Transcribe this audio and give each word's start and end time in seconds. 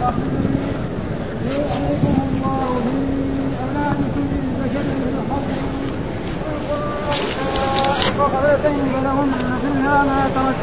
يوصيكم 0.00 2.16
الله 2.30 2.80
في 8.62 8.68
فلهن 8.92 9.30
مثلها 9.52 10.02
ما 10.04 10.22
ترك 10.34 10.56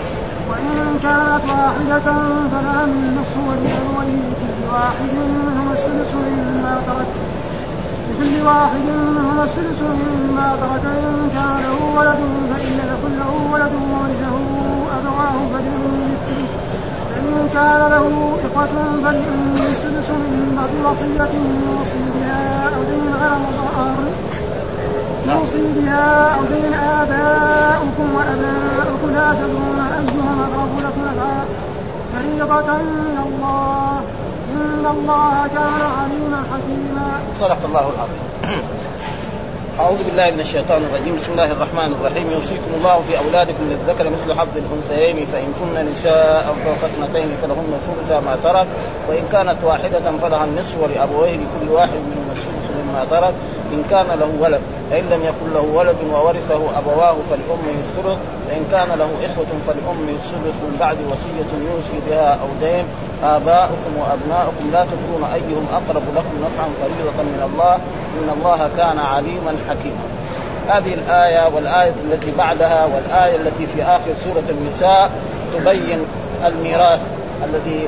وإن 0.49 0.99
كانت 1.03 1.49
واحدة 1.49 1.99
فلها 2.51 2.83
النصف 2.85 3.35
ولأبويه 3.47 4.21
لكل 4.29 4.59
واحد 4.73 5.11
منهما 5.13 5.73
السدس 5.73 6.13
مما 6.15 6.81
ترك 6.87 7.07
لكل 8.09 8.45
واحد 8.45 8.85
منهما 9.07 9.43
السدس 9.43 9.81
مما 9.81 10.55
ترك 10.61 10.85
إن 10.85 11.29
كان 11.35 11.55
له 11.63 11.99
ولد 11.99 12.19
فإن 12.51 12.73
يكن 12.91 13.11
له 13.19 13.31
ولد 13.53 13.71
وورثه 13.91 14.35
أبواه 14.97 15.35
فلأمه 15.53 16.07
الثلث 16.13 16.76
فإن 17.27 17.49
كان 17.53 17.81
له 17.91 18.07
إخوة 18.45 18.73
فلأمه 19.03 19.65
السدس 19.71 20.09
من 20.09 20.55
بعد 20.57 20.71
وصية 20.85 21.33
يوصي 21.67 22.03
بها 22.15 22.69
أو 22.75 22.81
دين 22.91 23.13
غير 23.21 23.33
مضار 23.45 23.97
يوصي 25.27 25.63
بها 25.75 26.35
أو 26.35 26.41
دين 26.53 26.73
آباؤكم 26.73 28.07
وأبناؤكم 28.15 29.09
لا 29.13 29.33
تدرون 29.33 29.79
أيهم 29.99 30.41
أقرب 30.41 30.73
لكم 30.85 31.01
نفعا 31.01 31.45
فريضة 32.13 32.77
من 32.77 33.17
الله 33.27 34.01
إن 34.53 34.85
الله 34.95 35.47
كان 35.47 35.81
عليما 35.99 36.39
حكيما. 36.51 37.09
صدق 37.39 37.65
الله 37.65 37.85
العظيم. 37.95 38.61
أعوذ 39.77 40.03
بالله 40.03 40.31
من 40.31 40.39
الشيطان 40.39 40.81
الرجيم. 40.89 41.15
بسم 41.15 41.31
الله 41.31 41.51
الرحمن 41.51 41.89
الرحيم. 41.93 42.31
يوصيكم 42.31 42.71
الله 42.77 43.01
في 43.07 43.17
أولادكم 43.17 43.63
للذكر 43.69 44.09
مثل 44.09 44.39
حظ 44.39 44.53
الأنثيين. 44.57 45.17
فإن 45.33 45.49
كن 45.59 45.91
نساء 45.91 46.55
فوق 46.65 46.81
اثنتين 46.89 47.29
فلهن 47.41 47.73
ثلث 47.85 48.11
ما 48.25 48.35
ترك. 48.43 48.67
وإن 49.09 49.23
كانت 49.31 49.57
واحدة 49.63 50.05
فلها 50.21 50.43
النصف 50.43 50.77
ولأبويه 50.81 51.35
لكل 51.43 51.69
واحد 51.69 52.01
منهما 52.09 52.33
السدس 52.33 52.67
مما 52.77 53.05
ترك. 53.11 53.33
إن 53.73 53.83
كان 53.89 54.19
له 54.19 54.31
ولد 54.39 54.61
فإن 54.91 55.03
لم 55.09 55.21
يكن 55.25 55.53
له 55.53 55.61
ولد 55.61 55.95
وورثه 56.13 56.79
أبواه 56.79 57.15
فلأمه 57.29 57.75
الثلث 57.83 58.17
فإن 58.47 58.63
كان 58.71 58.99
له 58.99 59.09
إخوة 59.25 59.51
فلأمه 59.67 60.11
السدس 60.15 60.57
من 60.65 60.77
بعد 60.79 60.97
وصية 61.11 61.49
يوصي 61.71 61.99
بها 62.09 62.31
أو 62.33 62.47
دين. 62.61 62.85
آباؤكم 63.23 63.91
وأبناؤكم 63.99 64.71
لا 64.73 64.85
تدرون 64.85 65.23
أيهم 65.33 65.67
أقرب 65.73 66.03
لكم 66.15 66.33
نفعا 66.45 66.69
فريضة 66.81 67.23
من 67.23 67.49
الله. 67.53 67.75
إن 68.17 68.29
الله 68.37 68.69
كان 68.77 68.99
عليما 68.99 69.53
حكيما. 69.69 70.07
هذه 70.67 70.93
الآية 70.93 71.55
والآية 71.55 71.93
التي 72.05 72.31
بعدها 72.37 72.85
والآية 72.85 73.35
التي 73.35 73.67
في 73.67 73.83
آخر 73.83 74.13
سورة 74.23 74.43
النساء 74.49 75.11
تبين 75.53 75.99
الميراث 76.45 76.99
الذي 77.43 77.87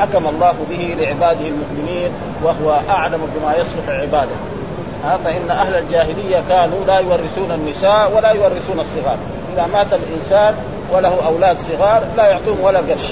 حكم 0.00 0.26
الله 0.26 0.54
به 0.70 0.94
لعباده 0.98 1.46
المؤمنين 1.46 2.10
وهو 2.44 2.80
أعلم 2.88 3.20
بما 3.34 3.56
يصلح 3.56 3.88
عباده. 3.88 4.59
ها 5.04 5.16
فإن 5.24 5.50
أهل 5.50 5.74
الجاهلية 5.74 6.42
كانوا 6.48 6.84
لا 6.86 6.98
يورثون 6.98 7.52
النساء 7.52 8.12
ولا 8.16 8.30
يورثون 8.30 8.80
الصغار. 8.80 9.16
إذا 9.54 9.66
مات 9.72 9.86
الإنسان 9.92 10.54
وله 10.92 11.26
أولاد 11.26 11.58
صغار 11.58 12.02
لا 12.16 12.26
يعطوهم 12.26 12.60
ولا 12.60 12.78
قرش. 12.78 13.08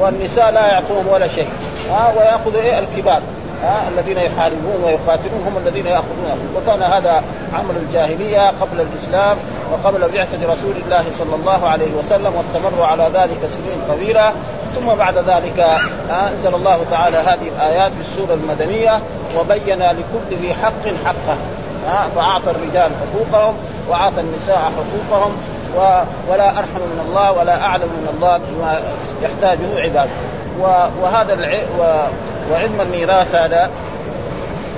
والنساء 0.00 0.50
لا 0.50 0.66
يعطوهم 0.66 1.08
ولا 1.08 1.28
شيء. 1.28 1.48
ويأخذ 2.16 2.56
إيه؟ 2.56 2.78
الكبار. 2.78 3.22
ها 3.62 3.88
الذين 3.88 4.18
يحاربون 4.18 4.84
ويقاتلون 4.84 5.42
هم 5.46 5.56
الذين 5.66 5.86
ياخذون 5.86 6.52
وكان 6.56 6.82
هذا 6.82 7.22
عمل 7.54 7.76
الجاهلية 7.76 8.48
قبل 8.48 8.80
الإسلام 8.80 9.36
وقبل 9.72 10.00
بعثة 10.00 10.52
رسول 10.52 10.74
الله 10.84 11.04
صلى 11.18 11.34
الله 11.34 11.68
عليه 11.68 11.92
وسلم 11.98 12.32
واستمروا 12.36 12.86
على 12.86 13.10
ذلك 13.14 13.50
سنين 13.50 13.80
طويلة. 13.88 14.32
ثم 14.74 14.94
بعد 14.94 15.18
ذلك 15.18 15.66
أنزل 16.10 16.54
الله 16.54 16.78
تعالى 16.90 17.16
هذه 17.16 17.48
الآيات 17.56 17.92
في 17.92 18.00
السورة 18.00 18.34
المدنية 18.34 19.00
وبين 19.38 19.78
لكل 19.78 20.36
ذي 20.42 20.54
حق 20.54 20.86
حقه 21.04 21.36
فأعطى 22.14 22.50
الرجال 22.50 22.90
حقوقهم 23.00 23.54
وأعطى 23.88 24.20
النساء 24.20 24.58
حقوقهم 24.58 25.36
ولا 26.30 26.48
أرحم 26.50 26.80
من 26.80 27.04
الله 27.08 27.32
ولا 27.32 27.62
أعلم 27.62 27.82
من 27.82 28.08
الله 28.14 28.40
بما 28.48 28.80
يحتاجه 29.22 29.80
عباده. 29.80 30.10
وهذا 31.02 31.32
الع... 31.32 31.58
وعلم 32.52 32.80
الميراث 32.80 33.34
هذا 33.34 33.70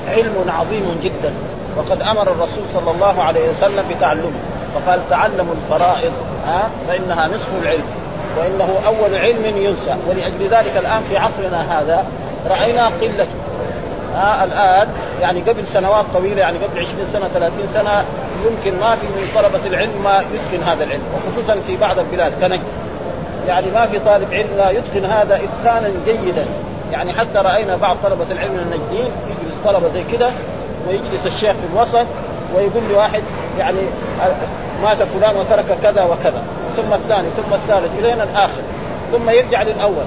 علم 0.08 0.50
عظيم 0.58 1.00
جدا. 1.02 1.32
وقد 1.76 2.02
أمر 2.02 2.22
الرسول 2.22 2.64
صلى 2.74 2.90
الله 2.90 3.22
عليه 3.22 3.50
وسلم 3.50 3.84
بتعلمه. 3.96 4.40
وقال 4.76 5.00
تعلموا 5.10 5.54
الفرائض 5.54 6.12
ها 6.46 6.62
فإنها 6.88 7.28
نصف 7.28 7.48
العلم. 7.62 7.84
وإنه 8.38 8.68
أول 8.86 9.16
علم 9.16 9.56
ينسى. 9.56 9.94
ولأجل 10.08 10.42
ذلك 10.42 10.76
الآن 10.76 11.02
في 11.08 11.16
عصرنا 11.18 11.80
هذا 11.80 12.04
رأينا 12.50 12.86
قلته 12.86 13.26
ها 14.14 14.44
الآن 14.44 14.88
يعني 15.20 15.40
قبل 15.40 15.66
سنوات 15.66 16.04
طويلة 16.14 16.40
يعني 16.40 16.58
قبل 16.58 16.80
20 16.80 17.06
سنة 17.12 17.28
30 17.34 17.68
سنة 17.74 18.04
يمكن 18.44 18.80
ما 18.80 18.96
في 18.96 19.06
من 19.06 19.28
طلبة 19.34 19.66
العلم 19.66 20.02
ما 20.04 20.24
يتقن 20.34 20.68
هذا 20.68 20.84
العلم. 20.84 21.02
وخصوصا 21.14 21.60
في 21.66 21.76
بعض 21.76 21.98
البلاد 21.98 22.32
كنجد 22.40 22.62
يعني 23.48 23.66
ما 23.74 23.86
في 23.86 23.98
طالب 23.98 24.32
علم 24.32 24.48
لا 24.56 24.70
يتقن 24.70 25.04
هذا 25.04 25.40
إتقانا 25.44 25.90
جيدا. 26.06 26.46
يعني 26.92 27.12
حتى 27.12 27.38
رأينا 27.38 27.76
بعض 27.76 27.96
طلبة 28.04 28.26
العلم 28.30 28.54
النجدين 28.54 29.10
يجلس 29.30 29.56
طلبة 29.64 29.88
زي 29.94 30.04
كده 30.12 30.30
ويجلس 30.88 31.26
الشيخ 31.26 31.52
في 31.52 31.66
الوسط 31.74 32.06
ويقول 32.54 32.82
لواحد 32.90 33.22
يعني 33.58 33.78
مات 34.82 35.02
فلان 35.02 35.36
وترك 35.36 35.78
كذا 35.82 36.04
وكذا. 36.04 36.42
ثم 36.76 36.92
الثاني 36.92 37.28
ثم 37.28 37.54
الثالث 37.54 37.98
إلى 37.98 38.12
الآخر. 38.12 38.62
ثم 39.12 39.30
يرجع 39.30 39.62
للأول. 39.62 40.04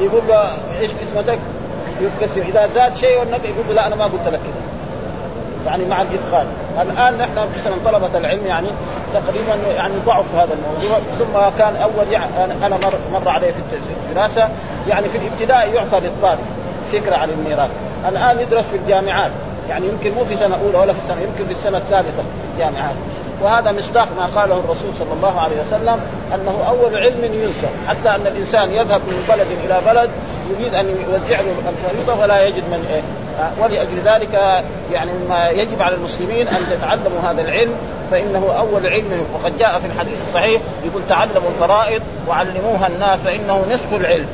يقول 0.00 0.22
له 0.28 0.44
إيش 0.80 0.90
اسمتك؟ 1.04 1.38
يكسر 2.00 2.40
إذا 2.40 2.66
زاد 2.66 2.94
شيء 2.94 3.10
يقول 3.10 3.66
له 3.68 3.74
لا 3.74 3.86
أنا 3.86 3.96
ما 3.96 4.04
قلت 4.04 4.26
لك 4.26 4.40
كذا. 4.40 4.62
يعني 5.66 5.84
مع 5.84 6.02
الإتقان. 6.02 6.46
الآن 6.82 7.18
نحن 7.18 7.48
مثلا 7.58 7.74
طلبة 7.84 8.18
العلم 8.18 8.46
يعني 8.46 8.68
تقريبا 9.14 9.72
يعني 9.76 9.94
ضعف 10.06 10.34
هذا 10.34 10.54
الموضوع 10.54 10.98
ثم 11.18 11.58
كان 11.58 11.76
أول 11.76 12.12
يعني 12.12 12.66
أنا 12.66 12.76
مر, 12.76 13.20
مر 13.20 13.28
عليه 13.28 13.50
في 13.50 13.76
الدراسة 14.08 14.48
يعني 14.88 15.08
في 15.08 15.18
الابتدائي 15.18 15.74
يعطى 15.74 16.00
للطالب 16.00 16.40
فكرة 16.92 17.16
عن 17.16 17.30
الميراث. 17.30 17.70
الآن 18.08 18.40
يدرس 18.40 18.64
في 18.64 18.76
الجامعات 18.76 19.30
يعني 19.68 19.86
يمكن 19.86 20.12
مو 20.14 20.24
في 20.24 20.36
سنة 20.36 20.56
أولى 20.66 20.78
ولا 20.78 20.92
في 20.92 20.98
السنة 20.98 21.20
يمكن 21.20 21.46
في 21.46 21.52
السنة 21.52 21.78
الثالثة 21.78 22.22
في 22.22 22.54
الجامعات. 22.54 22.94
وهذا 23.42 23.72
مصداق 23.72 24.08
ما 24.16 24.26
قاله 24.26 24.54
الرسول 24.54 24.90
صلى 24.98 25.12
الله 25.12 25.40
عليه 25.40 25.56
وسلم 25.60 26.00
أنه 26.34 26.64
أول 26.68 26.96
علم 26.96 27.24
ينسى 27.24 27.68
حتى 27.88 28.08
أن 28.08 28.26
الإنسان 28.26 28.72
يذهب 28.72 29.00
من 29.06 29.24
بلد 29.28 29.46
إلى 29.64 29.80
بلد 29.86 30.10
يريد 30.50 30.74
أن 30.74 30.86
يوزع 30.88 31.40
له 31.40 31.54
الفريضه 31.68 32.22
ولا 32.22 32.46
يجد 32.46 32.64
من 32.70 32.86
إيه؟ 32.90 33.02
ولأجل 33.62 34.00
ذلك 34.04 34.62
يعني 34.92 35.10
ما 35.28 35.48
يجب 35.48 35.82
على 35.82 35.94
المسلمين 35.94 36.48
أن 36.48 36.62
يتعلموا 36.72 37.20
هذا 37.20 37.40
العلم 37.42 37.74
فإنه 38.10 38.54
أول 38.58 38.86
علم 38.86 39.26
وقد 39.34 39.58
جاء 39.58 39.80
في 39.80 39.86
الحديث 39.86 40.22
الصحيح 40.22 40.62
يقول 40.84 41.02
تعلموا 41.08 41.50
الفرائض 41.50 42.02
وعلموها 42.28 42.86
الناس 42.86 43.18
فإنه 43.20 43.64
نصف 43.70 43.94
العلم 43.94 44.26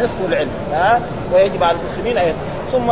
نصف 0.00 0.16
العلم 0.28 0.50
ها؟ 0.72 1.00
ويجب 1.34 1.64
على 1.64 1.76
المسلمين 1.84 2.18
أن 2.18 2.34
ثم 2.72 2.90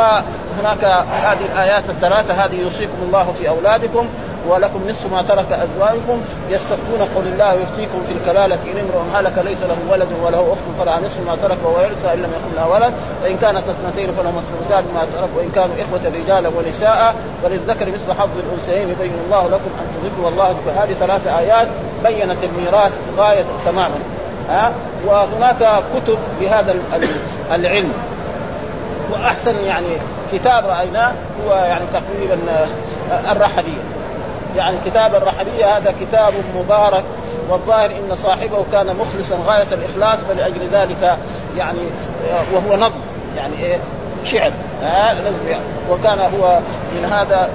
هناك 0.60 0.84
هذه 1.22 1.44
الآيات 1.52 1.84
الثلاثة 1.88 2.34
هذه 2.34 2.60
يوصيكم 2.60 2.96
الله 3.02 3.32
في 3.38 3.48
أولادكم. 3.48 4.06
ولكم 4.48 4.80
نصف 4.88 5.12
ما 5.12 5.22
ترك 5.22 5.52
أزواجكم 5.52 6.20
يستفتون 6.50 7.00
قل 7.16 7.26
الله 7.26 7.52
يفتيكم 7.52 8.02
في 8.08 8.12
الكلالة. 8.12 8.54
إن 8.54 8.78
امرؤ 8.78 9.02
هلك 9.14 9.38
ليس 9.44 9.62
له 9.62 9.76
ولد 9.90 10.08
وله 10.22 10.52
أخت 10.52 10.84
فلها 10.84 11.00
نصف 11.00 11.20
ما 11.26 11.36
ترك 11.42 11.58
وهو 11.64 11.80
يرث 11.80 12.04
إن 12.04 12.18
لم 12.18 12.30
يكن 12.30 12.56
له 12.56 12.68
ولد. 12.68 12.92
وان 13.24 13.36
كانت 13.36 13.62
اثنتين 13.68 14.14
فلهما 14.14 14.40
الثلثان 14.40 14.84
ما 14.94 15.00
ترك. 15.00 15.28
وإن 15.36 15.50
كانوا 15.54 15.74
إخوة 15.76 16.12
رجالا 16.24 16.48
ونساء 16.48 17.14
فللذكر 17.42 17.86
مثل 17.86 18.18
حظ 18.20 18.28
الأنثيين. 18.46 18.88
يبين 18.90 19.12
الله 19.26 19.46
لكم 19.46 19.70
أن 19.80 19.86
تضلوا 19.94 20.26
والله 20.26 20.56
هذه 20.76 20.94
ثلاث 20.94 21.26
آيات. 21.26 21.68
بينت 22.04 22.38
الميراث 22.44 22.92
غاية 23.18 23.44
تماما. 23.64 23.98
ها؟ 24.48 24.72
وهناك 25.06 25.82
كتب 25.96 26.18
بهذا 26.40 26.74
العلم. 27.52 27.92
وأحسن 29.12 29.54
يعني 29.64 29.86
كتاب 30.32 30.64
رأيناه 30.66 31.12
هو 31.44 31.54
يعني 31.54 31.84
تقريبا 31.92 32.38
الرحبيه 33.30 33.80
يعني 34.56 34.76
كتاب 34.86 35.14
الرحبية 35.14 35.76
هذا 35.76 35.94
كتاب 36.00 36.32
مبارك. 36.56 37.04
والظاهر 37.48 37.90
إن 37.90 38.16
صاحبه 38.22 38.64
كان 38.72 38.86
مخلصا 38.86 39.38
غاية 39.46 39.66
الإخلاص 39.72 40.18
فلأجل 40.28 40.68
ذلك 40.72 41.18
يعني 41.56 41.78
وهو 42.52 42.76
نظم 42.76 43.00
يعني 43.36 43.54
إيه 43.62 43.78
شعر 44.24 44.52
آه 44.84 45.16
وكان 45.90 46.18
هو 46.18 46.58
من 46.92 47.04
هذا 47.12 47.48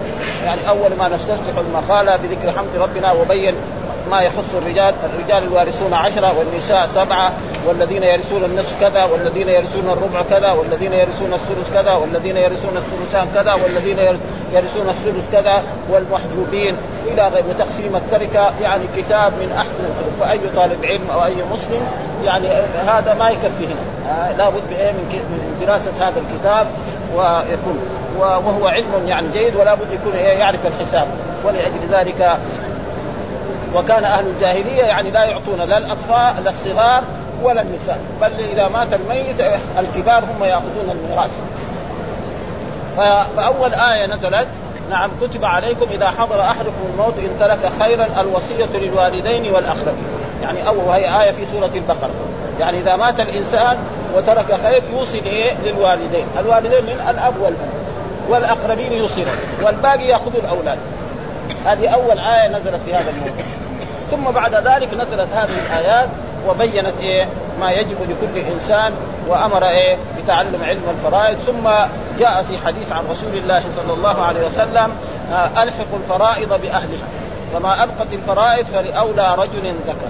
يعني 0.46 0.70
أول 0.70 0.96
ما 1.00 1.08
نستفتح 1.08 1.58
المقالة 1.58 2.16
بذكر 2.16 2.52
حمد 2.58 2.76
ربنا 2.76 3.12
وبين 3.12 3.56
ما 4.12 4.22
يخص 4.22 4.56
الرجال 4.56 4.94
الرجال 5.14 5.44
الوارثون 5.44 5.94
عشرة 5.94 6.38
والنساء 6.38 6.88
سبعة. 6.88 7.34
والذين 7.68 8.04
يرثون 8.04 8.44
النصف 8.44 8.80
كذا 8.82 9.04
والذين 9.04 9.50
يرثون 9.50 9.90
الربع 9.90 10.22
كذا 10.30 10.52
والذين 10.52 10.94
يرثون 10.94 11.34
الثلث 11.34 11.74
كذا 11.74 11.94
والذين 11.94 12.38
يرثون 12.38 12.78
الثلثان 12.78 13.28
كذا 13.36 13.54
والذين 13.54 14.00
يرثون 14.54 14.90
الثلث 14.90 15.32
كذا 15.32 15.64
والمحجوبين 15.90 16.76
إلى 17.08 17.28
غير 17.28 17.44
وتقسيم 17.50 17.96
التركة 17.96 18.52
يعني 18.62 18.84
كتاب 18.98 19.34
من 19.34 19.52
أحسن 19.58 19.84
الكتب. 19.84 20.20
فأي 20.20 20.40
طالب 20.56 20.86
علم 20.86 21.10
أو 21.14 21.26
أي 21.26 21.36
مسلم 21.52 21.82
يعني 22.24 22.48
هذا 22.88 23.14
ما 23.14 23.30
يكفي 23.30 23.66
هنا. 23.66 24.12
آه 24.12 24.32
لابد 24.38 24.64
من 25.12 25.66
دراسة 25.68 25.92
هذا 26.00 26.22
الكتاب 26.22 26.68
ويكون 27.16 27.80
وهو 28.20 28.68
علم 28.68 29.08
يعني 29.08 29.28
جيد 29.34 29.56
ولا 29.56 29.74
بد 29.74 29.94
يكون 29.94 30.16
يعرف 30.16 30.60
الحساب. 30.66 31.08
ولأجل 31.46 31.88
ذلك 31.92 32.38
وكان 33.76 34.04
أهل 34.04 34.28
الجاهلية 34.28 34.84
يعني 34.84 35.12
لا 35.12 35.24
يعطون 35.24 35.62
لا 35.62 35.78
الأطفال 35.78 36.44
لا 36.44 36.50
الصغار 36.50 37.04
ولا 37.44 37.62
النساء. 37.62 38.00
بل 38.22 38.32
إذا 38.40 38.68
مات 38.68 38.94
الميت 38.94 39.42
الكبار 39.80 40.24
هم 40.24 40.44
يأخذون 40.44 40.90
الميراث. 40.92 41.32
فأول 43.38 43.74
آية 43.74 44.06
نزلت 44.06 44.48
نعم 44.90 45.12
كتب 45.22 45.46
عليكم 45.46 45.86
إذا 45.92 46.08
حضر 46.08 46.42
أحدكم 46.42 46.90
الموت 46.94 47.14
إن 47.20 47.30
ترك 47.40 47.72
خيرا 47.82 48.08
الوصية 48.22 48.70
للوالدين 48.74 49.54
والأقربين. 49.54 50.04
يعني 50.42 50.68
أول 50.68 50.84
وهي 50.84 51.22
آية 51.24 51.32
في 51.32 51.46
سورة 51.52 51.72
البقرة. 51.76 52.12
يعني 52.60 52.80
إذا 52.80 52.96
مات 52.96 53.20
الإنسان 53.20 53.78
وترك 54.16 54.60
خير 54.64 54.82
يوصي 54.94 55.18
إيه 55.18 55.54
للوالدين. 55.64 56.26
الوالدين 56.40 56.84
من 56.84 57.08
الأب 57.10 57.34
والأم. 57.42 57.70
والأقربين 58.30 58.94
يوصلون 58.94 59.28
والباقي 59.64 60.08
يأخذ 60.08 60.36
الأولاد. 60.36 60.78
هذه 61.66 61.88
أول 61.88 62.20
آية 62.20 62.48
نزلت 62.48 62.82
في 62.86 62.94
هذا 62.94 63.10
الموضوع 63.10 63.44
ثم 64.12 64.32
بعد 64.32 64.56
ذلك 64.56 64.94
نزلت 64.94 65.28
هذه 65.34 65.50
الآيات. 65.68 66.10
وبينت 66.48 66.94
إيه 67.00 67.28
ما 67.60 67.72
يجب 67.72 67.98
لكل 68.02 68.40
إنسان 68.54 68.94
وأمر 69.28 69.68
إيه 69.68 69.98
بتعلم 70.24 70.64
علم 70.64 70.82
الفرائض. 70.90 71.38
ثم 71.38 71.70
جاء 72.20 72.44
في 72.44 72.58
حديث 72.66 72.92
عن 72.92 73.04
رسول 73.12 73.38
الله 73.38 73.64
صلى 73.78 73.94
الله 73.94 74.22
عليه 74.22 74.48
وسلم 74.48 74.92
آه، 75.34 75.64
الحقوا 75.64 76.00
الفرائض 76.04 76.50
بأهلها. 76.62 77.08
فما 77.54 77.84
ابقت 77.84 78.14
الفرائض 78.14 78.66
فلأولى 78.66 79.36
رجل 79.38 79.74
ذكر. 79.88 80.10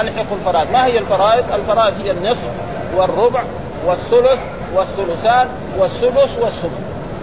الحقوا 0.00 0.36
الفرائض. 0.36 0.70
ما 0.72 0.86
هي 0.86 0.98
الفرائض؟ 0.98 1.44
الفرائض 1.54 1.94
هي 2.00 2.10
النصف 2.10 2.52
والربع 2.96 3.42
والثلث 3.86 4.38
والثلثان 4.74 5.48
والسدس 5.78 6.38
والسدس 6.40 6.76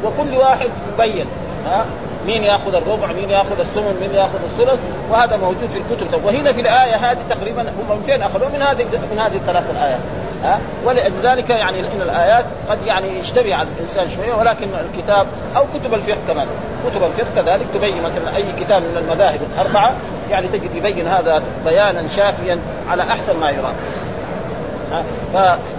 وكل 0.03 0.37
واحد 0.37 0.69
مبين. 0.93 1.25
ها 1.65 1.85
مين 2.25 2.43
ياخذ 2.43 2.75
الربع 2.75 3.07
مين 3.07 3.29
ياخذ 3.29 3.59
الثمن 3.59 3.97
مين 4.01 4.15
ياخذ 4.15 4.39
الثلث 4.43 4.79
وهذا 5.11 5.37
موجود 5.37 5.69
في 5.73 5.79
الكتب. 5.79 6.25
وهنا 6.25 6.53
في 6.53 6.61
الآية 6.61 6.95
هذه 6.95 7.17
تقريبا 7.29 7.61
هم 7.61 7.97
من 7.97 8.03
فين 8.05 8.21
اخذوه 8.21 8.49
من 8.49 8.61
هذه 8.61 8.85
من 9.11 9.19
هذه 9.19 9.35
الثلاث 9.35 9.63
الآيات. 9.69 9.99
ها؟ 10.43 10.59
ولذلك 10.85 11.49
يعني 11.49 11.79
إن 11.79 12.01
الآيات 12.01 12.45
قد 12.69 12.77
يعني 12.85 13.19
يشتبه 13.19 13.55
على 13.55 13.67
الإنسان 13.77 14.09
شوية 14.09 14.33
ولكن 14.33 14.67
الكتاب 14.91 15.27
أو 15.57 15.63
كتب 15.73 15.93
الفقه 15.93 16.17
كمان. 16.27 16.47
كتب 16.89 17.03
الفقه 17.03 17.27
كذلك 17.35 17.65
تبين 17.73 18.03
مثلا 18.03 18.35
أي 18.35 18.45
كتاب 18.59 18.81
من 18.81 18.97
المذاهب 18.97 19.39
الأربعة 19.53 19.93
يعني 20.31 20.47
تجد 20.47 20.75
يبين 20.75 21.07
هذا 21.07 21.43
بيانا 21.65 22.03
شافيا 22.15 22.59
على 22.89 23.03
أحسن 23.03 23.37
ما 23.37 23.49
يرام. 23.49 23.73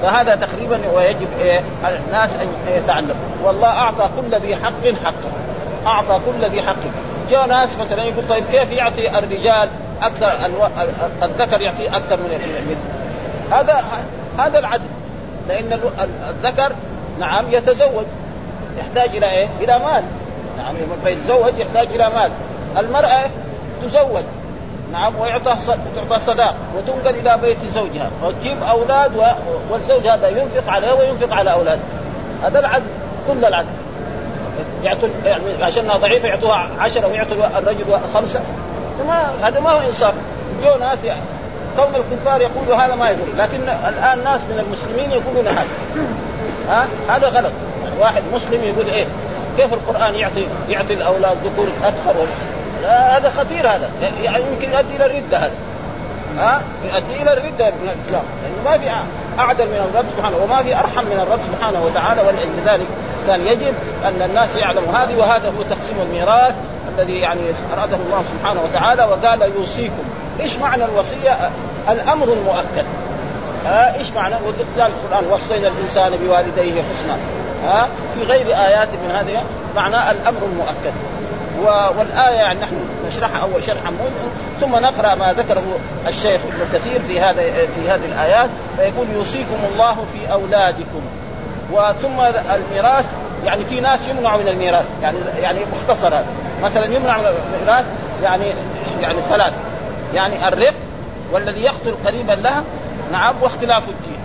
فهذا 0.03 0.35
تقريبا 0.35 0.81
ويجب 0.95 1.29
إيه 1.41 1.61
الناس 2.07 2.37
أن 2.37 2.47
يتعلموا. 2.77 3.15
والله 3.45 3.69
أعطى 3.69 4.09
كل 4.17 4.37
ذي 4.37 4.57
حق 4.57 4.87
حقه. 5.05 5.31
أعطى 5.87 6.21
كل 6.27 6.45
ذي 6.51 6.63
حق. 6.63 6.77
جاء 7.31 7.47
ناس 7.47 7.79
مثلا 7.79 8.05
يقول 8.05 8.29
طيب 8.29 8.45
كيف 8.53 8.71
يعطي 8.71 9.19
الرجال 9.19 9.69
أكثر 10.03 10.33
الذكر 11.23 11.61
يعطي 11.61 11.89
أكثر 11.89 12.17
من 12.17 12.31
من 12.69 12.77
هذا 13.51 13.85
هذا 14.39 14.59
العدل. 14.59 14.85
لأن 15.49 15.81
الذكر 16.29 16.73
نعم 17.19 17.45
يتزوج. 17.51 18.05
يحتاج 18.79 19.17
إلى 19.17 19.31
إيه؟ 19.31 19.49
إلى 19.61 19.79
مال. 19.79 20.05
نعم 20.59 20.75
يتزوج 21.07 21.59
يحتاج 21.59 21.89
إلى 21.95 22.11
مال. 22.11 22.31
المرأة 22.79 23.31
تزوج. 23.83 24.25
نعم 24.93 25.17
ويعطى 25.17 25.57
تعطى 25.97 26.25
صداق. 26.27 26.55
وتنقل 26.77 27.19
إلى 27.19 27.39
بيت 27.43 27.59
زوجها. 27.75 28.11
وتجيب 28.23 28.63
أولاد. 28.63 29.35
والزوج 29.71 30.07
هذا 30.07 30.29
ينفق 30.29 30.73
عليه 30.73 30.93
وينفق 30.93 31.35
على 31.35 31.53
أولاده. 31.53 31.83
هذا 32.43 32.59
العدل 32.59 32.87
كل 33.29 33.45
العدل. 33.45 33.69
يعطوا 34.83 35.09
يعني 35.25 35.43
عشانها 35.63 35.97
ضعيفة 35.97 36.29
يعطوها 36.29 36.69
عشرة 36.79 37.07
ويعطوا 37.07 37.59
الرجل 37.59 37.85
خمسة. 38.15 38.41
ما 39.09 39.31
هذا 39.43 39.61
ما 39.61 39.71
هو 39.71 39.81
إنصاف. 39.89 40.15
جو 40.65 40.75
ناس 40.81 40.99
كون 41.77 41.95
الكفار 41.95 42.41
يقولوا 42.41 42.75
هذا 42.85 42.95
ما 42.95 43.09
يقول. 43.09 43.29
لكن 43.39 43.63
الآن 43.63 44.25
ناس 44.25 44.41
من 44.41 44.65
المسلمين 44.67 45.11
يقولون 45.11 45.47
هذا. 45.49 45.67
ها؟ 46.69 46.87
هذا 47.09 47.29
غلط. 47.29 47.53
يعني 47.85 48.01
واحد 48.01 48.23
مسلم 48.35 48.65
يقول 48.65 48.87
إيه؟ 48.87 49.05
كيف 49.57 49.73
القرآن 49.73 50.15
يعطي 50.15 50.47
يعطي 50.69 50.95
الأولاد 50.95 51.37
ذكور 51.45 51.69
أكثر 51.85 52.15
هذا 52.89 53.33
خطير 53.39 53.69
هذا. 53.69 53.91
يعني 54.23 54.45
يمكن 54.53 54.73
يؤدي 54.73 54.97
إلى 54.97 55.07
الردة 55.07 55.39
هذا. 55.39 55.53
ها؟ 56.39 56.61
يؤدي 56.85 57.23
إلى 57.23 57.33
الردة 57.33 57.71
من 57.71 57.89
الإسلام. 57.89 58.25
لأنه 58.43 58.71
ما 58.71 58.79
في 58.79 58.91
أعدل 59.39 59.67
من 59.67 59.91
الرب 59.91 60.05
سبحانه 60.17 60.37
وما 60.37 60.63
في 60.63 60.75
أرحم 60.75 61.05
من 61.05 61.21
الرب 61.27 61.41
سبحانه 61.53 61.85
وتعالى 61.85 62.21
ولأجل 62.21 62.65
ذلك 62.67 62.87
كان 63.27 63.47
يجب 63.47 63.75
أن 64.05 64.23
الناس 64.23 64.57
يعلموا 64.57 64.95
هذه 64.95 65.17
وهذا 65.17 65.49
هو 65.49 65.63
تقسيم 65.63 65.97
الميراث 66.03 66.55
الذي 66.99 67.19
يعني 67.19 67.41
أراده 67.77 67.97
الله 67.97 68.25
سبحانه 68.31 68.61
وتعالى 68.63 69.05
وقال 69.05 69.53
يوصيكم. 69.59 70.05
إيش 70.41 70.57
معنى 70.57 70.85
الوصية؟ 70.85 71.51
الأمر 71.91 72.33
المؤكد. 72.33 72.85
ها 73.67 73.99
إيش 73.99 74.11
معنى؟ 74.11 74.35
وقال 74.35 74.91
القرآن 74.93 75.25
وصينا 75.33 75.69
الإنسان 75.69 76.17
بوالديه 76.17 76.83
حسنا. 76.83 77.17
ها 77.65 77.89
في 78.15 78.23
غير 78.23 78.47
آيات 78.47 78.89
من 78.89 79.11
هذه 79.11 79.43
معنى 79.77 80.11
الأمر 80.11 80.39
المؤكد. 80.53 80.95
والآية 81.99 82.35
يعني 82.35 82.61
نحن 82.61 82.77
نشرحها 83.07 83.43
أول 83.43 83.63
شرحا 83.63 83.93
ثم 84.61 84.77
نقرأ 84.77 85.15
ما 85.15 85.33
ذكره 85.33 85.63
الشيخ 86.09 86.41
ابن 86.41 86.79
كثير 86.79 87.01
في 87.09 87.21
هذا 87.21 87.43
في 87.67 87.91
هذه 87.91 88.05
الآيات 88.05 88.51
فيقول 88.77 89.07
يوصيكم 89.15 89.57
الله 89.73 89.95
في 89.95 90.33
أولادكم. 90.33 91.01
وثم 91.73 92.21
الميراث 92.55 93.05
يعني 93.45 93.65
في 93.65 93.81
ناس 93.81 94.09
يمنعوا 94.09 94.43
من 94.43 94.49
الميراث 94.49 94.85
يعني 95.03 95.19
يعني 95.43 95.59
مختصر 95.73 96.09
هذا 96.09 96.27
مثلا 96.63 96.87
يمنع 96.87 97.19
من 97.19 97.27
الميراث 97.27 97.85
يعني 98.23 98.45
يعني 99.03 99.21
ثلاث 99.21 99.53
يعني 100.15 100.49
الرق 100.49 100.75
والذي 101.33 101.61
يقتل 101.61 101.95
قريبا 102.05 102.33
لها 102.33 102.65
نعم 103.13 103.35
واختلاف 103.43 103.83
الدين. 103.89 104.19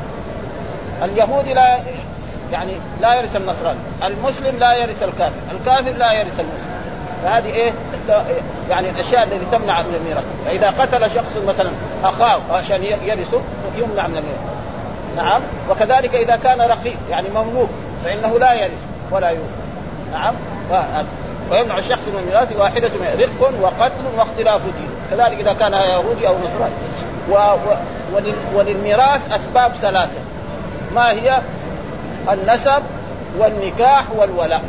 اليهودي 1.04 1.54
لا 1.54 1.80
يعني 2.52 2.74
لا 3.02 3.14
يرث 3.14 3.36
النصراني. 3.36 3.80
المسلم 4.04 4.58
لا 4.60 4.74
يرث 4.74 5.04
الكافر. 5.04 5.40
الكافر 5.52 5.92
لا 5.92 6.14
يرث 6.14 6.40
المسلم. 6.40 6.80
فهذه 7.24 7.46
إيه؟ 7.46 7.72
يعني 8.70 8.90
الأشياء 8.90 9.24
التي 9.24 9.46
تمنع 9.52 9.82
من 9.82 9.96
الميراث. 9.96 10.24
فإذا 10.46 10.70
قتل 10.70 11.12
شخص 11.12 11.38
مثلا 11.48 11.70
أخاه 12.04 12.42
عشان 12.52 12.84
يرثه 12.84 13.42
يمنع 13.76 14.08
من 14.08 14.18
الميراث. 14.18 14.60
نعم؟ 15.16 15.42
وكذلك 15.70 16.16
إذا 16.16 16.36
كان 16.36 16.62
رقيق 16.62 16.98
يعني 17.10 17.28
مملوك 17.30 17.70
فإنه 18.06 18.40
لا 18.40 18.54
يرث 18.54 18.80
ولا 19.12 19.30
يورث 19.30 19.50
نعم؟ 20.14 20.34
ويمنع 21.52 21.78
الشخص 21.78 22.08
من 22.08 22.20
الميراث 22.20 22.56
واحدة 22.58 22.88
من 22.90 23.20
رق 23.20 23.52
وقتل 23.62 24.18
واختلاف 24.18 24.62
دين. 24.64 24.90
كذلك 25.12 25.40
إذا 25.40 25.54
كان 25.54 25.74
يهودي 25.74 26.28
أو 26.28 26.36
نصراني. 26.46 26.74
و... 27.30 27.34
و... 27.34 27.76
ولل... 28.16 28.36
وللميراث 28.56 29.32
أسباب 29.32 29.72
ثلاثة. 29.82 30.20
ما 30.96 31.12
هي؟ 31.12 31.42
النسب 32.34 32.84
والنكاح 33.40 34.04
والولاء. 34.18 34.62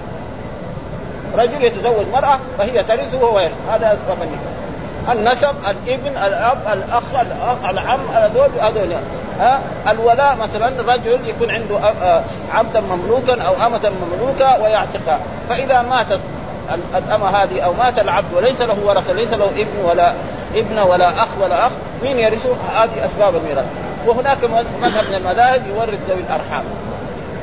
رجل 1.38 1.64
يتزوج 1.64 2.06
مرأة 2.12 2.38
فهي 2.58 2.82
ترث 2.82 3.14
وهو 3.14 3.40
يرث. 3.40 3.52
هذا 3.72 3.92
أسباب 3.92 4.18
النكاح. 4.22 4.60
النسب 5.12 5.54
الابن 5.70 6.16
الأب 6.26 6.58
الأخ 6.72 7.02
العم 7.64 8.00
هذول 8.14 8.50
هذول. 8.60 8.92
ها؟ 9.40 9.60
الولاء 9.88 10.36
مثلا 10.36 10.94
رجل 10.94 11.18
يكون 11.28 11.50
عنده 11.50 11.78
عبدا 12.52 12.80
مملوكا 12.80 13.42
أو 13.42 13.66
أمة 13.66 13.90
مملوكة 14.02 14.62
ويعتقها 14.62 15.18
فإذا 15.48 15.82
ماتت 15.82 16.20
الأمة 16.98 17.28
هذه 17.28 17.60
أو 17.60 17.72
مات 17.72 17.98
العبد 17.98 18.34
وليس 18.34 18.60
له 18.60 18.76
ورثة 18.84 19.12
ليس 19.12 19.32
له 19.32 19.46
ابن 19.46 19.84
ولا 19.84 20.12
ابن 20.54 20.78
ولا 20.78 21.22
أخ 21.22 21.28
ولا 21.40 21.66
أخ 21.66 21.72
مين 22.02 22.18
يرثه؟ 22.18 22.56
هذه 22.76 23.04
أسباب 23.04 23.36
الميراث 23.36 23.66
وهناك 24.06 24.44
مذهب 24.82 25.04
من 25.10 25.14
المذاهب 25.14 25.66
يورث 25.66 25.98
ذوي 26.08 26.20
الأرحام. 26.20 26.64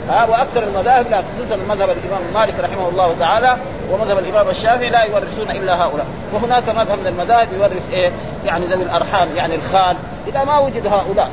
ها 0.10 0.26
وأكثر 0.26 0.64
المذاهب 0.64 1.12
لا 1.12 1.18
خصوصا 1.22 1.56
مذهب 1.70 1.90
الإمام 1.90 2.22
مالك 2.34 2.60
رحمه 2.60 2.90
الله 2.90 3.16
تعالى 3.20 3.58
ومذهب 3.92 4.18
الإمام 4.18 4.50
الشافعي 4.50 4.90
لا 4.90 5.04
يورثون 5.04 5.52
إلا 5.52 5.84
هؤلاء. 5.84 6.06
وهناك 6.34 6.70
مذهب 6.70 7.00
من 7.00 7.08
المذاهب 7.08 7.48
يورث 7.60 7.92
إيه؟ 7.92 8.12
يعني 8.46 8.66
ذوي 8.66 8.84
الأرحام 8.84 9.28
يعني 9.36 9.56
الخال. 9.56 9.96
إذا 10.28 10.44
ما 10.44 10.60
وجد 10.60 10.88
هؤلاء 10.88 11.30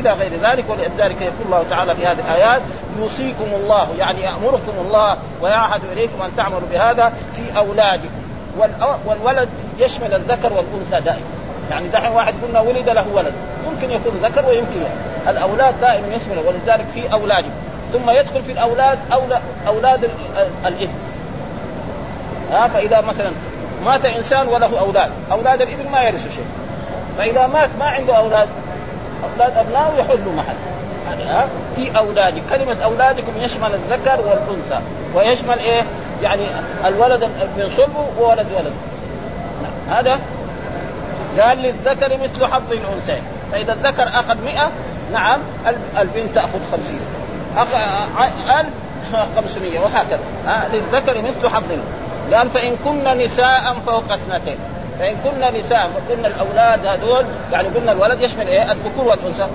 إلى 0.00 0.10
غير 0.10 0.32
ذلك 0.42 0.64
ولذلك 0.68 1.20
يقول 1.20 1.46
الله 1.46 1.64
تعالى 1.70 1.94
في 1.94 2.06
هذه 2.06 2.18
الآيات 2.28 2.62
يوصيكم 3.00 3.44
الله 3.62 3.88
يعني 3.98 4.20
يأمركم 4.20 4.72
الله 4.86 5.16
ويعهد 5.42 5.80
إليكم 5.92 6.22
أن 6.22 6.30
تعملوا 6.36 6.68
بهذا 6.72 7.12
في 7.34 7.58
أولادكم. 7.58 8.24
والولد 9.06 9.48
يشمل 9.78 10.14
الذكر 10.14 10.52
والأنثى 10.52 11.04
دائما. 11.04 11.26
يعني 11.70 11.88
دحين 11.88 12.12
واحد 12.12 12.34
قلنا 12.42 12.60
ولد 12.60 12.88
له 12.88 13.04
ولد. 13.14 13.32
ممكن 13.70 13.90
يكون 13.90 14.12
ذكر 14.22 14.48
ويمكن 14.48 14.80
الأولاد 15.28 15.80
دائما 15.80 16.06
يشمل 16.06 16.38
ولذلك 16.46 16.86
في 16.94 17.12
أولاد 17.12 17.44
ثم 17.94 18.10
يدخل 18.10 18.42
في 18.42 18.52
الأولاد 18.52 18.98
أولاد 19.12 19.42
أولاد 19.66 20.10
الإبن. 20.66 20.94
ها 22.52 22.68
فإذا 22.68 23.00
مثلا 23.00 23.30
مات 23.84 24.04
إنسان 24.04 24.48
وله 24.48 24.78
أولاد. 24.80 25.10
أولاد 25.32 25.60
الإبن 25.60 25.90
ما 25.90 26.02
يرثوا 26.02 26.30
شيء. 26.30 26.46
فإذا 27.18 27.46
مات 27.46 27.70
ما 27.78 27.84
عنده 27.84 28.16
أولاد 28.16 28.48
أولاد 29.24 29.56
ابنائه 29.56 29.92
يحلوا 29.98 30.32
محل. 30.32 30.54
ها؟ 31.28 31.48
في 31.76 31.98
أولاد. 31.98 32.42
كلمة 32.50 32.76
أولادكم 32.84 33.32
يشمل 33.38 33.74
الذكر 33.74 34.20
والأنثى. 34.20 34.80
ويشمل 35.14 35.58
إيه؟ 35.58 35.82
يعني 36.22 36.42
الولد 36.84 37.24
من 37.56 37.70
صلبه 37.76 38.06
وولد 38.18 38.46
ولد. 38.56 38.72
هذا 39.90 40.18
قال 41.40 41.58
للذكر 41.58 42.18
مثل 42.22 42.46
حظ 42.46 42.72
الأنثى. 42.72 43.22
فإذا 43.52 43.72
الذكر 43.72 44.02
أخذ 44.02 44.44
100 44.44 44.70
نعم 45.12 45.40
البنت 45.98 46.34
تأخذ 46.34 46.58
50 46.72 47.00
ألف 47.58 48.68
500 49.36 49.78
وهكذا. 49.78 50.20
ها 50.46 50.68
للذكر 50.72 51.22
مثل 51.22 51.48
حظ 51.48 51.64
قال 52.32 52.48
فإن 52.48 52.76
كن 52.84 53.18
نساء 53.18 53.76
فوق 53.86 54.12
اثنتين. 54.12 54.56
فإن 54.98 55.16
كنا 55.24 55.50
نساء 55.50 55.90
وكنا 55.96 56.28
الأولاد 56.28 56.86
هذول 56.86 57.24
يعني 57.52 57.68
قلنا 57.68 57.92
الولد 57.92 58.20
يشمل 58.20 58.46
إيه؟ 58.46 58.72
الذكور 58.72 59.04
والأنثى. 59.08 59.46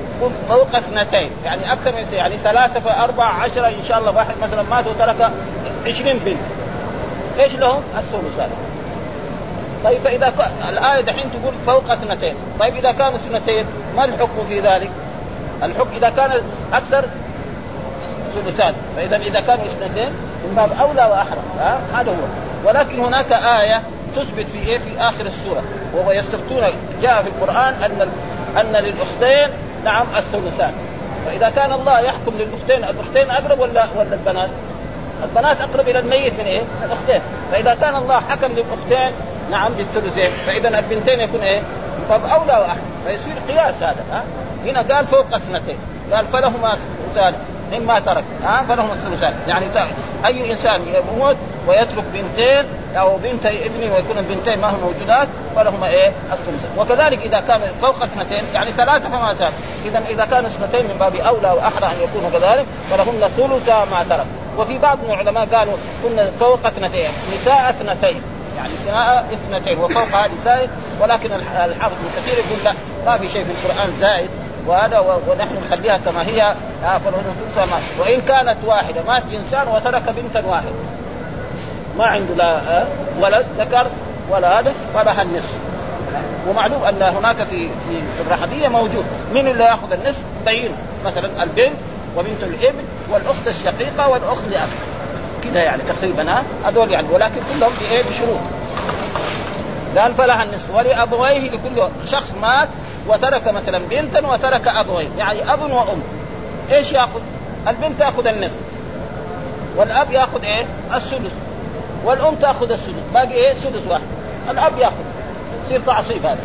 فوق 0.49 0.75
اثنتين. 0.75 1.31
يعني 1.45 1.73
أكثر 1.73 1.91
من 1.91 2.05
يعني 2.13 2.37
ثلاثة 2.37 2.79
فأربعة 2.79 3.43
عشرة 3.43 3.67
إن 3.67 3.83
شاء 3.87 3.99
الله 3.99 4.11
واحد 4.15 4.33
مثلا 4.41 4.61
مات 4.61 4.87
وترك 4.87 5.31
20 5.85 6.19
بنت. 6.25 6.37
إيش 7.39 7.55
لهم؟ 7.55 7.81
الثلث 7.97 8.49
طيب 9.83 10.01
فإذا 10.01 10.29
ك... 10.29 10.51
الآية 10.69 11.01
دحين 11.01 11.31
تقول 11.31 11.53
فوق 11.65 11.91
اثنتين. 11.91 12.35
طيب 12.59 12.75
إذا 12.75 12.91
كان 12.91 13.13
اثنتين 13.13 13.65
ما 13.95 14.05
الحكم 14.05 14.45
في 14.49 14.59
ذلك؟ 14.59 14.89
الحكم 15.63 15.89
إذا 15.97 16.09
كان 16.09 16.41
أكثر 16.73 17.05
ثلثان 18.29 18.73
فإذا 18.95 19.15
إذا 19.17 19.39
كانوا 19.39 19.65
اثنتين 19.65 20.09
من 20.43 20.55
باب 20.55 20.69
أولى 20.81 21.05
وأحرى 21.05 21.39
هذا 21.93 22.11
هو. 22.11 22.67
ولكن 22.67 22.99
هناك 22.99 23.31
آية 23.31 23.81
تثبت 24.15 24.49
في 24.49 24.57
إيه؟ 24.57 24.77
في 24.77 24.99
آخر 24.99 25.25
السورة 25.25 25.63
وهو 25.93 26.11
يستفتون 26.11 26.63
جاء 27.01 27.23
في 27.23 27.27
القرآن 27.27 27.73
أن 27.73 28.09
أن 28.57 28.83
للأختين 28.83 29.49
نعم 29.85 30.05
الثلثان. 30.17 30.73
فإذا 31.25 31.49
كان 31.49 31.73
الله 31.73 31.99
يحكم 31.99 32.33
للأختين 32.39 32.83
الأختين 32.83 33.29
أقرب 33.29 33.59
ولا 33.59 33.85
ولا 33.97 34.13
البنات؟ 34.13 34.49
البنات 35.23 35.61
أقرب 35.61 35.89
إلى 35.89 35.99
الميت 35.99 36.33
من 36.33 36.45
إيه؟ 36.45 36.61
الأختين. 36.85 37.21
فإذا 37.51 37.73
كان 37.81 37.95
الله 37.95 38.19
حكم 38.19 38.51
للأختين 38.51 39.11
نعم 39.51 39.73
بالثلثين. 39.73 40.31
فإذا 40.47 40.79
البنتين 40.79 41.19
يكون 41.19 41.41
إيه؟ 41.41 41.61
طب 42.09 42.21
أولى 42.25 42.51
واحد 42.53 42.77
فيصير 43.05 43.33
قياس 43.47 43.83
هذا 43.83 44.03
ها؟ 44.11 44.23
هنا 44.65 44.81
قال 44.81 45.07
فوق 45.07 45.35
اثنتين 45.35 45.77
قال 46.13 46.25
فلهما 46.25 46.77
ثلثان 47.13 47.33
مما 47.71 47.99
ترك. 47.99 48.23
ها؟ 48.43 48.65
فلهم 48.69 48.91
الثلثان 48.91 49.33
يعني 49.47 49.65
أي 50.25 50.51
إنسان 50.51 50.81
يموت 50.87 51.37
ويترك 51.67 52.03
بنتين 52.13 52.65
أو 52.95 53.17
بنت 53.17 53.45
ابنه 53.45 53.95
ويكون 53.95 54.17
البنتين 54.17 54.59
ما 54.59 54.69
هم 54.69 54.79
موجودات 54.79 55.27
فلهما 55.55 55.87
إيه؟ 55.87 56.07
الثلثان 56.07 56.71
وكذلك 56.77 57.25
إذا 57.25 57.39
كان 57.39 57.61
فوق 57.81 58.03
اثنتين 58.03 58.43
يعني 58.53 58.71
ثلاثة 58.71 59.09
فما 59.09 59.33
زال 59.33 59.51
اذا 59.85 60.03
إذا 60.09 60.25
كان 60.25 60.45
اثنتين 60.45 60.85
من 60.85 60.97
باب 60.99 61.15
أولى 61.15 61.51
وأحرى 61.51 61.85
أن 61.85 62.03
يكونوا 62.03 62.29
كذلك 62.29 62.65
فلهن 62.91 63.29
ثلث 63.37 63.69
ما 63.69 64.05
ترك. 64.09 64.25
وفي 64.57 64.77
بعض 64.77 64.97
من 65.03 65.11
العلماء 65.11 65.45
قالوا 65.45 65.73
كنا 66.03 66.31
فوق 66.39 66.65
اثنتين 66.65 67.09
نساء 67.35 67.69
اثنتين. 67.69 68.21
يعني 68.57 68.73
كناء 68.85 69.25
اثنتين 69.33 69.77
وفوق 69.77 70.03
هذه 70.03 70.31
زائد 70.43 70.69
ولكن 71.01 71.31
الحافظ 71.33 71.93
ابن 71.93 72.09
كثير 72.17 72.33
يقول 72.33 72.63
لا 72.65 72.73
ما 73.05 73.17
في 73.17 73.29
شيء 73.29 73.43
في 73.43 73.51
القرآن 73.51 73.91
زائد. 73.99 74.29
وهذا 74.69 74.99
ونحن 74.99 75.55
نخليها 75.65 75.97
كما 75.97 76.21
هي. 76.21 76.55
وإن 77.99 78.21
كانت 78.21 78.57
واحدة 78.65 79.01
مات 79.07 79.23
إنسان 79.33 79.67
وترك 79.67 80.03
بنتا 80.09 80.47
واحدة. 80.47 80.71
ما 81.97 82.05
عنده 82.05 82.33
لا 82.33 82.85
ولد 83.21 83.45
ذكر 83.57 83.87
ولا 84.31 84.59
هذا 84.59 84.73
فلها 84.93 85.21
النصف. 85.21 85.57
ومعلوم 86.49 86.83
أن 86.83 87.01
هناك 87.01 87.35
في 87.35 87.67
في 87.67 88.21
الرحبيه 88.27 88.67
موجود. 88.67 89.05
من 89.33 89.47
اللي 89.47 89.63
يأخذ 89.63 89.91
النصف؟ 89.91 90.23
بين 90.45 90.71
مثلا 91.05 91.43
البنت 91.43 91.75
وبنت 92.17 92.43
الإبن 92.43 92.83
والأخت 93.11 93.47
الشقيقة 93.47 94.07
والأخت 94.09 94.47
لاب 94.49 94.69
كذا 95.43 95.63
يعني 95.63 95.81
تقريبا 95.83 96.43
هذول 96.65 96.91
يعني. 96.91 97.07
ولكن 97.11 97.41
كلهم 97.53 97.71
بشروط. 98.09 98.58
قال 99.97 100.13
فلها 100.13 100.43
النصف. 100.43 100.75
ولأبويه 100.75 101.51
لكل 101.51 101.89
شخص 102.07 102.33
مات 102.41 102.69
وترك 103.07 103.47
مثلا 103.47 103.77
بنتا 103.77 104.27
وترك 104.27 104.67
أبويه. 104.67 105.07
يعني 105.17 105.53
أب 105.53 105.61
وأم. 105.61 106.01
إيش 106.71 106.91
يأخذ؟ 106.91 107.21
البنت 107.67 107.99
تأخذ 107.99 108.27
النصف. 108.27 108.59
والأب 109.75 110.11
يأخذ 110.11 110.43
إيه؟ 110.43 110.65
السدس. 110.95 111.31
والأم 112.05 112.35
تأخذ 112.35 112.71
السدس. 112.71 113.03
باقي 113.13 113.31
إيه؟ 113.31 113.53
سدس 113.53 113.87
واحد. 113.87 114.03
الأب 114.49 114.77
يأخذ. 114.77 114.93
يصير 115.65 115.81
تعصيب 115.85 116.25
هذا. 116.25 116.39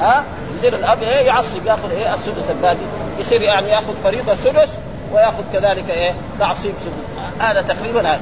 ها؟ 0.00 0.24
يصير 0.58 0.74
الأب 0.74 1.02
إيه؟ 1.02 1.26
يعصب. 1.26 1.66
يأخذ 1.66 1.90
إيه؟ 1.90 2.14
السدس 2.14 2.50
الباقي. 2.50 2.76
يصير 3.20 3.42
يعني 3.42 3.68
يأخذ 3.68 3.94
فريضة 4.04 4.34
سدس 4.34 4.68
ويأخذ 5.12 5.42
كذلك 5.52 5.90
إيه؟ 5.90 6.14
تعصيب 6.38 6.72
سدس. 6.84 7.44
هذا 7.44 7.62
تقريبا 7.62 8.00
هذا. 8.00 8.20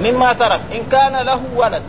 مما 0.00 0.32
ترك. 0.32 0.60
إن 0.72 0.82
كان 0.92 1.16
له 1.16 1.40
ولد. 1.56 1.82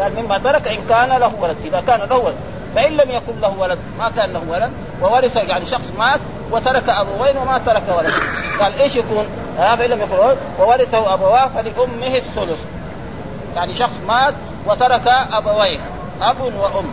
قال 0.00 0.12
مما 0.22 0.38
ترك 0.38 0.68
إن 0.68 0.78
كان 0.88 1.08
له 1.08 1.32
ولد. 1.40 1.56
إذا 1.64 1.82
كان 1.86 2.00
له 2.10 2.16
ولد 2.16 2.36
فإن 2.74 2.92
لم 2.92 3.10
يكن 3.10 3.40
له 3.40 3.54
ولد 3.58 3.78
ما 3.98 4.10
كان 4.16 4.32
له 4.32 4.42
ولد 4.48 4.72
وورث 5.02 5.36
يعني 5.36 5.66
شخص 5.66 5.92
مات 5.98 6.20
وترك 6.50 6.88
أبوين 6.88 7.36
وما 7.36 7.58
ترك 7.58 7.82
ولد. 7.98 8.12
قال 8.60 8.80
إيش 8.80 8.96
يكون؟ 8.96 9.26
ها 9.58 9.76
فإن 9.76 9.90
لم 9.90 10.02
يكن 10.02 10.16
ولد 10.18 10.38
وورثه 10.58 11.14
أبواه 11.14 11.48
فلأمه 11.48 12.16
الثلث. 12.16 12.58
يعني 13.56 13.74
شخص 13.74 14.00
مات 14.08 14.34
وترك 14.66 15.08
ابوين 15.32 15.80
أب 16.22 16.40
وأم. 16.40 16.90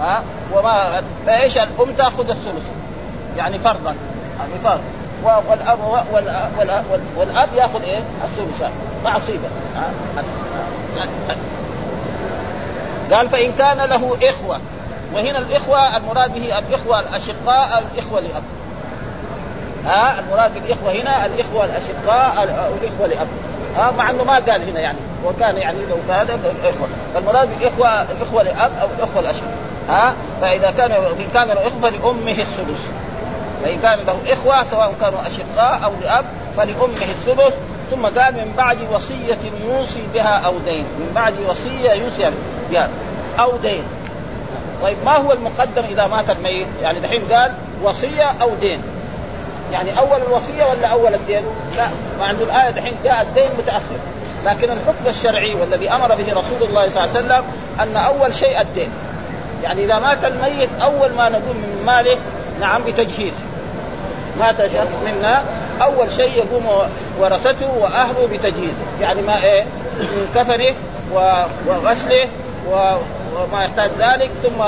ها 0.00 0.22
وما 0.54 1.02
فإيش؟ 1.26 1.58
الأم 1.58 1.92
تأخذ 1.98 2.28
الثلث. 2.28 2.64
يعني 3.36 3.58
فرضا 3.58 3.96
يعني 4.38 4.52
فرض. 4.64 4.80
والأب 5.24 5.78
والاب, 6.12 6.46
والاب, 6.58 7.00
والأب 7.16 7.48
يأخذ 7.54 7.82
إيه؟ 7.82 8.00
الثلث. 8.24 8.70
تعصيبا 9.04 9.48
قال 13.12 13.28
فإن 13.28 13.52
كان 13.52 13.76
له 13.76 14.16
إخوة 14.22 14.60
وهنا 15.14 15.38
الإخوة 15.38 15.96
المراد 15.96 16.34
به 16.34 16.58
الإخوة 16.58 17.00
الأشقاء 17.00 17.78
أو 17.78 17.82
الإخوة 17.94 18.20
لأب. 18.20 18.42
ها 19.86 20.20
المراد 20.20 20.54
بالإخوة 20.54 20.92
هنا 20.92 21.26
الإخوة 21.26 21.64
الأشقاء 21.64 22.38
أو 22.38 22.72
الإخوة 22.82 23.06
لأب. 23.06 23.28
ها 23.76 23.90
مع 23.90 24.10
إنه 24.10 24.24
ما 24.24 24.34
قال 24.34 24.68
هنا 24.68 24.80
يعني 24.80 24.98
وكان 25.24 25.56
يعني 25.56 25.78
لو 25.90 25.96
كان 26.08 26.40
إخوة. 26.64 26.88
فالمراد 27.14 27.48
بالإخوة 27.58 28.02
الإخوة 28.02 28.42
لأب 28.42 28.70
أو 28.82 28.88
الإخوة 28.98 29.20
الأشقاء. 29.20 29.54
ها 29.88 30.14
فإذا 30.40 30.70
كان 30.70 30.92
إن 30.92 31.28
كان 31.34 31.48
له 31.48 31.66
إخوة 31.66 31.90
فلامه 31.90 32.30
السدس. 32.30 32.82
فإن 33.62 33.80
كان 33.80 33.98
له 34.06 34.32
إخوة 34.32 34.64
سواء 34.70 34.94
كانوا 35.00 35.18
أشقاء 35.26 35.80
أو 35.84 35.92
لأب 36.02 36.24
فلأمه 36.56 37.10
السدس. 37.10 37.54
ثم 37.90 38.06
قال 38.06 38.34
من 38.34 38.54
بعد 38.56 38.78
وصية 38.92 39.38
يوصي 39.64 40.02
بها 40.14 40.38
أو 40.46 40.54
دين. 40.58 40.84
من 40.84 41.12
بعد 41.14 41.34
وصية 41.48 41.92
يوصي 41.92 42.30
يعني 42.72 42.92
أو 43.40 43.56
دين 43.56 43.82
طيب 44.82 44.96
ما 45.04 45.16
هو 45.16 45.32
المقدم 45.32 45.82
إذا 45.90 46.06
مات 46.06 46.30
الميت؟ 46.30 46.66
يعني 46.82 47.00
دحين 47.00 47.22
قال 47.32 47.52
وصية 47.82 48.34
أو 48.42 48.50
دين. 48.60 48.82
يعني 49.72 49.98
أول 49.98 50.22
الوصية 50.28 50.64
ولا 50.64 50.86
أول 50.86 51.14
الدين؟ 51.14 51.42
لا 51.76 51.88
مع 52.20 52.30
إنه 52.30 52.42
الآية 52.42 52.70
دحين 52.70 52.94
جاء 53.04 53.22
الدين 53.22 53.48
متأخر. 53.58 53.98
لكن 54.46 54.70
الحكم 54.72 55.06
الشرعي 55.06 55.54
والذي 55.54 55.90
أمر 55.92 56.14
به 56.14 56.32
رسول 56.32 56.62
الله 56.68 56.88
صلى 56.88 57.04
الله 57.04 57.16
عليه 57.16 57.26
وسلم 57.26 57.44
أن 57.80 57.96
أول 57.96 58.34
شيء 58.34 58.60
الدين. 58.60 58.88
يعني 59.62 59.84
إذا 59.84 59.98
مات 59.98 60.24
الميت 60.24 60.70
أول 60.82 61.12
ما 61.12 61.28
نقوم 61.28 61.56
من 61.56 61.82
ماله 61.86 62.18
نعم 62.60 62.84
بتجهيزه. 62.84 63.42
مات 64.40 64.56
شخص 64.56 64.96
منا 65.06 65.42
أول 65.82 66.10
شيء 66.10 66.30
يقوم 66.30 66.66
ورثته 67.20 67.78
وأهله 67.78 68.28
بتجهيزه، 68.32 68.82
يعني 69.00 69.22
ما 69.22 69.42
إيه؟ 69.42 69.62
من 69.98 70.28
كفنه 70.34 70.74
وغسله 71.66 72.28
وما 72.68 73.64
يحتاج 73.64 73.90
ذلك 73.98 74.30
ثم 74.42 74.62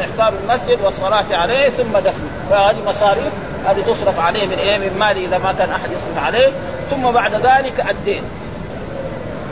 احضار 0.00 0.32
المسجد 0.42 0.80
والصلاة 0.84 1.24
عليه 1.30 1.68
ثم 1.68 1.98
دفنه 1.98 2.30
فهذه 2.50 2.76
مصاريف 2.86 3.32
هذه 3.66 3.80
تصرف 3.80 4.20
عليه 4.20 4.46
من 4.46 4.58
إيه 4.58 4.78
من 4.78 5.02
إذا 5.02 5.38
ما 5.38 5.52
كان 5.52 5.70
أحد 5.70 5.90
يصرف 5.90 6.24
عليه. 6.24 6.48
ثم 6.90 7.10
بعد 7.10 7.34
ذلك 7.34 7.90
الدين. 7.90 8.22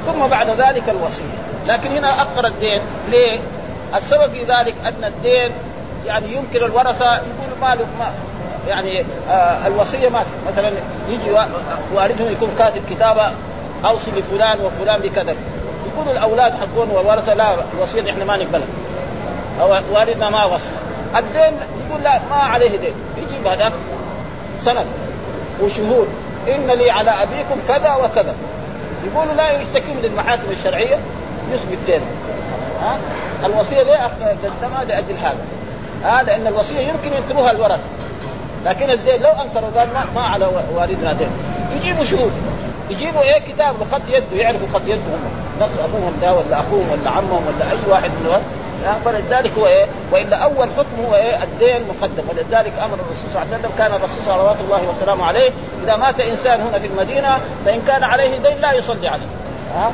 ثم 0.06 0.26
بعد 0.26 0.50
ذلك 0.50 0.88
الوصية. 0.88 1.24
لكن 1.66 1.90
هنا 1.90 2.08
اخر 2.08 2.46
الدين. 2.46 2.80
ليه؟ 3.08 3.38
السبب 3.94 4.32
في 4.32 4.44
ذلك 4.44 4.74
أن 4.86 5.04
الدين 5.04 5.52
يعني 6.06 6.26
يمكن 6.32 6.64
الورثة 6.64 7.14
يقول 7.14 7.60
ماله 7.60 7.86
ما 7.98 8.12
يعني 8.68 9.04
آه 9.30 9.66
الوصية 9.66 10.08
ما 10.08 10.24
مثلا 10.48 10.72
يجي 11.08 11.30
والدهم 11.94 12.32
يكون 12.32 12.50
كاتب 12.58 12.82
كتابة 12.90 13.32
أوصي 13.84 14.10
لفلان 14.10 14.58
وفلان 14.60 15.00
بكذا. 15.00 15.34
يكون 15.92 16.12
الأولاد 16.12 16.52
حقون 16.52 16.90
والورثة 16.90 17.34
لا 17.34 17.54
الوصيه 17.74 18.10
إحنا 18.10 18.24
ما 18.24 18.36
نقبلها. 18.36 18.66
والدنا 19.92 20.30
ما 20.30 20.44
وصى 20.44 20.70
الدين 21.16 21.58
يقول 21.86 22.02
لا 22.02 22.20
ما 22.30 22.36
عليه 22.36 22.76
دين. 22.78 22.94
يجيب 23.16 23.46
هذاك 23.46 23.72
سند 24.64 24.86
وشهود. 25.62 26.08
إن 26.48 26.66
لي 26.70 26.90
على 26.90 27.10
أبيكم 27.10 27.60
كذا 27.68 27.94
وكذا. 27.94 28.34
يقولوا 29.04 29.34
لا 29.34 29.50
يشتكي 29.50 29.92
من 29.92 30.04
المحاكم 30.04 30.50
الشرعية 30.50 30.98
يثبت 31.52 31.78
دينه. 31.86 32.04
ها؟ 32.82 32.98
الوصية 33.46 33.82
ليه 33.82 34.10
قدمها 34.44 34.84
لأجل 34.84 35.16
هذا؟ 35.22 35.44
ها؟ 36.04 36.22
لأن 36.22 36.46
الوصية 36.46 36.80
يمكن 36.80 37.16
ينكروها 37.16 37.50
الورثة. 37.50 37.82
لكن 38.64 38.90
الدين 38.90 39.22
لو 39.22 39.30
أنكروا 39.30 39.70
قال 39.78 39.88
ما, 39.94 40.04
ما 40.14 40.22
على 40.22 40.48
والدنا 40.74 41.12
دين. 41.12 41.30
يجيبوا 41.76 42.04
شهود. 42.04 42.32
يجيبوا 42.90 43.22
إيه؟ 43.22 43.38
كتاب 43.38 43.74
بخط 43.80 44.02
يده 44.08 44.42
يعرفوا 44.42 44.66
خط 44.74 44.82
يده 44.86 44.94
هم. 44.94 45.41
نص 45.62 45.70
أبوهم 45.84 46.14
ده 46.22 46.32
ولا 46.32 46.60
أخوهم 46.60 46.88
ولا 46.92 47.10
عمهم 47.10 47.42
ولا 47.46 47.70
أي 47.70 47.78
واحد 47.90 48.10
من 48.10 48.42
فلذلك 49.04 49.50
هو 49.58 49.66
إيه؟ 49.66 49.86
وإلا 50.12 50.36
أول 50.36 50.68
حكم 50.78 51.04
هو 51.08 51.14
إيه؟ 51.14 51.42
الدين 51.42 51.82
مقدم 51.88 52.22
ولذلك 52.30 52.72
أمر 52.84 52.94
الرسول 52.94 53.30
صلى 53.32 53.42
الله 53.42 53.54
عليه 53.54 53.58
وسلم 53.58 53.70
كان 53.78 53.92
الرسول 53.92 54.22
صلوات 54.26 54.56
الله 54.60 54.82
وسلامه 54.88 55.24
عليه 55.24 55.50
إذا 55.84 55.96
مات 55.96 56.20
إنسان 56.20 56.60
هنا 56.60 56.78
في 56.78 56.86
المدينة 56.86 57.38
فإن 57.64 57.82
كان 57.86 58.04
عليه 58.04 58.38
دين 58.38 58.58
لا 58.60 58.72
يصلي 58.72 59.08
عليه. 59.08 59.26
ها؟ 59.74 59.90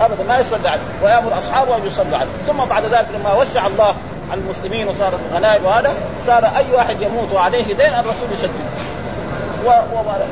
ابدا 0.00 0.24
ما 0.28 0.38
يصلي 0.38 0.68
عليه. 0.68 0.82
ويأمر 1.04 1.38
أصحابه 1.38 1.76
أن 1.76 1.86
يصلوا 1.86 2.18
عليه. 2.18 2.30
ثم 2.46 2.64
بعد 2.64 2.84
ذلك 2.84 3.06
لما 3.14 3.34
وسع 3.34 3.66
الله 3.66 3.94
على 4.30 4.40
المسلمين 4.40 4.88
وصارت 4.88 5.20
غنائم 5.34 5.64
وهذا 5.64 5.94
صار 6.26 6.44
أي 6.44 6.74
واحد 6.74 7.02
يموت 7.02 7.32
وعليه 7.34 7.64
دين 7.64 7.94
الرسول 7.94 8.32
يسدد 8.32 8.50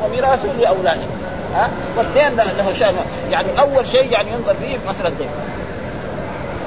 وميراثه 0.04 0.52
لأولاده. 0.60 1.19
ها؟ 1.54 1.68
والدين 1.96 2.36
له 2.36 2.72
شان 2.72 2.94
يعني 3.30 3.60
أول 3.60 3.88
شيء 3.88 4.12
يعني 4.12 4.30
ينظر 4.30 4.54
فيه 4.54 4.76
مسألة 4.88 5.08
الدين. 5.08 5.28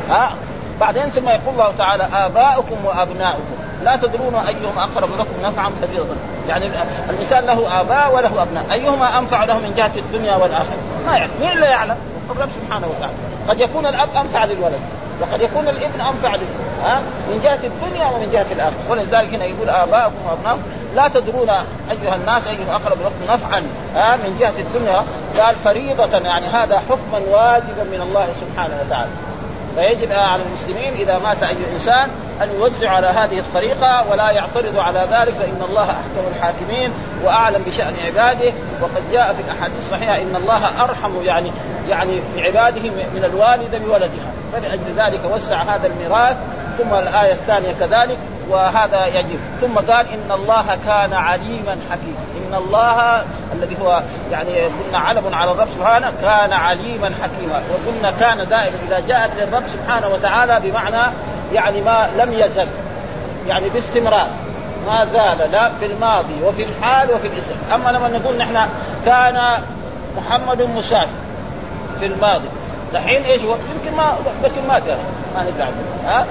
ها؟ 0.09 0.31
بعدين 0.79 1.09
ثم 1.09 1.29
يقول 1.29 1.53
الله 1.53 1.73
تعالى 1.77 2.07
آباؤكم 2.13 2.85
وأبناؤكم. 2.85 3.53
لا 3.83 3.95
تدرون 3.95 4.35
أيهم 4.35 4.79
أقرب 4.79 5.09
لكم 5.19 5.41
نفعا 5.41 5.71
فريضة 5.81 6.15
يعني 6.49 6.69
الإنسان 7.09 7.45
له 7.45 7.81
آباء 7.81 8.15
وله 8.15 8.43
أبناء. 8.43 8.65
أيهما 8.73 9.19
أنفع 9.19 9.43
له 9.43 9.57
من 9.57 9.73
جهة 9.77 9.91
الدنيا 9.97 10.35
والآخرة؟ 10.35 10.77
ما 11.05 11.17
يعلم. 11.17 11.31
مين 11.41 11.51
اللي 11.51 11.65
يعلم؟ 11.65 11.97
الرب 12.31 12.49
سبحانه 12.51 12.87
وتعالى. 12.87 13.13
قد 13.49 13.59
يكون 13.59 13.85
الأب 13.85 14.09
أنفع 14.15 14.45
للولد. 14.45 14.79
وقد 15.23 15.41
يكون 15.41 15.67
الابن 15.67 16.01
انفع 16.01 16.35
ها؟ 16.83 17.01
من 17.29 17.39
جهة 17.43 17.59
الدنيا 17.63 18.07
ومن 18.07 18.29
جهة 18.31 18.45
الآخرة. 18.51 18.89
ولذلك 18.89 19.33
هنا 19.33 19.45
يقول 19.45 19.69
آباؤكم 19.69 20.15
وأبناؤكم 20.29 20.61
لا 20.95 21.07
تدرون 21.07 21.49
أيها 21.91 22.15
الناس 22.15 22.47
ايهم 22.47 22.69
اقرب 22.69 22.97
لكم 23.01 23.33
نفعا 23.33 23.63
ها؟ 23.95 24.15
من 24.15 24.37
جهة 24.39 24.53
الدنيا. 24.59 25.03
قال 25.39 25.55
فريضة 25.55 26.17
يعني 26.17 26.47
هذا 26.47 26.79
حكما 26.89 27.19
واجبا 27.31 27.83
من 27.83 28.01
الله 28.01 28.27
سبحانه 28.41 28.77
وتعالى. 28.85 29.11
فيجب 29.75 30.11
على 30.11 30.41
المسلمين 30.43 30.93
إذا 30.93 31.19
مات 31.19 31.43
أي 31.43 31.57
إنسان 31.73 32.09
أن 32.41 32.49
يوزع 32.55 32.89
على 32.89 33.07
هذه 33.07 33.39
الطريقة 33.39 34.11
ولا 34.11 34.31
يعترض 34.31 34.79
على 34.79 34.99
ذلك 34.99 35.33
فإن 35.33 35.61
الله 35.69 35.91
أحكم 35.91 36.35
الحاكمين 36.35 36.91
وأعلم 37.23 37.63
بشأن 37.67 37.93
عباده. 38.05 38.53
وقد 38.81 39.11
جاء 39.11 39.33
في 39.33 39.41
الأحاديث 39.41 39.77
الصحيحة 39.79 40.15
إن 40.15 40.35
الله 40.35 40.83
أرحم 40.83 41.21
يعني 41.25 41.51
يعني 41.89 42.19
بعباده 42.37 42.81
من 42.89 43.23
الوالدة 43.23 43.77
بولدها. 43.77 44.33
فلأجل 44.53 44.93
ذلك 44.97 45.19
وسع 45.35 45.61
هذا 45.61 45.87
الميراث 45.87 46.37
ثم 46.77 46.93
الآية 46.93 47.33
الثانية 47.33 47.73
كذلك 47.79 48.17
وهذا 48.49 49.05
يجب. 49.07 49.39
ثم 49.61 49.73
قال 49.73 50.05
إن 50.13 50.31
الله 50.31 50.65
كان 50.85 51.13
عليما 51.13 51.77
حكيما. 51.91 52.23
إن 52.37 52.55
الله 52.55 53.23
الذي 53.53 53.77
هو 53.81 54.01
يعني 54.31 54.61
قلنا 54.61 54.97
علم 54.97 55.35
على 55.35 55.51
الرب 55.51 55.67
سبحانه 55.71 56.13
كان 56.21 56.53
عليما 56.53 57.11
حكيما. 57.23 57.61
وقلنا 57.71 58.11
كان 58.19 58.37
دائما 58.49 58.77
إذا 58.87 59.03
جاءت 59.07 59.31
للرب 59.37 59.63
سبحانه 59.73 60.07
وتعالى 60.07 60.59
بمعنى 60.63 61.11
يعني 61.53 61.81
ما 61.81 62.09
لم 62.17 62.33
يزل. 62.33 62.67
يعني 63.47 63.69
باستمرار. 63.69 64.27
ما 64.87 65.05
زال 65.05 65.51
لا 65.51 65.69
في 65.79 65.85
الماضي 65.85 66.43
وفي 66.43 66.63
الحال 66.63 67.11
وفي 67.11 67.27
الاسم. 67.27 67.55
أما 67.75 67.89
لما 67.89 68.07
نقول 68.07 68.37
نحن 68.37 68.67
كان 69.05 69.63
محمد 70.17 70.61
مسافر 70.61 71.07
في 71.99 72.05
الماضي. 72.05 72.47
دحين 72.93 73.23
إيش؟ 73.23 73.41
هو؟ 73.41 73.55
يمكن 73.75 73.97
ما 73.97 74.15
لكن 74.43 74.67
ما 74.67 74.79
كان 74.79 74.97
ما 75.35 75.43
ندري 75.43 75.67
ها؟ 76.05 76.25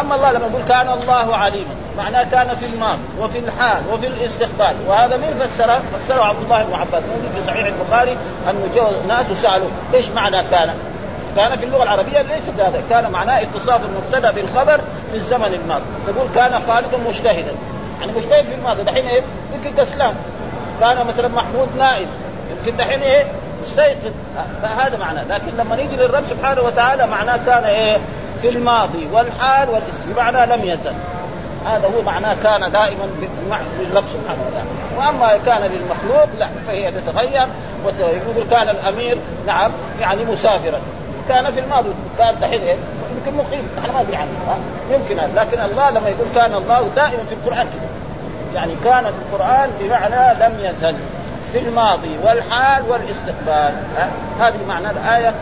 أما 0.00 0.14
الله 0.14 0.32
لما 0.32 0.46
يقول 0.46 0.62
كان 0.68 0.88
الله 0.88 1.36
عليما 1.36 1.74
معناه 1.98 2.22
كان 2.22 2.56
في 2.56 2.66
الماضي 2.66 3.00
وفي 3.20 3.38
الحال 3.38 3.82
وفي 3.92 4.06
الاستقبال. 4.06 4.76
وهذا 4.88 5.16
من 5.16 5.40
فسره؟ 5.40 5.80
فسره 5.92 6.22
عبد 6.22 6.42
الله 6.42 6.62
بن 6.62 6.74
عباس. 6.74 7.02
موجود 7.02 7.30
في 7.34 7.46
صحيح 7.46 7.66
البخاري 7.66 8.16
انه 8.50 9.00
ناس 9.08 9.30
وسالوا 9.30 9.68
إيش 9.94 10.08
معنى 10.08 10.42
كان؟ 10.50 10.74
كان 11.36 11.56
في 11.56 11.64
اللغة 11.64 11.82
العربية 11.82 12.22
ليس 12.22 12.42
هذا 12.58 12.82
كان 12.90 13.10
معناه 13.10 13.42
اتصاف 13.42 13.80
المبتدأ 13.84 14.30
بالخبر 14.30 14.80
في 15.10 15.16
الزمن 15.16 15.60
الماضي. 15.62 15.84
تقول 16.06 16.26
كان 16.34 16.60
خالد 16.68 17.08
مجتهدا. 17.08 17.52
يعني 18.00 18.12
مجتهد 18.12 18.44
في 18.44 18.54
الماضي 18.54 18.82
دحين 18.82 19.06
إيه؟ 19.06 19.22
يمكن 19.54 19.82
كسلان. 19.82 20.14
كان 20.80 21.06
مثلا 21.06 21.28
محمود 21.28 21.68
نائم 21.78 22.06
يمكن 22.50 22.76
دحين 22.76 23.02
إيه؟ 23.02 23.26
مستيقظ 23.66 24.12
فهذا 24.62 24.98
معناه. 24.98 25.24
لكن 25.24 25.56
لما 25.58 25.76
نيجي 25.76 25.96
للرب 25.96 26.24
سبحانه 26.30 26.62
وتعالى 26.62 27.06
معناه 27.06 27.36
كان 27.36 27.64
إيه؟ 27.64 27.98
في 28.42 28.48
الماضي 28.48 29.08
والحال 29.12 29.68
والاستقبال 29.68 30.14
بمعنى 30.14 30.56
لم 30.56 30.64
يزل. 30.64 30.92
هذا 31.66 31.90
هو 31.96 32.02
معناه 32.02 32.36
كان 32.42 32.72
دائما 32.72 33.08
للرب 33.80 34.04
سبحانه 34.14 34.42
وتعالى. 34.48 34.68
وأما 34.96 35.38
كان 35.46 35.62
للمخلوق 35.62 36.28
لا 36.38 36.46
فهي 36.66 36.90
تتغير 36.90 37.46
ويقول 37.84 38.44
كان 38.50 38.68
الأمير 38.68 39.18
نعم 39.46 39.70
يعني 40.00 40.24
مسافرا. 40.24 40.80
كان 41.28 41.50
في 41.50 41.60
الماضي 41.60 41.90
كان 42.18 42.34
دحين 42.40 42.62
إيه؟ 42.62 42.76
يمكن 43.16 43.38
مقيم. 43.38 43.68
نحن 43.78 43.92
ما 43.94 44.02
ندري 44.02 44.16
عنه 44.16 44.28
يمكن 44.90 45.18
هذا 45.18 45.32
لكن 45.40 45.60
الله 45.60 45.90
لما 45.90 46.08
يقول 46.08 46.26
كان 46.34 46.54
الله 46.54 46.88
دائما 46.96 47.24
في 47.28 47.34
القرآن. 47.34 47.66
كده 47.66 47.88
يعني 48.54 48.72
كان 48.84 49.04
في 49.04 49.18
القرآن 49.18 49.70
بمعنى 49.80 50.44
لم 50.44 50.60
يزل. 50.60 50.96
في 51.52 51.58
الماضي 51.58 52.18
والحال 52.22 52.82
والاستقبال؟ 52.88 53.74
هذه 54.40 54.66
معنى 54.68 54.90
الآية 54.90 55.34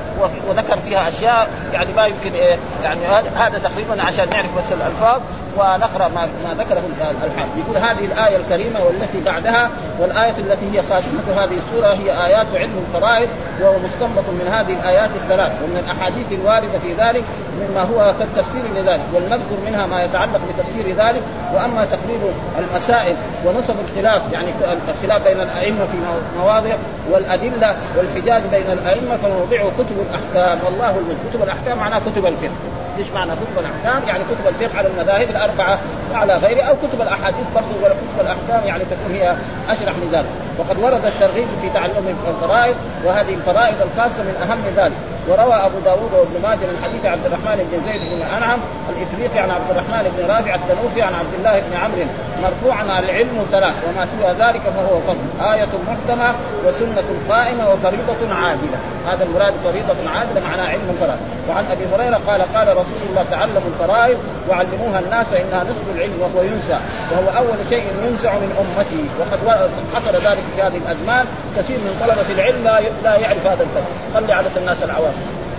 وذكر 0.49 0.79
فيها 0.85 1.09
أشياء 1.09 1.49
يعني 1.73 1.93
ما 1.93 2.07
يمكن 2.07 2.33
إيه 2.33 2.59
يعني 2.83 3.01
هذا 3.37 3.59
تقريبا 3.59 4.03
عشان 4.03 4.31
نعرف 4.31 4.59
بس 4.59 4.73
الألفاظ 4.73 5.21
ونقرأ 5.57 6.09
ما, 6.09 6.29
ما 6.45 6.55
ذكره 6.59 6.83
الحال 7.25 7.49
يقول 7.57 7.77
هذه 7.77 8.05
الآية 8.05 8.37
الكريمة 8.37 8.85
والتي 8.85 9.21
بعدها 9.27 9.71
والآية 10.01 10.35
التي 10.39 10.67
هي 10.73 10.83
خاتمة 10.83 11.45
هذه 11.45 11.59
السورة 11.59 11.93
هي 11.93 12.27
آيات 12.27 12.47
علم 12.55 12.85
الفرائض 12.87 13.29
وهو 13.61 13.79
مستنبط 13.79 14.25
من 14.29 14.49
هذه 14.53 14.73
الآيات 14.81 15.11
الثلاث 15.23 15.53
ومن 15.63 15.77
الأحاديث 15.85 16.27
الواردة 16.33 16.79
في 16.79 16.93
ذلك 16.95 17.25
مما 17.61 17.83
هو 17.83 18.15
كالتفسير 18.19 18.63
لذلك 18.77 19.05
ولنذكر 19.15 19.57
منها 19.67 19.87
ما 19.87 20.05
يتعلق 20.05 20.41
بتفسير 20.49 20.95
ذلك 20.97 21.23
وأما 21.55 21.85
تقرير 21.85 22.21
المسائل 22.59 23.17
ونصب 23.47 23.75
الخلاف 23.89 24.23
يعني 24.33 24.49
الخلاف 24.89 25.23
بين 25.23 25.41
الأئمة 25.41 25.85
في 25.85 25.97
مواضع 26.39 26.75
والأدلة 27.11 27.77
والحجاج 27.97 28.43
بين 28.53 28.71
الأئمة 28.73 29.17
فموضعه 29.17 29.71
كتب 29.79 29.97
الأحكام. 30.09 30.59
والله 30.65 31.03
كتب 31.31 31.43
الأحكام 31.43 31.79
معناها 31.79 32.01
كتب 32.01 32.27
الفقه. 32.27 32.76
إيش 32.99 33.07
معنى 33.15 33.31
كتب 33.31 33.59
الأحكام؟ 33.59 34.09
يعني 34.09 34.25
كتب 34.25 34.47
الفقه 34.49 34.79
على 34.79 34.89
المذاهب 34.89 35.31
الأربعة 35.31 35.79
وعلى 36.13 36.35
غيره 36.35 36.63
أو 36.63 36.75
كتب 36.77 37.01
الأحاديث 37.01 37.47
برضه 37.55 37.75
ولا 37.83 37.95
كتب 37.95 38.21
الأحكام 38.21 38.69
يعني 38.69 38.85
تكون 38.85 39.17
هي 39.17 39.37
أشرح 39.69 39.95
لذلك، 40.03 40.27
وقد 40.59 40.79
ورد 40.79 41.07
الترغيب 41.07 41.47
في 41.61 41.71
تعلم 41.71 42.17
الفرائض 42.29 42.77
وهذه 43.05 43.35
الفرائض 43.35 43.77
الخاصة 43.83 44.23
من 44.23 44.37
أهم 44.43 44.63
ذلك، 44.77 44.97
وروى 45.29 45.55
أبو 45.55 45.79
داود 45.85 46.13
وابن 46.13 46.43
ماجه 46.43 46.67
من 46.67 46.77
حديث 46.85 47.05
عبد 47.07 47.25
الرحمن 47.25 47.69
بن 47.71 47.79
زيد 47.87 48.01
بن 48.01 48.23
أنعم 48.37 48.59
الإفريقي 48.97 49.39
عن 49.39 49.51
عبد 49.51 49.71
الرحمن 49.71 50.15
بن 50.17 50.35
رافع 50.35 50.55
التنوفي 50.55 51.03
عن 51.03 51.15
عبد 51.15 51.35
الله 51.39 51.61
بن 51.61 51.77
عمرو 51.77 52.07
مرفوعا 52.43 52.99
العلم 52.99 53.47
ثلاث 53.51 53.75
وما 53.87 54.07
سوى 54.07 54.31
ذلك 54.47 54.63
فهو 54.63 55.01
فضل. 55.01 55.51
آية 55.53 55.69
محكمة 55.89 56.35
وسنة 56.67 57.09
قائمة 57.31 57.71
وفريضة 57.71 58.35
عادلة. 58.35 58.79
هذا 59.07 59.25
المراد 59.25 59.55
فريضة 59.65 60.11
عادلة 60.17 60.41
معناها 60.49 60.69
علم 60.69 60.91
الفرائض. 60.91 61.21
وعن 61.49 61.65
أبي 61.65 61.85
هريرة 61.95 62.21
قال 62.27 62.43
قال 62.55 62.77
رسول 62.77 62.86
الله 63.11 63.25
تعلموا 63.31 63.71
الفرائض 63.75 64.19
وعلموها 64.49 64.99
الناس 64.99 65.27
فإنها 65.27 65.65
نصف 65.65 65.85
العلم 65.95 66.13
وهو 66.21 66.43
ينسى 66.43 66.79
وهو 67.13 67.39
أول 67.39 67.57
شيء 67.71 67.85
ينزع 68.07 68.35
من 68.35 68.51
أمتي 68.63 69.05
وقد 69.21 69.69
حصل 69.95 70.13
ذلك 70.13 70.43
في 70.57 70.63
هذه 70.63 70.77
الأزمان 70.77 71.27
كثير 71.57 71.77
من 71.77 72.07
طلبة 72.07 72.35
العلم 72.35 72.65
لا 73.05 73.17
يعرف 73.17 73.47
هذا 73.47 73.63
الفرق 73.63 73.87
خلي 74.15 74.33
عادة 74.33 74.51
الناس 74.57 74.83
العوام 74.83 75.15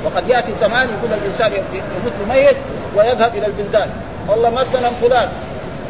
وقد 0.06 0.30
يأتي 0.30 0.54
زمان 0.54 0.90
يقول 0.90 1.20
الإنسان 1.22 1.52
يموت 1.52 2.30
ميت 2.30 2.58
ويذهب 2.96 3.36
إلى 3.36 3.46
البلدان 3.46 3.90
والله 4.28 4.50
مثلا 4.50 4.90
فلان 5.02 5.30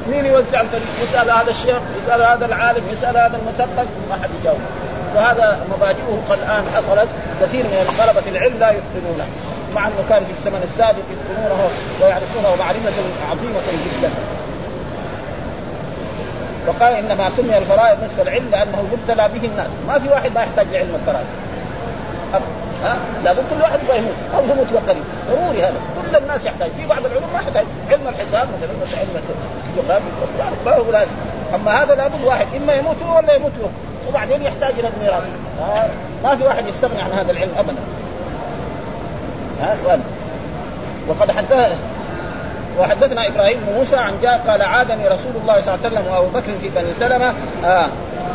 مين 0.09 0.25
يوزع 0.25 0.61
الفريق؟ 0.61 0.87
يسأل 1.03 1.31
هذا 1.31 1.51
الشيخ، 1.51 1.77
يسأل 2.03 2.21
هذا 2.21 2.45
العالم، 2.45 2.83
يسأل 2.91 3.17
هذا 3.17 3.39
المثقف، 3.41 3.87
ما 4.09 4.15
حد 4.23 4.29
يجاوب. 4.41 4.59
وهذا 5.15 5.59
مبادئه 5.77 6.21
الآن 6.31 6.63
حصلت 6.75 7.07
كثير 7.41 7.63
من 7.63 7.95
طلبة 7.97 8.27
العلم 8.29 8.57
لا 8.59 8.69
يتقنونه. 8.71 9.25
مع 9.75 9.87
انه 9.87 10.03
كان 10.09 10.23
في 10.25 10.31
الزمن 10.31 10.61
السابق 10.63 11.03
يتقنونه 11.11 11.69
ويعرفونه 12.01 12.55
معرفة 12.59 12.97
عظيمة 13.31 13.59
جدا. 13.85 14.09
وقال 16.67 16.93
إنما 16.93 17.29
سمي 17.37 17.57
الفرائض 17.57 18.03
نصف 18.03 18.21
العلم 18.21 18.49
لأنه 18.51 18.83
يبتلى 18.93 19.29
به 19.33 19.47
الناس، 19.47 19.67
ما 19.87 19.99
في 19.99 20.09
واحد 20.09 20.31
ما 20.35 20.41
يحتاج 20.41 20.67
لعلم 20.71 20.95
الفرائض. 20.95 21.25
ها؟ 22.83 22.95
لابد 23.23 23.43
كل 23.49 23.61
واحد 23.61 23.79
يبغى 23.83 23.97
يموت. 23.97 24.13
أو 24.35 24.43
يموت 24.43 24.67
وقريب. 24.73 25.03
ضروري 25.29 25.63
هذا. 25.63 25.79
كل 26.01 26.15
الناس 26.15 26.45
يحتاج. 26.45 26.69
في 26.77 26.85
بعض 26.85 27.05
العلوم 27.05 27.29
ما 27.33 27.39
يحتاج. 27.39 27.65
علم 27.89 28.07
الحساب 28.07 28.47
مثلا 28.57 28.99
علم 28.99 29.21
الجغرافيا. 29.77 30.55
ما 30.65 30.71
هو 30.71 30.91
لازم 30.91 31.15
أما 31.55 31.83
هذا 31.83 31.95
لابد 31.95 32.23
واحد. 32.25 32.47
إما 32.55 32.73
يموت 32.73 33.03
هو 33.03 33.17
ولا 33.17 33.33
يموت 33.33 33.51
هو. 33.63 33.67
وبعدين 34.09 34.43
يحتاج 34.43 34.73
إلى 34.79 34.89
الميراث. 34.97 35.23
ما 36.23 36.35
في 36.35 36.43
واحد 36.43 36.67
يستغني 36.67 37.01
عن 37.01 37.11
هذا 37.11 37.31
العلم 37.31 37.51
ابدا. 37.59 37.81
ها 39.61 39.75
سؤال 39.83 39.99
وقد 41.07 41.31
حدث 41.31 41.75
وحدثنا 42.79 43.27
إبراهيم 43.27 43.59
بن 43.67 43.73
موسى 43.73 43.95
عن 43.95 44.13
جاء 44.21 44.43
قال 44.47 44.61
عادني 44.61 45.07
رسول 45.07 45.31
الله 45.41 45.61
صلى 45.61 45.75
الله 45.75 45.85
عليه 45.85 45.95
وسلم 45.95 46.07
وأبو 46.11 46.27
بكر 46.27 46.51
في 46.61 46.69
بني 46.75 46.93
سلمة 46.99 47.33
آه 47.65 47.87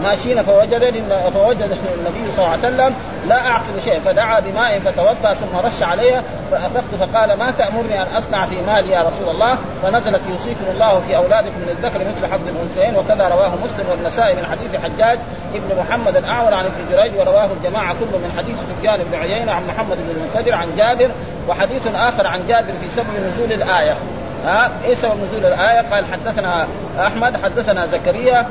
ماشيين 0.03 0.43
فوجد 0.43 1.03
فوجد 1.35 1.63
النبي 1.63 2.33
صلى 2.37 2.45
الله 2.45 2.49
عليه 2.49 2.59
وسلم 2.59 2.95
لا 3.29 3.47
اعقل 3.47 3.81
شيء 3.85 4.01
فدعا 4.01 4.41
بماء 4.41 4.79
فتوضأ 4.79 5.35
ثم 5.35 5.57
رش 5.65 5.83
علي 5.83 6.23
فأفقت 6.51 6.95
فقال 7.01 7.39
ما 7.39 7.51
تأمرني 7.51 8.03
أن 8.03 8.07
أصنع 8.17 8.47
في 8.47 8.57
مالي 8.67 8.91
يا 8.91 9.03
رسول 9.03 9.29
الله 9.29 9.59
فنزلت 9.83 10.21
يوصيكم 10.31 10.65
الله 10.73 11.01
في 11.01 11.17
أولادكم 11.17 11.59
من 11.59 11.69
الذكر 11.69 11.99
مثل 11.99 12.33
حظ 12.33 12.41
الأنثيين 12.49 12.97
وكذا 12.97 13.29
رواه 13.29 13.53
مسلم 13.65 13.87
والنسائي 13.91 14.35
من 14.35 14.47
حديث 14.51 14.81
حجاج 14.85 15.19
ابن 15.55 15.81
محمد 15.81 16.17
الأعور 16.17 16.55
عن 16.55 16.65
ابن 16.65 16.91
جريج 16.91 17.13
ورواه 17.19 17.49
الجماعة 17.59 17.95
كله 17.95 18.19
من 18.19 18.33
حديث 18.39 18.57
سفيان 18.57 19.01
بن 19.05 19.19
عيينة 19.19 19.53
عن 19.53 19.67
محمد 19.67 19.97
بن 19.97 20.11
المنكدر 20.17 20.55
عن 20.55 20.69
جابر 20.77 21.11
وحديث 21.49 21.87
آخر 21.95 22.27
عن 22.27 22.47
جابر 22.49 22.73
في 22.81 22.89
سبب 22.89 23.07
نزول 23.27 23.53
الآية 23.53 23.97
ها 24.45 24.71
إيه 24.85 24.95
سبب 24.95 25.23
نزول 25.25 25.47
الآية؟ 25.47 25.81
قال 25.91 26.05
حدثنا 26.13 26.67
أحمد 27.01 27.37
حدثنا 27.45 27.87
زكريا 27.87 28.47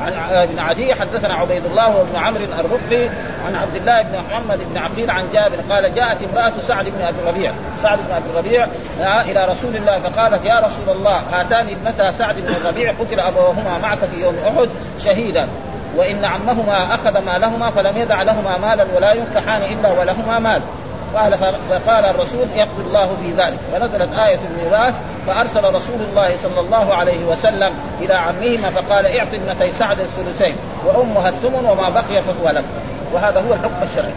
عن 0.00 0.12
ابن 0.32 0.58
عدي 0.58 0.94
حدثنا 0.94 1.34
عبيد 1.34 1.66
الله 1.66 1.96
وابن 1.96 2.16
عمرو 2.16 2.44
الرقي 2.44 3.08
عن 3.46 3.54
عبد 3.54 3.74
الله 3.74 4.02
بن 4.02 4.18
محمد 4.18 4.58
بن 4.70 4.78
عقيل 4.78 5.10
عن 5.10 5.24
جابر 5.32 5.56
قال 5.70 5.94
جاءت 5.94 6.18
امرأة 6.22 6.52
سعد 6.62 6.84
بن 6.84 7.02
أبي 7.02 7.16
الربيع 7.24 7.52
سعد 7.82 7.98
بن 7.98 8.14
أبي 8.14 8.30
الربيع 8.30 8.68
إلى 9.22 9.44
رسول 9.44 9.76
الله 9.76 9.98
فقالت 9.98 10.44
يا 10.44 10.60
رسول 10.60 10.96
الله 10.96 11.22
هاتان 11.32 11.68
ابنتا 11.68 12.10
سعد 12.10 12.34
بن 12.36 12.54
الربيع 12.62 12.92
قتل 12.92 13.20
أبوهما 13.20 13.78
معك 13.82 13.98
في 13.98 14.22
يوم 14.22 14.36
أحد 14.48 14.68
شهيدا 14.98 15.48
وإن 15.96 16.24
عمهما 16.24 16.94
أخذ 16.94 17.18
مالهما 17.18 17.70
فلم 17.70 17.96
يدع 17.96 18.22
لهما 18.22 18.58
مالا 18.58 18.86
ولا 18.96 19.12
ينكحان 19.12 19.62
إلا 19.62 19.92
ولهما 20.00 20.38
مال. 20.38 20.62
قال 21.14 21.38
فقال 21.70 22.04
الرسول 22.04 22.46
يقضي 22.54 22.82
الله 22.86 23.16
في 23.22 23.32
ذلك. 23.32 23.58
فنزلت 23.72 24.18
آية 24.18 24.38
الميراث 24.50 24.94
فأرسل 25.26 25.74
رسول 25.74 26.00
الله 26.10 26.36
صلى 26.36 26.60
الله 26.60 26.94
عليه 26.94 27.24
وسلم 27.24 27.72
إلى 28.00 28.14
عمهما 28.14 28.70
فقال 28.70 29.06
اعط 29.06 29.28
ابنتي 29.34 29.72
سعد 29.72 30.00
الثلثين 30.00 30.56
وأمها 30.84 31.28
الثمن 31.28 31.64
وما 31.70 31.88
بقي 31.88 32.22
فهو 32.22 32.50
لك. 32.50 32.64
وهذا 33.12 33.40
هو 33.40 33.54
الحكم 33.54 33.82
الشرعي. 33.82 34.12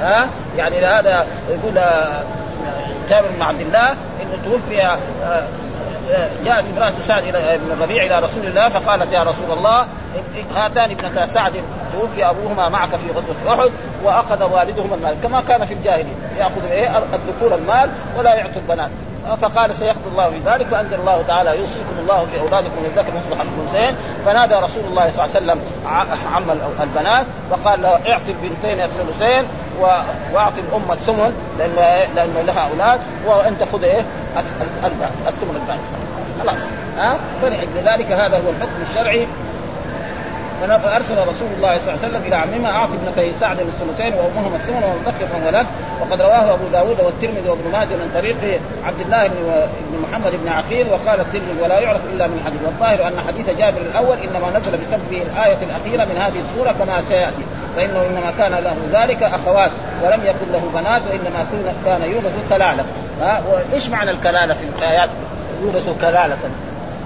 ها؟ 0.00 0.28
يعني 0.56 0.86
هذا 0.86 1.26
يقول 1.48 1.78
آه، 1.78 2.22
جابر 3.10 3.28
بن 3.36 3.42
عبد 3.42 3.60
الله 3.60 3.90
إنه 3.90 4.38
توفي 4.44 4.86
آه، 4.86 4.98
جاءت 6.44 6.64
امرأة 6.76 6.92
سعد 7.02 7.22
ابن 7.34 7.72
الربيع 7.72 8.04
إلى 8.04 8.18
رسول 8.18 8.46
الله 8.46 8.68
فقالت 8.68 9.12
يا 9.12 9.22
رسول 9.22 9.58
الله 9.58 9.86
هاتان 10.56 10.90
ابنتا 10.90 11.26
سعد 11.26 11.52
توفي 11.92 12.30
أبوهما 12.30 12.68
معك 12.68 12.88
في 12.88 13.10
غزوة 13.10 13.54
أحد 13.54 13.70
وأخذ 14.04 14.42
والدهما 14.42 14.94
المال 14.94 15.16
كما 15.22 15.40
كان 15.40 15.64
في 15.66 15.74
الجاهلية 15.74 16.14
يأخذ 16.38 16.64
إيه؟ 16.70 16.98
الذكور 16.98 17.54
المال 17.54 17.90
ولا 18.18 18.34
يعطي 18.34 18.56
البنات. 18.56 18.90
فقال 19.40 19.74
سيقضي 19.74 20.08
الله 20.12 20.30
في 20.30 20.38
ذلك 20.46 20.66
فانزل 20.66 21.00
الله 21.00 21.22
تعالى 21.22 21.50
يوصيكم 21.50 21.98
الله 21.98 22.26
في 22.26 22.40
اولادكم 22.40 22.76
من 22.80 22.84
الذكر 22.84 23.12
مثل 23.16 23.40
حظ 23.40 23.46
الأنثيين. 23.58 23.96
فنادى 24.26 24.54
رسول 24.54 24.84
الله 24.84 25.10
صلى 25.10 25.24
الله 25.24 25.36
عليه 25.36 25.44
وسلم 25.52 25.60
عم 26.34 26.50
البنات 26.82 27.26
وقال 27.50 27.82
له 27.82 27.88
اعطي 27.88 28.32
البنتين 28.32 28.80
الثلثين 28.80 29.44
واعطي 30.32 30.60
الأم 30.60 30.92
الثمن 30.92 31.34
لأن 31.58 31.74
لأن 32.16 32.46
لها 32.46 32.68
أولاد 32.70 33.00
وأنت 33.26 33.62
خذ 33.72 33.84
إيه؟ 33.84 34.04
الثمن 35.26 35.56
الباقي 35.56 35.78
خلاص. 36.42 36.62
ها؟ 36.98 37.18
فلأجل 37.42 37.88
ذلك 37.88 38.12
هذا 38.12 38.36
هو 38.36 38.50
الحكم 38.50 38.82
الشرعي. 38.90 39.26
فأرسل 40.78 41.18
رسول 41.28 41.48
الله 41.56 41.78
صلى 41.78 41.88
الله 41.88 41.98
عليه 42.04 42.08
وسلم 42.08 42.22
إلى 42.26 42.36
عمهما 42.36 42.70
أعطي 42.70 42.92
ابنتي 42.92 43.32
سعد 43.40 43.60
الثلثين 43.60 44.14
وامهما 44.14 44.56
الثمن 44.56 44.80
فهو 45.32 45.50
لك. 45.50 45.66
وقد 46.00 46.20
رواه 46.20 46.54
أبو 46.54 46.64
داود 46.72 47.00
والترمذي 47.00 47.48
وابن 47.48 47.70
ماجه 47.72 47.94
من 47.96 48.10
طريق 48.14 48.60
عبد 48.84 49.00
الله 49.00 49.28
بن 49.28 49.98
محمد 50.02 50.32
بن 50.44 50.48
عقيل 50.48 50.86
وقال 50.88 51.20
الترمذي 51.20 51.62
ولا 51.62 51.78
يعرف 51.80 52.00
إلا 52.14 52.26
من 52.26 52.42
حديث. 52.46 52.60
والظاهر 52.66 53.08
أن 53.08 53.20
حديث 53.28 53.46
جابر 53.58 53.80
الأول 53.80 54.16
إنما 54.18 54.58
نزل 54.58 54.72
بسبب 54.72 55.12
الآية 55.12 55.58
الأخيرة 55.62 56.04
من 56.04 56.16
هذه 56.20 56.40
السورة 56.44 56.72
كما 56.72 57.02
سيأتي. 57.02 57.44
فإنه 57.76 58.02
إنما 58.10 58.32
كان 58.38 58.52
له 58.52 58.76
ذلك 58.92 59.22
أخوات 59.22 59.70
ولم 60.02 60.20
يكن 60.24 60.52
له 60.52 60.70
بنات 60.74 61.02
وإنما 61.06 61.46
كان 61.86 62.02
يورث 62.02 62.34
كلالة. 62.48 62.84
وإيش 63.48 63.88
معنى 63.88 64.10
الكلالة 64.10 64.54
في 64.54 64.64
الآيات؟ 64.78 65.08
يورث 65.62 65.88
كلالة. 66.00 66.38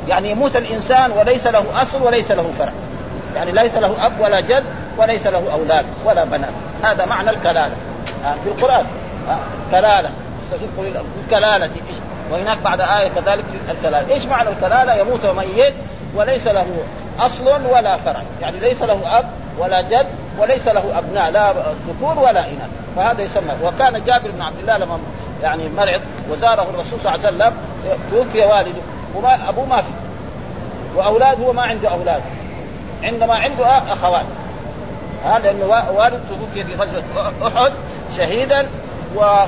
يعني 0.08 0.30
يموت 0.30 0.56
الإنسان 0.56 1.10
وليس 1.10 1.46
له 1.46 1.64
أصل 1.82 2.02
وليس 2.02 2.30
له 2.30 2.52
فرع. 2.58 2.72
يعني 3.36 3.52
ليس 3.52 3.76
له 3.76 4.06
أب 4.06 4.20
ولا 4.20 4.40
جد 4.40 4.64
وليس 4.96 5.26
له 5.26 5.52
أولاد 5.52 5.86
ولا 6.04 6.24
بنات. 6.24 6.50
هذا 6.82 7.04
معنى 7.06 7.30
الكلالة. 7.30 7.74
في 8.44 8.48
القرآن. 8.48 8.86
كلالة. 9.70 10.10
استشرقوا 10.42 11.02
الكلاله 11.24 11.70
وهناك 12.30 12.58
بعد 12.58 12.80
آية 12.80 13.08
كذلك 13.08 13.44
في 13.44 13.72
الكلالة. 13.72 14.14
إيش 14.14 14.24
معنى 14.24 14.48
الكلالة؟ 14.48 14.94
يموت 14.94 15.26
ميت 15.26 15.74
وليس 16.14 16.46
له 16.46 16.66
أصل 17.20 17.48
ولا 17.70 17.96
فرع. 17.96 18.22
يعني 18.40 18.60
ليس 18.60 18.82
له 18.82 19.18
أب 19.18 19.24
ولا 19.58 19.80
جد 19.80 20.06
وليس 20.38 20.68
له 20.68 20.98
أبناء 20.98 21.30
لا 21.30 21.52
ذكور 21.88 22.18
ولا 22.18 22.40
إناث. 22.40 22.70
فهذا 22.96 23.22
يسمى. 23.22 23.52
وكان 23.64 24.04
جابر 24.04 24.30
بن 24.30 24.42
عبد 24.42 24.58
الله 24.58 24.76
لما 24.76 24.98
يعني 25.42 25.68
مرض 25.68 26.00
وزاره 26.30 26.62
الرسول 26.62 27.00
صلى 27.00 27.14
الله 27.14 27.26
عليه 27.26 27.36
وسلم 27.36 27.52
توفي 28.10 28.40
والده. 28.40 28.80
وما 29.14 29.48
أبوه 29.48 29.64
ما 29.64 29.76
في. 29.76 29.92
وأولاد 30.96 31.40
هو 31.40 31.52
ما 31.52 31.62
عنده 31.62 31.88
أولاد. 31.88 32.22
عندما 33.02 33.34
عنده 33.34 33.66
اخوات 33.66 34.24
هذا 35.24 35.50
إنه 35.50 35.64
والد 35.96 36.20
توفي 36.28 36.64
في 36.64 36.74
غزوة 36.74 37.02
أحد 37.42 37.72
شهيدا 38.16 38.66
و 39.16 39.44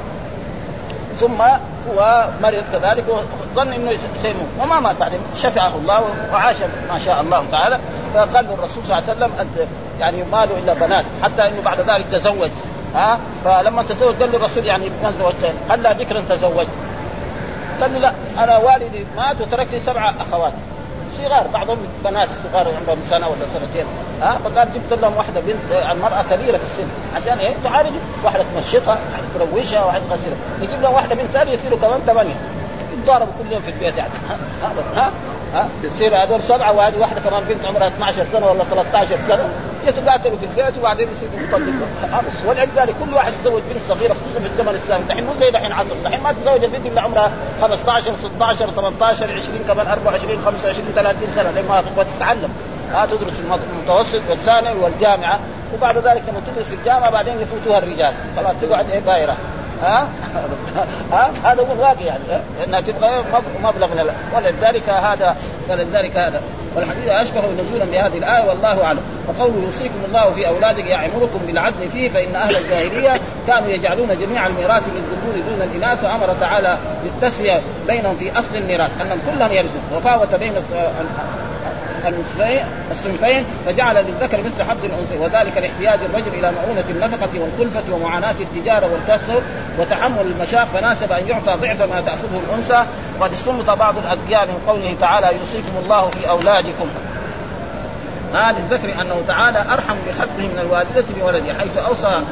ثم 1.20 1.42
هو 1.90 2.28
مرض 2.42 2.64
كذلك 2.72 3.04
وظن 3.08 3.72
إنه 3.72 3.98
سيموت. 4.22 4.46
وما 4.60 4.80
مات 4.80 4.96
بعدين 4.96 5.20
شفعه 5.36 5.72
الله 5.76 6.04
وعاش 6.32 6.56
ما 6.88 6.98
شاء 6.98 7.20
الله 7.20 7.44
تعالى. 7.52 7.78
فقال 8.14 8.46
الرسول 8.52 8.84
صلى 8.84 8.98
الله 8.98 9.08
عليه 9.08 9.12
وسلم 9.12 9.32
أنت 9.40 9.68
يعني 10.00 10.22
ما 10.32 10.46
له 10.46 10.58
إلا 10.58 10.74
بنات. 10.74 11.04
حتى 11.22 11.48
إنه 11.48 11.62
بعد 11.64 11.80
ذلك 11.80 12.06
تزوج. 12.12 12.50
ها؟ 12.94 13.18
فلما 13.44 13.82
تزوج 13.82 14.14
قال 14.14 14.34
الرسول 14.34 14.66
يعني 14.66 14.84
من 14.84 15.14
زوجتين 15.18 15.54
قال 15.68 15.82
لا 15.82 15.92
بكرا 15.92 16.24
تزوج. 16.28 16.66
قال 17.80 17.92
له 17.92 17.98
لا 17.98 18.12
أنا 18.38 18.58
والدي 18.58 19.06
مات 19.16 19.40
وترك 19.40 19.68
لي 19.72 19.80
سبعه 19.80 20.14
أخوات. 20.20 20.52
صغار 21.24 21.46
بعضهم 21.46 21.78
بنات 22.04 22.28
صغار 22.44 22.68
عمرهم 22.68 23.02
سنة 23.10 23.28
ولا 23.28 23.46
سنتين. 23.54 23.86
ها 24.22 24.38
فقال 24.44 24.68
جبت 24.74 25.00
لهم 25.00 25.16
واحدة 25.16 25.40
بنت 25.40 25.90
المرأة 25.90 26.22
كبيرة 26.30 26.56
في 26.56 26.64
السن 26.64 26.88
عشان 27.16 27.38
إيه 27.38 27.54
تعالج. 27.64 27.92
واحدة 28.24 28.44
تمشطها 28.54 28.98
واحدة 29.10 29.46
تروشها 29.46 29.84
واحدة 29.84 30.02
تغسلها. 30.10 30.36
نجيب 30.62 30.82
لهم 30.82 30.94
واحدة 30.94 31.14
بنت 31.14 31.30
ثانية 31.30 31.52
يصيروا 31.52 31.78
كمان 31.78 32.00
ثمانية. 32.06 32.34
يتضاربوا 32.92 33.32
كل 33.38 33.52
يوم 33.52 33.62
في 33.62 33.70
البيت 33.70 33.96
يعني. 33.96 34.12
ها 34.62 34.72
ها؟ 34.96 35.10
ها 35.54 35.68
بتصير 35.84 36.22
هذول 36.22 36.42
سبعة 36.42 36.72
وهذه 36.72 36.98
واحدة 36.98 37.20
كمان 37.20 37.44
بنت 37.44 37.66
عمرها 37.66 37.88
12 37.88 38.26
سنة 38.32 38.50
ولا 38.50 38.64
13 38.64 39.18
سنة 39.28 39.48
يتقاتلوا 39.86 40.36
في 40.36 40.44
البيت 40.44 40.78
وبعدين 40.78 41.08
يصيروا 41.12 41.48
يطلقوا 41.48 42.20
ولذلك 42.46 42.94
كل 43.00 43.14
واحد 43.14 43.32
يتزوج 43.32 43.62
بنت 43.70 43.82
صغيرة 43.88 44.14
خصوصا 44.14 44.40
في 44.40 44.46
الزمن 44.46 44.68
الاسلامي 44.68 45.04
دحين 45.04 45.24
مو 45.24 45.32
زي 45.40 45.50
دحين 45.50 45.72
عصر. 45.72 45.94
دحين 46.04 46.20
ما 46.22 46.32
تتزوج 46.32 46.64
البنت 46.64 46.86
الا 46.86 47.00
عمرها 47.00 47.30
15 47.62 48.14
16 48.14 48.70
18 48.70 49.24
20 49.24 49.40
كمان 49.68 49.86
24 49.86 50.42
25 50.44 50.92
30 50.94 51.28
سنة. 51.36 51.50
لما 51.50 51.84
تتعلم. 52.16 52.50
ها 52.92 53.06
تدرس 53.06 53.32
المتوسط 53.72 54.20
والثانوي 54.30 54.78
والجامعة. 54.80 55.38
وبعد 55.74 55.96
ذلك 55.96 56.22
لما 56.28 56.40
تدرس 56.46 56.72
الجامعة 56.72 57.10
بعدين 57.10 57.40
يفوتوها 57.40 57.78
الرجال. 57.78 58.14
خلاص 58.36 58.54
تقعد 58.62 58.90
إيه 58.90 59.00
بايرة. 59.00 59.36
ها؟ 59.82 60.08
ها؟ 61.12 61.30
هذا 61.44 61.62
هو 61.62 61.72
الواقع 61.72 62.00
يعني 62.00 62.22
انها 62.66 62.80
تبغى 62.80 63.24
مبلغ 63.62 63.88
من 63.88 64.10
ولذلك 64.36 64.88
هذا 64.88 65.36
ولذلك 65.70 66.16
هذا. 66.16 66.42
والحديث 66.76 67.08
أشبه 67.08 67.42
نزولا 67.62 67.84
بهذه 67.84 68.18
الآية 68.18 68.48
والله 68.48 68.84
أعلم. 68.84 69.00
وقوله 69.28 69.62
يوصيكم 69.64 69.94
الله 70.08 70.32
في 70.32 70.48
أولادك 70.48 70.84
يامركم 70.84 71.38
بالعدل 71.46 71.90
فيه 71.92 72.08
فإن 72.08 72.36
أهل 72.36 72.56
الجاهلية 72.56 73.20
كانوا 73.46 73.68
يجعلون 73.68 74.18
جميع 74.20 74.46
الميراث 74.46 74.82
للذكور 74.82 75.50
دون 75.50 75.62
الإناث 75.62 76.04
فامر 76.04 76.34
تعالى 76.40 76.78
بالتسوية 77.04 77.60
بينهم 77.86 78.16
في 78.16 78.38
أصل 78.38 78.56
الميراث 78.56 78.90
أنهم 79.00 79.18
كلهم 79.26 79.52
يرثون 79.52 79.82
وفاوت 79.96 80.34
بين 80.34 80.52
الصنفين 82.90 83.44
فجعل 83.66 83.96
للذكر 83.96 84.38
مثل 84.42 84.62
حظ 84.62 84.84
الأنثى 84.84 85.18
وذلك 85.18 85.56
لاحتياج 85.56 85.98
الرجل 86.10 86.34
إلى 86.38 86.52
مؤونة 86.52 86.84
النفقة 86.90 87.28
والكلفة 87.34 87.94
ومعاناة 87.94 88.34
التجارة 88.40 88.90
والكسب 88.92 89.42
وتحمل 89.78 90.20
المشاق 90.20 90.68
فناسب 90.74 91.12
أن 91.12 91.28
يعطى 91.28 91.52
ضعف 91.62 91.82
ما 91.82 92.00
تأخذه 92.00 92.40
الأنثى. 92.48 92.84
وقد 93.20 93.32
استنبط 93.32 93.70
بعض 93.70 93.98
الأذكياء 93.98 94.46
من 94.46 94.62
قوله 94.66 94.94
تعالى 95.00 95.26
يوصيكم 95.26 95.72
الله 95.84 96.10
في 96.10 96.30
أولادكم. 96.30 96.88
ها 98.34 98.52
للذكر 98.52 99.00
أنه 99.00 99.22
تعالى 99.28 99.58
أرحم 99.58 99.96
بخلقه 100.06 100.38
من 100.38 100.58
الوالدة 100.58 101.04
بولده 101.20 101.54
حيث 101.58 101.78
أوصى 101.78 102.22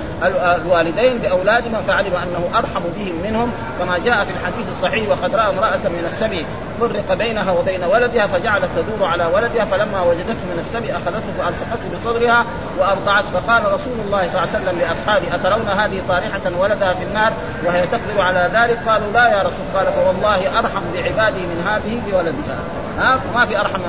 الوالدين 0.64 1.18
باولادهما 1.18 1.80
فعلم 1.86 2.12
أنه 2.14 2.58
أرحم 2.58 2.82
بهم 2.96 3.14
منهم 3.24 3.52
كما 3.78 3.98
جاء 3.98 4.24
في 4.24 4.30
الحديث 4.30 4.68
الصحيح 4.68 5.08
وقد 5.08 5.34
رأى 5.34 5.50
امرأة 5.50 5.88
من 5.88 6.04
السبع 6.06 6.42
فرق 6.80 7.14
بينها 7.14 7.52
وبين 7.52 7.84
ولدها 7.84 8.26
فجعلت 8.26 8.68
تدور 8.76 9.08
على 9.08 9.26
ولدها 9.26 9.64
فلما 9.64 10.02
وجدته 10.02 10.44
من 10.52 10.58
السبع 10.58 10.96
أخذته 10.96 11.32
فألصقته 11.38 11.88
بصدرها 11.94 12.44
وارضعته 12.78 13.28
فقال 13.34 13.72
رسول 13.72 13.92
الله 14.06 14.28
صلى 14.28 14.42
الله 14.42 14.54
عليه 14.54 14.64
وسلم 14.64 14.78
لأصحابه 14.78 15.34
أترون 15.34 15.68
هذه 15.68 16.02
طارحة 16.08 16.60
ولدها 16.60 16.94
في 16.94 17.04
النار 17.04 17.32
وهي 17.64 17.86
تقدر 17.86 18.20
على 18.20 18.50
ذلك؟ 18.54 18.78
قالوا 18.88 19.12
لا 19.12 19.28
يا 19.28 19.38
رسول 19.38 19.66
قال 19.74 19.92
فوالله 19.92 20.58
أرحم 20.58 20.82
بعباده 20.94 21.40
من 21.40 21.64
هذه 21.66 22.00
بولدها. 22.10 22.87
ها 22.98 23.20
ما 23.34 23.46
في 23.46 23.60
أرحم 23.60 23.80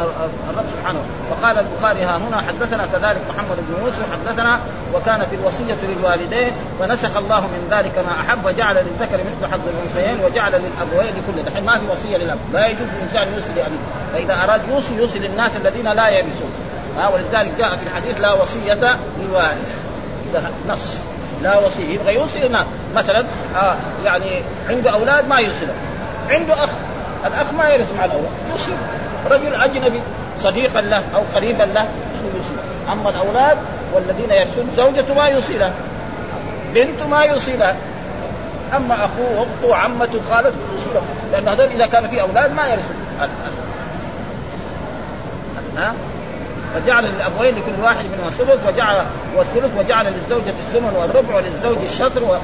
الرب 0.50 0.66
سبحانه. 0.74 1.00
وقال 1.32 1.58
البخاري 1.60 2.04
ها 2.04 2.18
هنا 2.18 2.38
حدثنا 2.38 2.86
كذلك 2.94 3.22
محمد 3.30 3.58
بن 3.58 3.86
يوسف 3.86 4.04
حدثنا 4.12 4.60
وكانت 4.94 5.34
الوصية 5.34 5.78
للوالدين 5.84 6.52
فنسخ 6.80 7.18
الله 7.18 7.42
من 7.42 7.68
ذلك 7.72 7.98
ما 7.98 8.22
أحب 8.22 8.46
وجعل 8.46 8.76
للذكر 8.76 9.18
مثل 9.18 9.54
حظ 9.54 9.60
الأنثيين 9.68 10.26
وجعل 10.26 10.52
للأبوين 10.52 11.14
لكل 11.16 11.44
دحين 11.44 11.66
ما 11.66 11.78
في 11.78 11.86
وصية 11.92 12.18
للأب. 12.18 12.38
لا 12.54 12.68
يجوز 12.68 12.88
الإنسان 12.98 13.34
يوصي 13.34 13.50
لأبيه. 13.56 13.78
فإذا 14.14 14.44
أراد 14.44 14.62
يوصي 14.70 14.96
يوصي 14.96 15.20
للناس 15.20 15.52
الذين 15.56 15.88
لا 15.94 16.10
يرثون 16.10 16.52
ها 16.98 17.08
ولذلك 17.08 17.52
جاء 17.58 17.70
في 17.70 17.84
الحديث 17.84 18.22
لا 18.22 18.34
وصية 18.34 18.98
للوارث. 19.20 19.78
إذا 20.32 20.52
نص. 20.70 20.98
لا 21.44 21.58
وصية. 21.58 21.94
يبغى 21.94 22.16
يوصي 22.16 22.50
مثلا 22.96 23.26
آه 23.56 23.76
يعني 24.06 24.42
عنده 24.70 24.92
أولاد 24.92 25.28
ما 25.28 25.38
يوصي 25.38 25.68
عنده 26.30 26.64
الأخ 27.26 27.54
ما 27.54 27.70
يرث 27.70 27.92
مع 27.98 28.06
الاولاد 28.06 28.32
يوصي 28.52 28.72
رجل 29.32 29.56
أجنبي 29.56 30.02
صديقا 30.38 30.82
له 30.82 31.04
أو 31.16 31.22
قريبا 31.36 31.64
له 31.64 31.88
يوصي 32.36 32.54
أما 32.92 33.10
الأولاد 33.10 33.58
والذين 33.94 34.32
يرثون 34.32 34.70
زوجته 34.76 35.14
ما 35.14 35.28
يوصي 35.28 35.58
له 35.58 35.74
بنته 36.74 37.08
ما 37.08 37.24
يوصي 37.24 37.58
له 37.58 37.76
أما 38.76 38.94
أخوه 38.96 39.40
واخته 39.40 39.68
وعمته 39.68 40.20
وخالته 40.28 40.58
يوصي 40.74 40.90
له 40.94 41.02
لأن 41.32 41.48
هذول 41.48 41.72
إذا 41.72 41.86
كان 41.86 42.08
في 42.08 42.22
أولاد 42.22 42.54
ما 42.54 42.68
يرثون. 42.68 42.96
وجعل 46.76 47.06
للابوين 47.06 47.56
لكل 47.56 47.82
واحد 47.82 48.06
منهما 48.06 48.28
الثلث 48.28 48.68
وجعل 48.68 48.96
والثلث 49.36 49.78
وجعل 49.78 50.06
للزوجة 50.06 50.50
الثمن 50.50 50.96
والربع 50.96 51.36
وللزوج 51.36 51.78
الشطر 51.84 52.40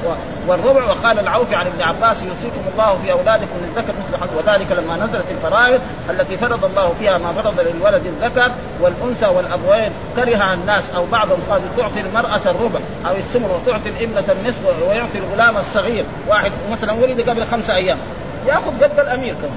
والربع. 0.48 0.84
وقال 0.84 1.18
العوفي 1.18 1.54
عن 1.54 1.66
ابن 1.66 1.82
عباس 1.82 2.22
يوصيكم 2.22 2.60
الله 2.72 2.98
في 3.04 3.12
أولادكم 3.12 3.56
للذكر 3.62 3.92
مثل 3.92 4.22
حظ 4.22 4.28
وذلك 4.38 4.72
لما 4.72 4.96
نزلت 4.96 5.24
الفرائض 5.30 5.80
التي 6.10 6.36
فرض 6.36 6.64
الله 6.64 6.94
فيها 6.98 7.18
ما 7.18 7.32
فرض 7.32 7.60
للولد 7.60 8.06
الذكر. 8.06 8.50
والأنثى 8.80 9.26
والأبوين 9.26 9.90
كرهها 10.16 10.54
الناس 10.54 10.84
أو 10.96 11.06
بعضهم 11.06 11.38
قالوا 11.50 11.66
تعطي 11.76 12.00
المرأة 12.00 12.40
الربع 12.46 12.80
أو 13.08 13.16
الثمن 13.16 13.50
وتعطي 13.50 13.88
الابنه 13.88 14.24
النصف 14.32 14.60
ويعطي 14.88 15.18
الغلام 15.18 15.56
الصغير. 15.56 16.04
واحد 16.28 16.52
مثلا 16.70 16.92
ولد 16.92 17.30
قبل 17.30 17.46
خمسة 17.46 17.74
أيام. 17.74 17.98
ياخذ 18.46 18.82
قد 18.82 19.00
الأمير 19.00 19.34
كمان. 19.34 19.56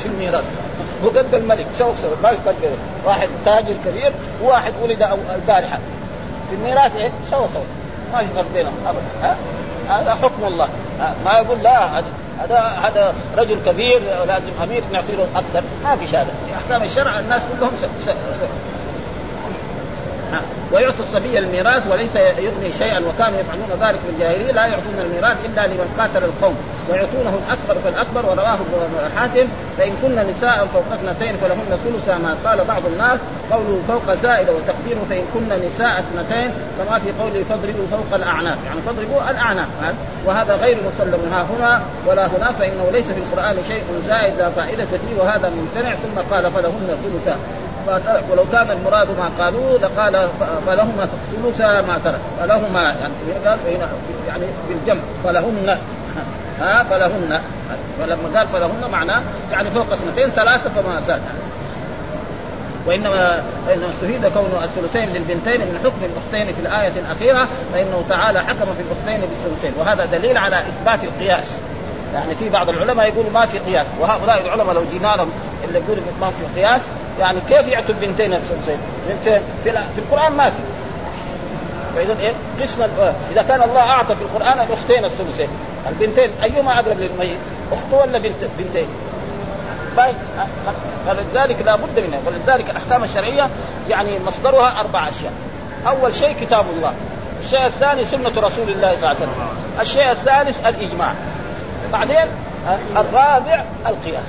في 0.00 0.08
الميراث 0.08 0.44
وقد 1.04 1.34
الملك 1.34 1.66
سوى 1.78 1.94
سوى 2.02 2.10
ما 2.22 2.30
يقدر 2.30 2.70
واحد 3.04 3.28
تاجر 3.44 3.74
كبير 3.86 4.12
وواحد 4.42 4.72
ولد 4.82 5.02
البارحة. 5.34 5.78
في 6.48 6.54
الميراث 6.54 6.96
إيه؟ 6.96 7.10
سوى 7.30 7.46
سوى 7.54 7.62
ما 8.12 8.20
يفرق 8.20 8.44
بينهم 8.54 8.74
ابدا. 8.86 9.36
هذا 9.88 10.14
حكم 10.14 10.44
الله. 10.44 10.68
ما 11.24 11.32
يقول 11.32 11.58
لا 11.62 11.98
هذا 12.40 12.58
هذا 12.58 13.14
رجل 13.38 13.58
كبير 13.66 14.00
لازم 14.26 14.50
أمير 14.62 14.82
نعطي 14.92 15.12
له 15.12 15.26
أكثر. 15.36 15.62
ما 15.84 15.96
في 15.96 16.06
شهاده 16.06 16.30
في 16.46 16.54
أحكام 16.54 16.82
الشرع 16.82 17.18
الناس 17.18 17.42
كلهم. 17.58 17.72
ويعطي 20.72 21.00
الصبي 21.00 21.38
الميراث 21.38 21.82
وليس 21.90 22.16
يغني 22.16 22.72
شيئا. 22.72 22.98
وكانوا 22.98 23.38
يفعلون 23.40 23.70
ذلك 23.80 24.00
في 24.00 24.10
الجاهلية. 24.14 24.52
لا 24.52 24.66
يعطون 24.66 24.98
الميراث 25.04 25.36
إلا 25.44 25.66
لمن 25.66 25.94
قاتل 25.98 26.24
القوم. 26.24 26.56
ويعطونه 26.90 27.38
الأكبر. 27.42 27.80
فالاكبر 27.84 28.26
ورواه 28.30 28.58
حاتم 29.16 29.46
فإن 29.78 29.92
كن 30.02 30.30
نساء 30.30 30.66
فوق 30.72 30.84
اثنتين 30.92 31.36
فلهن 31.36 31.78
ثلث 31.84 32.08
ما 32.08 32.36
قال 32.44 32.64
بعض 32.64 32.82
الناس. 32.86 33.20
قوله 33.50 33.82
فوق 33.88 34.14
زائده 34.14 34.52
وتقديره 34.52 35.06
فإن 35.10 35.24
كن 35.34 35.66
نساء 35.66 36.04
اثنتين 36.04 36.50
كما 36.78 36.98
في 36.98 37.12
قوله 37.20 37.44
فاضربوا 37.48 37.86
فوق 37.90 38.14
الأعناق. 38.14 38.58
يعني 38.66 38.80
فاضربوا 38.86 39.30
الأعناق 39.30 39.68
وهذا 40.26 40.56
غير 40.56 40.76
مسلم 40.76 41.20
ها 41.32 41.46
هنا 41.52 41.82
ولا 42.06 42.26
هناك 42.26 42.54
فإنه 42.58 42.90
ليس 42.92 43.06
في 43.06 43.18
القرآن 43.18 43.56
شيء 43.68 43.82
زائد 44.06 44.34
لا 44.38 44.50
فائدة 44.50 44.84
فيه 44.84 45.22
وهذا 45.22 45.52
ممتنع. 45.56 45.94
ثم 45.94 46.34
قال 46.34 46.52
فلهن 46.52 46.96
ثلثا 47.02 47.36
ولو 48.30 48.44
كان 48.52 48.70
المراد 48.70 49.08
ما 49.08 49.44
قالوه 49.44 49.78
لقال 49.78 50.28
فلهما 50.66 51.08
ثلث 51.32 51.60
ما 51.60 51.98
ترك. 52.04 52.20
فلهما 52.40 52.82
يعني 52.82 53.12
يعني 54.28 54.44
بالجمع 54.68 55.00
فلهن. 55.24 55.78
ها 56.60 56.82
فلهن. 56.82 57.40
فلما 57.98 58.38
قال 58.38 58.48
فلهن 58.48 58.90
معناه 58.92 59.22
يعني 59.52 59.70
فوق 59.70 59.92
اثنتين 59.92 60.30
ثلاثة 60.30 60.70
فما 60.70 61.00
زاد. 61.00 61.22
وإنما 62.86 63.42
إنما 63.74 63.90
استفيد 63.90 64.26
كون 64.26 64.62
الثلثين 64.64 65.08
للبنتين 65.08 65.60
من 65.60 65.80
حكم 65.84 65.98
الأختين 66.04 66.54
في 66.54 66.60
الآية 66.60 66.92
الأخيرة 67.00 67.48
فإنه 67.72 68.04
تعالى 68.08 68.40
حكم 68.40 68.74
في 68.76 68.82
الأختين 68.82 69.20
بالثلثين. 69.20 69.72
وهذا 69.78 70.04
دليل 70.04 70.36
على 70.36 70.58
إثبات 70.58 71.04
القياس. 71.04 71.56
يعني 72.14 72.34
في 72.34 72.48
بعض 72.48 72.68
العلماء 72.68 73.08
يقولوا 73.08 73.30
ما 73.30 73.46
في 73.46 73.58
قياس. 73.58 73.86
وهؤلاء 74.00 74.42
العلماء 74.46 74.74
لو 74.74 74.82
جينا 74.92 75.16
لهم 75.16 75.30
اللي 75.68 75.78
يقولوا 75.78 76.02
ما 76.20 76.30
في 76.30 76.60
قياس 76.60 76.80
يعني 77.18 77.40
كيف 77.48 77.68
يعطوا 77.68 77.94
البنتين 77.94 78.34
الثلثين؟ 78.34 78.78
من 79.08 79.20
فين؟ 79.24 79.40
في, 79.64 79.72
في 79.72 79.98
القرآن 79.98 80.32
ما 80.32 80.50
في 80.50 80.62
فإذا 81.96 82.16
إيه؟ 82.20 82.32
قسم 82.62 82.82
إذا 83.32 83.42
كان 83.42 83.62
الله 83.62 83.80
أعطى 83.80 84.14
في 84.14 84.22
القرآن 84.22 84.66
الأختين 84.68 85.04
الثلثين 85.04 85.48
البنتين 85.88 86.30
أيهما 86.42 86.72
أقرب 86.72 86.98
للميت؟ 86.98 87.36
اخته 87.72 87.96
ولا 87.96 88.18
بنت 88.18 88.34
بنتين؟ 88.58 88.86
طيب 89.96 90.14
فلذلك 91.06 91.56
لا 91.66 91.76
بد 91.76 92.00
منها 92.06 92.20
ولذلك 92.26 92.70
الأحكام 92.70 93.04
الشرعية 93.04 93.48
يعني 93.88 94.10
مصدرها 94.26 94.80
أربع 94.80 95.08
أشياء 95.08 95.32
أول 95.86 96.14
شيء 96.14 96.36
كتاب 96.40 96.66
الله 96.76 96.92
الشيء 97.44 97.66
الثاني 97.66 98.04
سنة 98.04 98.32
رسول 98.36 98.68
الله 98.68 98.96
صلى 98.96 98.96
الله 98.96 99.08
عليه 99.08 99.16
وسلم 99.16 99.32
الشيء 99.80 100.10
الثالث 100.10 100.66
الإجماع 100.66 101.14
بعدين 101.92 102.26
الرابع 102.96 103.64
القياس 103.86 104.26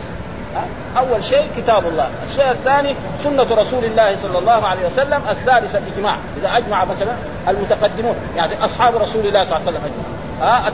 أول 0.97 1.23
شيء 1.23 1.47
كتاب 1.57 1.87
الله، 1.87 2.07
الشيء 2.29 2.51
الثاني 2.51 2.95
سنة 3.23 3.47
رسول 3.51 3.85
الله 3.85 4.15
صلى 4.15 4.37
الله 4.39 4.67
عليه 4.67 4.85
وسلم، 4.85 5.21
الثالث 5.29 5.75
الاجماع، 5.75 6.17
إذا 6.37 6.57
أجمع 6.57 6.85
مثلا 6.85 7.15
المتقدمون. 7.47 8.15
يعني 8.37 8.65
أصحاب 8.65 8.95
رسول 8.95 9.27
الله 9.27 9.43
صلى 9.43 9.57
الله 9.57 9.69
عليه 9.69 9.79
وسلم. 9.79 9.93
ها؟ 10.41 10.71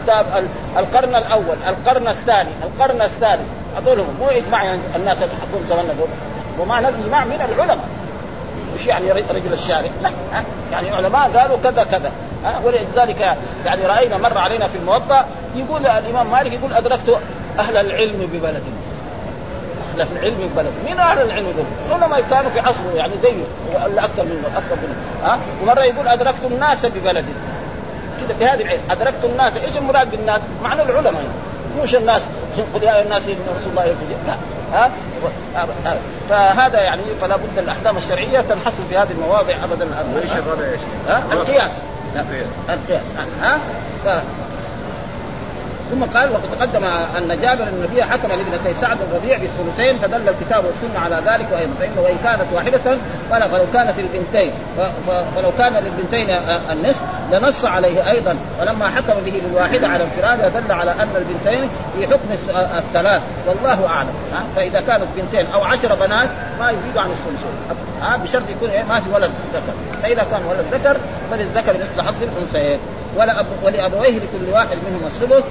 القرن 0.79 1.15
الأول، 1.15 1.57
القرن 1.67 2.07
الثاني، 2.07 2.49
القرن 2.63 3.01
الثالث، 3.01 3.47
هذول 3.77 3.97
مو 3.97 4.27
إجماع 4.27 4.63
يعني 4.63 4.81
الناس 4.95 5.17
اللي 5.17 5.65
زماننا 5.69 5.93
دول، 5.93 6.07
ومعنى 6.59 6.89
الاجماع 6.89 7.25
من 7.25 7.47
العلماء. 7.53 7.87
مش 8.75 8.87
يعني 8.87 9.11
رجل 9.11 9.53
الشارع، 9.53 9.89
لا؟ 10.03 10.09
يعني 10.71 10.89
علماء 10.89 11.31
قالوا 11.37 11.57
كذا 11.63 11.83
كذا،؟ 11.83 12.11
ولذلك 12.63 13.37
يعني 13.65 13.85
رأينا 13.85 14.17
مر 14.17 14.37
علينا 14.37 14.67
في 14.67 14.77
الموطأ 14.77 15.25
يقول 15.55 15.87
الإمام 15.87 16.31
مالك 16.31 16.53
يقول 16.53 16.73
أدركت 16.73 17.19
أهل 17.59 17.77
العلم 17.77 18.29
ببلدنا 18.33 18.78
أهل 20.01 20.17
العلم 20.17 20.49
ببلد 20.53 20.71
مين 20.85 20.99
أهل 20.99 21.21
العلم 21.21 21.51
دول؟ 21.51 21.65
العلماء 21.87 22.21
كانوا 22.29 22.49
في 22.49 22.59
عصره 22.59 22.91
يعني 22.95 23.13
زيه 23.23 23.43
ولا 23.73 24.05
أكثر 24.05 24.23
منه 24.23 24.47
أكثر 24.57 24.75
منه. 24.75 24.95
ها؟ 25.23 25.39
ومرة 25.61 25.81
يقول 25.81 26.07
أدركت 26.07 26.45
الناس 26.45 26.85
ببلدي 26.85 27.33
كذا 28.19 28.37
بهذه 28.39 28.61
العلم. 28.61 28.81
أدركت 28.89 29.23
الناس. 29.23 29.53
إيش 29.57 29.77
المراد 29.77 30.11
بالناس؟ 30.11 30.41
معنى 30.63 30.81
العلماء. 30.81 31.13
يعني. 31.13 31.83
مش 31.83 31.95
الناس. 31.95 32.21
قل 32.73 32.83
يا 32.83 33.01
الناس 33.01 33.23
ان 33.27 33.35
رسول 33.57 33.69
الله 33.71 33.83
يقول 33.83 33.97
لا 34.27 34.35
ها؟ 34.73 34.91
فهذا 36.29 36.81
يعني 36.81 37.01
فلا 37.21 37.35
بد 37.35 37.57
الأحكام 37.57 37.97
الشرعية 37.97 38.41
تنحصر 38.41 38.83
في 38.89 38.97
هذه 38.97 39.11
المواضع 39.11 39.55
ابدا. 39.63 39.87
إيش 40.21 40.31
الرابع 40.31 40.63
إيش؟ 40.71 40.81
القياس. 41.31 41.81
القياس. 42.69 43.05
ها؟ 43.41 43.59
ثم 45.91 46.03
قال 46.03 46.31
وقد 46.31 46.49
تقدم 46.59 46.83
أن 46.85 47.39
جابر 47.41 47.67
النبي 47.67 48.03
حكم 48.03 48.27
لابنتي 48.29 48.73
سعد 48.73 48.97
الربيع 49.01 49.37
بالثلثين 49.37 49.97
فدل 49.97 50.29
الكتاب 50.29 50.65
والسنة 50.65 50.99
على 50.99 51.15
ذلك 51.15 51.47
وأيضا 51.51 51.73
فانه 51.79 52.01
وإن 52.01 52.17
كانت 52.23 52.53
واحدة 52.53 52.97
فلو 53.29 53.65
كانت 53.73 53.99
البنتين 53.99 54.51
فلو 55.35 55.51
كان 55.57 55.73
للبنتين 55.73 56.29
النصف 56.71 57.03
لنص 57.31 57.65
عليه 57.65 58.11
أيضا 58.11 58.35
ولما 58.59 58.89
حكم 58.89 59.13
به 59.25 59.41
للواحده 59.45 59.87
على 59.87 60.03
انفرادها 60.03 60.49
دل 60.49 60.71
على 60.71 60.91
أن 60.91 61.09
البنتين 61.15 61.69
في 61.97 62.07
حكم 62.07 62.27
الثلاث 62.77 63.21
والله 63.47 63.87
أعلم. 63.87 64.13
فإذا 64.55 64.81
كانت 64.81 65.05
بنتين 65.17 65.45
أو 65.53 65.63
عشر 65.63 65.95
بنات 65.95 66.29
ما 66.59 66.69
يزيد 66.69 66.97
عن 66.97 67.09
الثلثين. 67.09 68.21
بشرط 68.23 68.49
يكون 68.49 68.69
إيه؟ 68.69 68.83
ما 68.83 68.99
في 68.99 69.09
ولد 69.09 69.31
ذكر. 69.53 69.73
فإذا 70.03 70.23
كان 70.31 70.41
ولد 70.49 70.65
ذكر 70.73 70.97
فللذكر 71.31 71.73
مثل 71.73 72.01
حظ 72.01 72.15
الأنثيين. 72.21 72.79
ولأبويه 73.63 74.15
لكل 74.15 74.53
واحد 74.53 74.77
منهما 74.87 75.07
السدس 75.07 75.43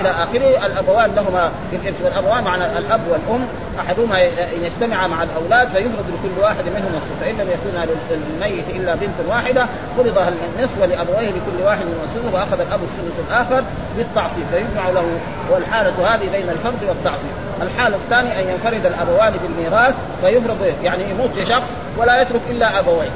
إلى 0.00 0.10
آخره. 0.10 0.66
الأبوان 0.66 1.14
لهما 1.16 1.50
في 1.70 1.76
الارث 1.76 2.02
والأبوان 2.04 2.44
معنى 2.44 2.78
الأب 2.78 3.00
والأم 3.10 3.46
أحدهما 3.80 4.22
ان 4.22 4.64
يجتمع 4.64 5.06
مع 5.06 5.22
الأولاد 5.22 5.68
فيفرض 5.68 6.04
لكل 6.08 6.42
واحد 6.42 6.64
منهما 6.64 6.96
السدس. 6.96 7.16
فان 7.20 7.34
لم 7.34 7.48
يكن 7.50 7.90
للميت 8.10 8.68
إلا 8.68 8.94
بنت 8.94 9.28
واحدة 9.28 9.66
فرض 9.96 10.18
النصف 10.58 10.82
ولأبويه 10.82 11.28
لكل 11.28 11.64
واحد 11.64 11.84
منهما 11.86 12.04
السدس 12.04 12.34
وأخذ 12.34 12.60
الأب 12.60 12.80
السدس 12.82 13.20
الآخر 13.28 13.64
بالتعصيب. 13.96 14.44
فيجمع 14.50 14.90
له 14.90 15.18
والحالة 15.50 16.14
هذه 16.14 16.28
بين 16.32 16.48
الفرض 16.50 16.78
والتعصيب. 16.88 17.30
الحالة 17.62 17.96
الثانية 17.96 18.40
أن 18.40 18.48
ينفرد 18.48 18.86
الأبوان 18.86 19.32
بالميراث 19.42 19.94
فيفرض 20.20 20.74
يعني 20.82 21.10
يموت 21.10 21.30
شخص 21.48 21.74
ولا 21.98 22.22
يترك 22.22 22.40
إلا 22.50 22.78
أبويه. 22.78 23.10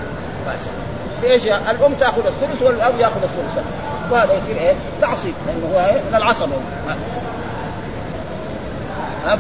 بس. 0.49 0.61
ليش؟ 1.23 1.43
الأم 1.47 1.95
تأخذ 2.01 2.27
الثلث 2.27 2.63
والأب 2.63 3.01
يأخذ 3.01 3.23
الثلث 3.23 3.65
وهذا 4.11 4.33
يصير 4.35 4.57
إيه؟ 4.61 4.75
تعصيب 5.01 5.35
لأنه 5.47 5.75
هو 5.75 5.81
إيه؟ 5.81 6.01
من 6.11 6.15
العصبة 6.15 6.53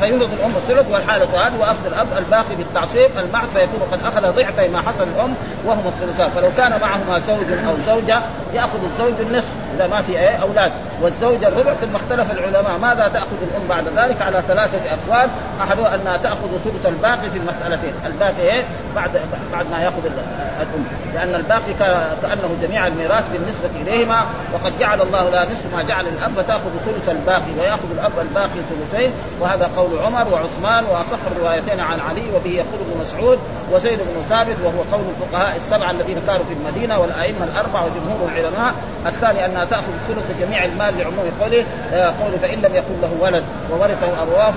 فيولد 0.00 0.30
الأم 0.32 0.52
الثلث 0.56 0.90
والحاله 0.90 1.46
هذه 1.46 1.58
وأخذ 1.60 1.86
الأب 1.86 2.06
الباقي 2.18 2.56
بالتعصيب 2.58 3.10
المعد 3.18 3.48
فيكون 3.48 3.80
قد 3.92 3.98
أخذ 4.04 4.36
ضعفي 4.36 4.68
ما 4.68 4.80
حصل 4.80 5.04
الأم 5.16 5.34
وهما 5.64 5.88
الثلثان 5.88 6.30
فلو 6.30 6.50
كان 6.56 6.80
معهما 6.80 7.18
زوج 7.18 7.52
أو 7.68 7.74
زوجة 7.86 8.20
يأخذ 8.54 8.78
الزوج 8.84 9.20
النصف. 9.20 9.54
اذا 9.80 9.88
ما 9.88 10.02
في 10.02 10.12
إيه؟ 10.12 10.36
أولاد. 10.36 10.72
والزوجه 11.02 11.48
الربع 11.48 11.74
ثم 11.74 11.96
اختلف 11.96 12.30
العلماء 12.30 12.78
ماذا 12.78 13.08
تأخذ 13.08 13.36
الأم 13.42 13.68
بعد 13.68 13.84
ذلك؟ 13.96 14.22
على 14.22 14.42
ثلاثة 14.48 14.78
أقوال. 14.90 15.30
احدها 15.60 15.94
انها 15.94 16.16
تأخذ 16.16 16.48
ثلث 16.64 16.86
الباقي 16.86 17.30
في 17.30 17.38
المسألتين. 17.38 17.94
الباقي 18.06 18.40
إيه؟ 18.40 18.64
بعد 18.96 19.10
بعد 19.52 19.66
ما 19.70 19.82
يأخذ 19.82 20.06
الأم. 20.06 20.84
لأن 21.14 21.34
الباقي 21.34 21.74
كأنه 22.22 22.56
جميع 22.62 22.86
الميراث 22.86 23.24
بالنسبة 23.32 23.70
إليهما. 23.82 24.24
وقد 24.52 24.78
جعل 24.78 25.00
الله 25.00 25.30
لها 25.30 25.44
نصف 25.44 25.74
ما 25.76 25.82
جعل 25.82 26.06
الأب 26.06 26.32
فتأخذ 26.32 26.70
ثلث 26.86 27.08
الباقي. 27.08 27.52
ويأخذ 27.58 27.90
الأب 27.92 28.12
الباقي 28.20 28.60
ثلثين. 28.70 29.12
وهذا 29.40 29.70
قول 29.76 29.98
عمر 29.98 30.26
وعثمان 30.32 30.84
وأصح 30.84 31.18
الروايتين 31.36 31.80
عن 31.80 32.00
علي 32.00 32.22
وبه 32.36 32.50
يقول 32.50 32.80
ابن 32.90 33.00
مسعود 33.00 33.38
وزيد 33.72 33.98
بن 33.98 34.22
ثابت 34.28 34.56
وهو 34.64 34.82
قول 34.92 35.04
الفقهاء 35.10 35.56
السبعه 35.56 35.90
الذين 35.90 36.20
كانوا 36.26 36.44
في 36.44 36.52
المدينة 36.52 36.98
والأئمة 36.98 37.44
الأربعة 37.44 37.84
وجمهور 37.84 38.28
العلماء. 38.32 38.74
الثاني 39.06 39.46
انها 39.46 39.64
تاخذ 39.70 39.92
ثلث 40.08 40.40
جميع 40.40 40.64
المال 40.64 40.98
لعموم 40.98 41.32
قوله 41.40 41.64
آه، 41.92 42.06
قول 42.06 42.38
فإن 42.42 42.58
لم 42.58 42.74
يكن 42.74 43.00
له 43.02 43.10
ولد 43.20 43.44
وورثه 43.70 44.22
ابواه 44.22 44.50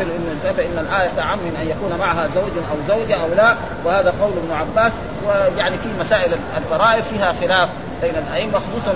فإن 0.58 0.78
الآية 0.78 1.10
تعم 1.18 1.38
من 1.38 1.56
أن 1.62 1.70
يكون 1.70 2.00
معها 2.00 2.28
زوج 2.28 2.52
أو 2.72 2.78
زوجة 2.88 3.16
أو 3.24 3.34
لا 3.38 3.56
وهذا 3.86 4.14
قول 4.22 4.32
ابن 4.32 4.54
عباس 4.54 4.92
ويعني 5.28 5.78
في 5.78 5.90
مسائل 6.00 6.32
الفرائض 6.58 7.04
فيها 7.04 7.34
خلاف 7.42 7.70
بين 8.02 8.14
الأئمة 8.28 8.60
خصوصا 8.60 8.94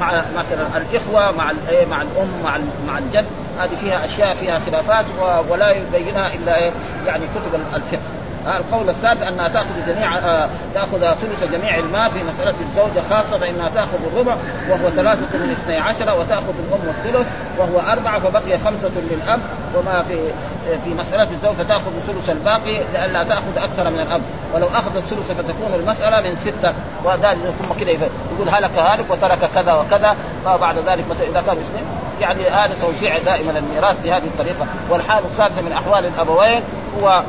مع 0.00 0.22
مثلا 0.38 0.66
الإخوة 0.76 1.30
مع 1.30 1.52
إيه، 1.70 1.86
مع 1.86 2.02
الأم 2.02 2.28
مع 2.44 2.58
مع 2.86 2.98
الجد 2.98 3.24
هذه 3.58 3.76
فيها 3.80 4.04
أشياء 4.04 4.34
فيها 4.34 4.58
خلافات 4.58 5.04
ولا 5.50 5.70
يبينها 5.70 6.34
إلا 6.34 6.56
إيه، 6.56 6.72
يعني 7.06 7.22
كتب 7.34 7.60
الفقه. 7.74 8.27
القول 8.46 8.88
الثالث 8.88 9.22
انها 9.22 9.48
تأخذ 9.48 9.86
جميع 9.86 10.18
آه 10.18 10.48
تأخذ 10.74 11.00
ثلث 11.00 11.52
جميع 11.52 11.78
المال 11.78 12.10
في 12.10 12.24
مسألة 12.24 12.54
الزوجة 12.60 13.02
خاصة 13.10 13.38
فإنها 13.38 13.68
تأخذ 13.68 13.98
الربع 14.12 14.36
وهو 14.70 14.90
ثلاثة 14.90 15.38
من 15.38 15.50
اثني 15.50 15.76
عشر 15.76 16.20
وتأخذ 16.20 16.54
الأم 16.68 16.88
الثلث 16.88 17.26
وهو 17.58 17.92
أربعة 17.92 18.20
فبقي 18.20 18.58
خمسة 18.58 18.90
للأب 19.10 19.40
وما 19.76 20.02
في 20.02 20.32
في 20.84 20.94
مسألة 20.94 21.28
الزوج 21.30 21.52
فتاخذ 21.52 21.90
ثلث 22.06 22.30
الباقي 22.30 22.80
لئلا 22.92 23.24
تأخذ 23.24 23.58
أكثر 23.58 23.90
من 23.90 24.00
الأب. 24.00 24.20
ولو 24.54 24.66
أخذت 24.66 24.98
ثلث 24.98 25.30
فتكون 25.32 25.74
المسألة 25.74 26.28
من 26.28 26.36
ستة. 26.36 26.74
وذلك 27.04 27.38
ثم 27.58 27.74
كذا 27.80 27.90
يقول 27.90 28.48
هلك 28.50 28.78
هالك 28.78 29.10
وترك 29.10 29.38
كذا 29.54 29.72
وكذا 29.72 30.16
فبعد 30.44 30.78
ذلك 30.78 31.04
مثلا 31.10 31.26
إذا 31.28 31.42
كان 31.46 31.56
مسلم 31.56 31.86
يعني 32.20 32.48
هذا 32.48 32.74
توزيع 32.82 33.18
دائما 33.18 33.58
الميراث 33.58 33.96
بهذه 34.04 34.26
الطريقة. 34.26 34.66
والحال 34.90 35.24
الثالثه 35.24 35.62
من 35.62 35.72
أحوال 35.72 36.06
الأبوين 36.06 36.62
هو 37.02 37.22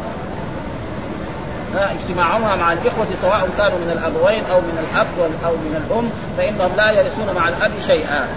اجتماعهما 1.75 2.55
مع 2.55 2.73
الإخوة 2.73 3.07
سواء 3.21 3.49
كانوا 3.57 3.77
من 3.77 3.91
الأبوين 3.91 4.43
أو 4.45 4.61
من 4.61 4.77
الأب 4.83 5.07
أو 5.45 5.51
من 5.51 5.73
الأم 5.81 6.09
فإنهم 6.37 6.71
لا 6.77 6.91
يرثون 6.91 7.35
مع 7.35 7.49
الأب 7.49 7.71
شيئا 7.87 8.27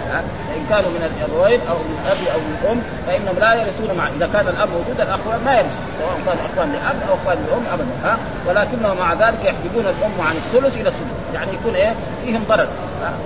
فإن 0.47 0.65
كانوا 0.69 0.89
من 0.89 1.03
الأبوين 1.09 1.59
أو 1.69 1.77
من 1.77 1.97
الأب 2.03 2.21
أو 2.33 2.39
من 2.39 2.57
الأم 2.61 2.81
فإنهم 3.07 3.35
لا 3.39 3.53
يرثون 3.53 3.97
مع 3.97 4.07
إذا 4.07 4.29
كان 4.33 4.47
الأب 4.47 4.69
موجود 4.69 5.01
الأخوان 5.01 5.39
ما 5.45 5.53
يرث 5.59 5.73
سواء 5.99 6.17
كانوا 6.25 6.45
أخوان 6.53 6.71
لأب 6.73 7.09
أو 7.09 7.15
أخوان 7.15 7.37
لأم 7.47 7.63
أبدا 7.73 8.17
ولكنهم 8.47 8.97
مع 8.97 9.13
ذلك 9.13 9.45
يحجبون 9.45 9.85
الأم 9.85 10.27
عن 10.27 10.35
الثلث 10.35 10.77
إلى 10.77 10.89
السدس 10.89 11.22
يعني 11.33 11.51
يكون 11.53 11.75
إيه؟ 11.75 11.93
فيهم 12.25 12.43
ضرر. 12.49 12.67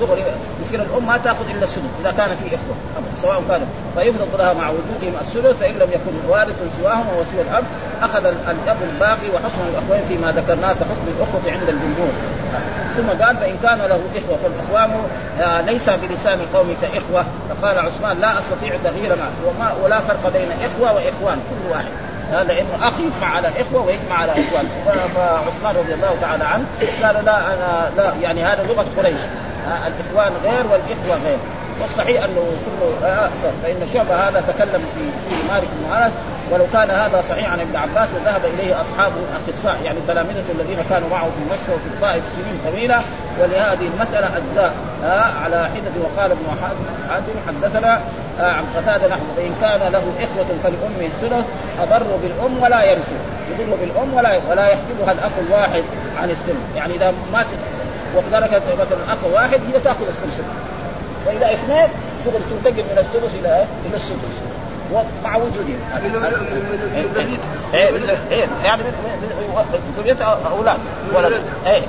دغري 0.01 0.23
يصير 0.61 0.81
الأم 0.81 1.07
ما 1.07 1.17
تأخذ 1.17 1.49
إلا 1.49 1.63
السدس 1.63 1.83
إذا 2.01 2.11
كان 2.11 2.35
في 2.35 2.55
إخوة 2.55 2.75
سواء 3.21 3.43
كانوا 3.49 3.67
فيفرض 3.95 4.27
لها 4.37 4.53
مع 4.53 4.69
وجودهم 4.69 5.13
الثلث 5.21 5.59
فإن 5.59 5.73
لم 5.73 5.89
يكن 5.91 6.29
وارث 6.29 6.61
سواهم 6.81 7.07
وسوى 7.07 7.41
الأب 7.41 7.63
أخذ 8.01 8.25
الأب 8.25 8.77
الباقي 8.93 9.29
وحكم 9.29 9.61
الأخوين 9.71 10.05
فيما 10.07 10.31
ذكرناه 10.31 10.73
كحكم 10.73 11.07
الأخوة 11.17 11.41
عند 11.51 11.69
الجمهور. 11.69 12.11
ثم 12.97 13.23
قال 13.23 13.37
فإن 13.37 13.57
كان 13.63 13.77
له 13.77 14.01
إخوة 14.15 14.37
فالإخوان 14.43 15.07
آه، 15.41 15.61
ليس 15.61 15.89
بلسان 15.89 16.39
قومك 16.53 16.83
إخوة. 16.83 17.25
فقال 17.49 17.79
عثمان 17.79 18.19
لا 18.19 18.39
أستطيع 18.39 18.77
تغيير 18.83 19.15
ما 19.15 19.29
وما 19.47 19.73
ولا 19.83 19.99
فرق 19.99 20.33
بين 20.33 20.47
إخوة 20.51 20.93
وإخوان 20.93 21.39
كل 21.49 21.71
واحد. 21.71 22.06
لأنه 22.31 22.87
اخ 22.87 22.93
يجمع 22.99 23.35
على 23.35 23.47
إخوة 23.47 23.85
ويجمع 23.85 24.15
على 24.15 24.31
اخوان 24.31 24.67
فعثمان 25.15 25.75
رضي 25.75 25.93
الله 25.93 26.17
تعالى 26.21 26.43
عنه 26.43 26.65
قال 27.03 27.25
لا 27.25 27.53
أنا 27.53 27.91
لا 27.97 28.13
يعني 28.21 28.43
هذا 28.43 28.63
لغة 28.63 28.85
قريش. 28.97 29.19
الإخوان 29.87 30.33
غير 30.43 30.65
والإخوة 30.67 31.25
غير. 31.25 31.37
والصحيح 31.81 32.23
أنه 32.23 32.43
كله 32.65 33.07
آه 33.07 33.29
فإن 33.63 33.87
شعبة 33.93 34.15
هذا 34.15 34.41
تكلم 34.41 34.83
في 34.95 35.29
في 35.29 35.53
مالك 35.53 35.67
بن 35.79 35.93
أنس 35.93 36.13
ولو 36.51 36.65
كان 36.73 36.89
هذا 36.89 37.21
صحيح 37.21 37.51
عن 37.51 37.59
ابن 37.59 37.75
عباس 37.75 38.09
لذهب 38.09 38.41
إليه 38.45 38.81
اصحابه 38.81 39.15
الأخصاء 39.15 39.81
يعني 39.83 39.99
تلامذته 40.07 40.51
الذين 40.59 40.77
كانوا 40.89 41.09
معه 41.09 41.23
في 41.23 41.43
مكة 41.45 41.75
وفي 41.75 41.87
الطائف 41.87 42.23
سنين 42.35 42.59
طويلة 42.71 43.01
ولهذه 43.41 43.87
المسألة 43.95 44.37
أجزاء 44.37 44.73
آه 45.03 45.21
على 45.43 45.69
حدة 45.75 46.01
وقال 46.01 46.31
ابن 46.31 46.45
حاتم 47.09 47.33
حدثنا 47.47 48.01
آه 48.39 48.51
عن 48.51 48.63
قتادة 48.75 49.07
نحو 49.07 49.21
فان 49.37 49.55
كان 49.61 49.91
له 49.91 50.03
إخوة 50.19 50.45
فلأمه 50.63 51.05
الثلث 51.05 51.45
اضروا 51.79 52.17
بالأم 52.23 52.63
ولا 52.63 52.83
يرثوا 52.83 53.17
يضر 53.51 53.75
بالأم 53.75 54.13
ولا 54.13 54.39
ولا 54.49 54.67
يحجبها 54.67 55.11
الأخ 55.11 55.31
الواحد 55.47 55.83
عن 56.21 56.29
الثلث 56.29 56.75
يعني 56.75 56.95
إذا 56.95 57.13
مات 57.33 57.45
وتركت 58.15 58.61
مثلا 58.79 59.13
أخ 59.13 59.17
واحد 59.33 59.59
هي 59.73 59.79
تأخذ 59.79 60.07
الثلث 60.07 60.41
وإذا 61.27 61.53
اثنين 61.53 61.87
تنتقل 62.25 62.83
من 62.83 62.97
الثلث 62.97 63.35
إلى؟ 63.35 63.65
إلى 63.85 63.95
السدس 63.95 64.41
مع 65.23 65.35
وجودهم 65.35 65.79
إيه 67.73 67.89
إيه 68.31 68.47
يعني 68.63 68.83
أولاد 70.51 70.77
ولد. 71.13 71.43
إيه. 71.65 71.83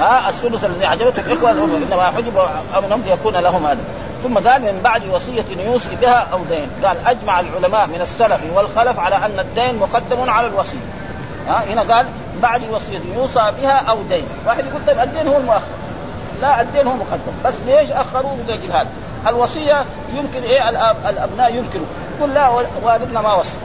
ها 0.00 0.28
الثلث 0.28 0.64
الذي 0.64 0.86
عجبته 0.86 1.32
الإخوة 1.32 1.50
إنما 1.50 2.04
حجب 2.04 2.46
امنهم 2.78 3.02
ليكون 3.06 3.36
لهم 3.36 3.66
هذا. 3.66 3.80
ثم 4.22 4.38
قال 4.38 4.62
من 4.62 4.80
بعد 4.84 5.02
وصية 5.12 5.44
يوصي 5.66 5.96
بها 6.00 6.26
أو 6.32 6.38
دين. 6.44 6.70
قال 6.84 6.96
أجمع 7.06 7.40
العلماء 7.40 7.86
من 7.86 8.00
السلف 8.00 8.40
والخلف 8.54 8.98
على 8.98 9.16
أن 9.16 9.38
الدين 9.40 9.76
مقدم 9.78 10.30
على 10.30 10.46
الوصية. 10.46 10.78
ها 11.48 11.64
هنا 11.64 11.94
قال 11.94 12.06
بعد 12.42 12.62
وصية 12.70 13.00
يوصى 13.16 13.52
بها 13.58 13.76
أو 13.88 13.98
دين. 14.08 14.24
واحد 14.46 14.64
يقول 14.66 14.80
طيب 14.86 14.98
الدين 14.98 15.28
هو 15.28 15.36
المؤخر. 15.36 15.62
لا 16.42 16.60
الدين 16.60 16.86
هو 16.86 16.94
مقدم. 16.94 17.32
بس 17.44 17.54
ليش 17.66 17.90
أخروه 17.90 18.34
من 18.34 18.44
أجل 18.50 18.72
هذا 18.72 18.88
الوصية 19.26 19.84
يمكن 20.16 20.42
إيه 20.42 20.68
الأب 20.68 20.96
الأبناء 21.08 21.54
يمكنوا. 21.54 21.86
يقول 22.18 22.34
لا 22.34 22.48
والدنا 22.82 23.20
ما 23.20 23.34
وصى. 23.34 23.56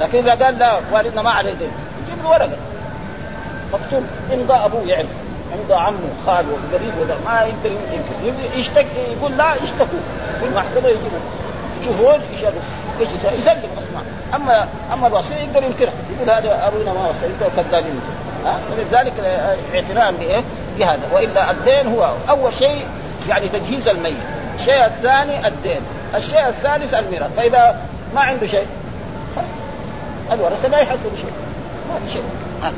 لكن 0.00 0.18
إذا 0.18 0.44
قال 0.44 0.58
لا 0.58 0.78
والدنا 0.92 1.22
ما 1.22 1.30
عليه 1.30 1.52
دين. 1.52 1.70
يجيب 2.06 2.24
له 2.24 2.30
ورقة. 2.30 2.56
مكتوب 3.72 4.02
امضى 4.32 4.54
أبوه 4.54 4.82
يعرف. 4.82 5.08
امضى 5.54 5.74
عمه 5.74 6.08
خاله 6.26 6.56
قريب 6.72 6.92
وده 7.00 7.14
ما 7.26 7.40
يقدر 7.40 7.76
يمكن. 7.92 8.58
يشتك 8.58 8.86
يقول 9.18 9.36
لا 9.36 9.54
يشتكوا. 9.54 10.00
في 10.40 10.46
المحكمة 10.46 10.88
يجيبوا. 10.88 11.18
شهود 11.84 12.20
يشهدوا 12.34 12.60
إيش 13.00 13.08
يسلم 13.38 13.70
اسمع 13.78 14.00
اما 14.34 14.68
أما 14.92 15.06
الوصية 15.06 15.34
يقدر 15.34 15.62
ينكرها. 15.62 15.92
يقول 16.16 16.30
هذا 16.30 16.68
أبونا 16.68 16.92
ما 16.92 17.08
وصى. 17.08 17.26
أنتم 17.26 17.62
كذابين 17.62 18.00
ها؟ 18.46 18.58
ولذلك 18.72 19.12
اعتناء 19.74 20.12
بإيه؟ 20.12 20.42
بهذا. 20.78 21.00
وإلا 21.12 21.50
الدين 21.50 21.94
هو 21.94 22.12
أول 22.28 22.52
شيء 22.52 22.86
يعني 23.28 23.48
تجهيز 23.48 23.88
الميت. 23.88 24.16
الشيء 24.60 24.86
الثاني 24.86 25.46
الدين. 25.46 25.80
الشيء 26.14 26.48
الثالث 26.48 26.94
الميراث. 26.94 27.36
فإذا 27.36 27.80
ما 28.14 28.20
عنده 28.20 28.46
شيء 28.46 28.66
الورثة 30.32 30.68
لا 30.68 30.78
يحصلوا 30.78 31.16
شيء. 31.16 31.32
ما 31.88 32.06
في 32.06 32.12
شيء. 32.12 32.24
ها. 32.62 32.72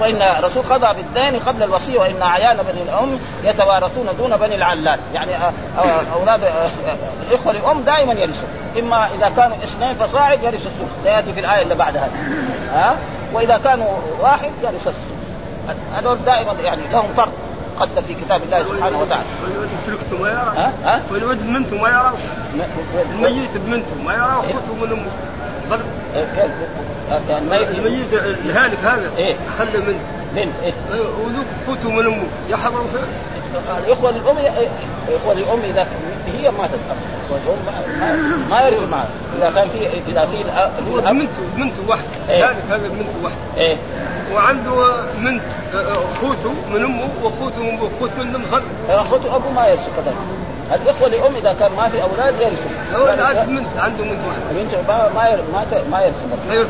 وإن 0.00 0.22
الرسول 0.22 0.62
قضى 0.62 1.02
بالدين 1.02 1.40
قبل 1.40 1.62
الوصية 1.62 1.98
وإن 1.98 2.22
اعيان 2.22 2.56
بني 2.56 2.82
الأم 2.82 3.18
يتوارثون 3.44 4.06
دون 4.18 4.36
بني 4.36 4.54
العلات 4.54 4.98
يعني 5.14 5.30
أولاد 6.14 6.40
الاخوه 7.28 7.52
الام 7.52 7.82
دائما 7.82 8.12
يرثوا 8.12 8.48
إما 8.78 9.08
إذا 9.18 9.32
كانوا 9.36 9.56
اثنين 9.56 9.94
فصاعد 9.94 10.42
يرث 10.42 10.54
الثلث. 10.54 11.02
سيأتي 11.04 11.32
في 11.32 11.40
الآية 11.40 11.62
اللي 11.62 11.74
بعدها. 11.74 12.08
ها؟ 12.72 12.96
وإذا 13.32 13.60
كانوا 13.64 13.88
واحد 14.20 14.52
يرث 14.62 14.74
الثلث. 14.74 15.16
هذول 15.96 16.18
دائما 16.24 16.52
يعني 16.52 16.82
لهم 16.92 17.14
فرق 17.16 17.32
مقدر 17.76 18.02
في 18.02 18.14
كتاب 18.14 18.42
الله 18.42 18.62
سبحانه 18.62 18.98
وتعالى. 18.98 19.24
والولد 19.44 19.70
تركته 19.86 20.22
ما 20.22 20.28
يرى 20.28 20.52
ها؟ 20.56 20.72
ها 20.84 21.02
والولد 21.12 21.38
بمنته 21.42 21.76
ما 21.76 21.88
يرى 21.88 22.12
الميت 23.14 23.56
بمنته 23.56 23.94
ما 24.04 24.12
يرى 24.14 24.38
اخوته 24.38 24.74
من؟ 24.74 25.06
يعني 27.28 27.40
الميت 27.40 27.68
الميت 27.68 28.12
الهالك 28.44 28.78
هذا. 28.84 29.10
إيه. 29.18 29.36
خلى 29.58 29.78
منه. 29.78 30.00
من 30.34 30.52
إيه؟ 30.62 30.72
وذوك 31.24 31.46
اخوته 31.62 31.90
من 31.90 32.06
امه 32.06 32.26
يحضروا 32.50 32.86
فيه 32.86 33.00
الاخوه 33.86 34.10
للام 34.10 34.36
الاخوه 35.08 35.34
للام 35.34 35.60
إذا 35.64 35.86
هي 36.40 36.50
ماتت 36.50 36.78
للام 37.30 37.58
ما- 38.50 38.60
يرث 38.68 38.88
معها. 38.90 39.08
إذا 39.38 39.50
كان 39.54 39.68
في 39.68 39.86
إذا 40.10 40.24
في 40.26 40.36
هو 40.90 41.00
بمنته 41.00 41.42
بمنته 41.56 41.82
واحدة 41.88 42.04
إيه. 42.30 42.36
الهالك 42.44 42.64
هذا 42.70 42.88
بمنته 42.88 43.14
واحدة 43.24 43.38
إيه. 43.56 43.76
وعنده 44.34 45.02
بنت 45.18 45.42
أخوته 45.74 46.52
من 46.74 46.84
أمه 46.84 47.08
وأخوته 47.22 47.62
من 47.62 47.74
أبوه، 47.76 47.88
اخوت 47.96 48.10
من 48.18 48.34
أم 48.34 48.46
ظل 48.46 48.62
اخوته 48.88 49.36
ابوه 49.36 49.52
ما 49.52 49.66
يرث 49.66 49.80
كذلك 49.96 50.16
الإخوة 50.82 51.08
لام 51.08 51.32
إذا 51.40 51.52
كان 51.52 51.70
ما 51.76 51.88
في 51.88 52.02
أولاد 52.02 52.34
يرثوا 52.40 52.70
لو 52.92 53.06
الان 53.06 53.46
بنت 53.56 53.66
عنده 53.78 54.04
بنت 54.04 54.18
واحدة 54.28 54.62
بنت 54.62 54.74
ما 54.88 55.08
ما 55.14 55.38
ما 55.52 55.64
ت- 55.70 55.84
ما 55.90 56.00
يرثوا 56.04 56.26
إيه، 56.50 56.64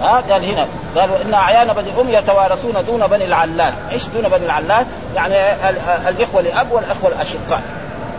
ها 0.00 0.22
قال 0.30 0.44
هنا 0.44 0.66
قالوا 0.96 1.16
إن 1.22 1.34
أعيان 1.34 1.72
بني 1.72 2.00
ام 2.00 2.08
يتوارثون 2.10 2.84
دون 2.86 3.06
بني 3.06 3.24
العلات، 3.24 3.74
إيش 3.92 4.06
دون 4.08 4.28
بني 4.28 4.44
العلات؟ 4.46 4.86
يعني 5.14 5.34
ال- 5.52 5.76
ال- 5.88 6.08
الإخوة 6.08 6.40
لأب 6.42 6.72
والإخوة 6.72 7.10
الاشقاء. 7.10 7.62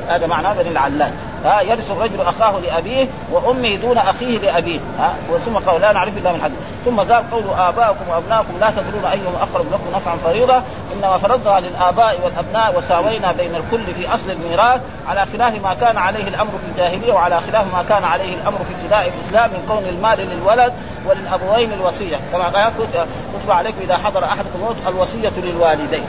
هذا 0.10 0.28
معناه 0.28 0.54
بني 0.54 0.70
العلات، 0.70 1.12
ها 1.46 1.62
يرث 1.62 1.92
الرجل 1.92 2.22
أخاه 2.22 2.60
لأبيه 2.60 3.08
وأمه 3.32 3.76
دون 3.76 3.98
أخيه 3.98 4.38
لأبيه، 4.40 4.80
ها 5.00 5.14
ثم 5.46 5.58
قال 5.58 5.82
لا 5.82 5.92
نعرف 5.94 6.18
إلا 6.18 6.32
من 6.32 6.42
حد، 6.42 6.52
ثم 6.86 6.98
قال 7.00 7.32
قول 7.32 7.44
ابائكم 7.58 8.10
وابنائكم 8.10 8.54
لا 8.60 8.70
تدرون 8.70 9.06
أيهم 9.12 9.36
أقرب 9.42 9.66
لكم 9.72 9.96
نفعا 9.96 10.16
فريضة، 10.18 10.62
إنما 10.94 11.18
فرضنا 11.18 11.60
للآباء 11.68 12.20
والأبناء 12.24 12.78
وساوينا 12.78 13.32
بين 13.32 13.56
الكل 13.56 13.94
في 13.96 14.14
أصل 14.16 14.32
الميراث 14.32 14.82
على 15.08 15.26
خلاف 15.34 15.64
ما 15.64 15.74
كان 15.74 15.98
عليه 15.98 16.28
الأمر 16.28 16.52
في 16.52 16.72
الجاهلية 16.72 17.14
وعلى 17.14 17.40
خلاف 17.52 17.66
ما 17.74 17.84
كان 17.90 18.04
عليه 18.04 18.34
الأمر 18.34 18.58
في 18.58 18.74
ابتداء 18.82 19.14
الإسلام 19.18 19.50
من 19.50 19.66
كون 19.68 19.84
المال 19.90 20.20
للولد 20.20 20.74
وللأبوين 21.10 21.74
الوصية، 21.74 22.18
كما 22.32 22.44
قال 22.44 22.70
كت- 22.70 23.08
كتب 23.40 23.52
عليكم 23.52 23.78
إذا 23.82 23.98
حضر 23.98 24.24
أحدكم 24.26 24.50
الموت 24.56 24.76
الوصية 24.88 25.32
للوالدين 25.44 26.06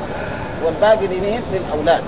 والباقي 0.64 1.06
لمين؟ 1.06 1.42
للأولاد. 1.52 2.02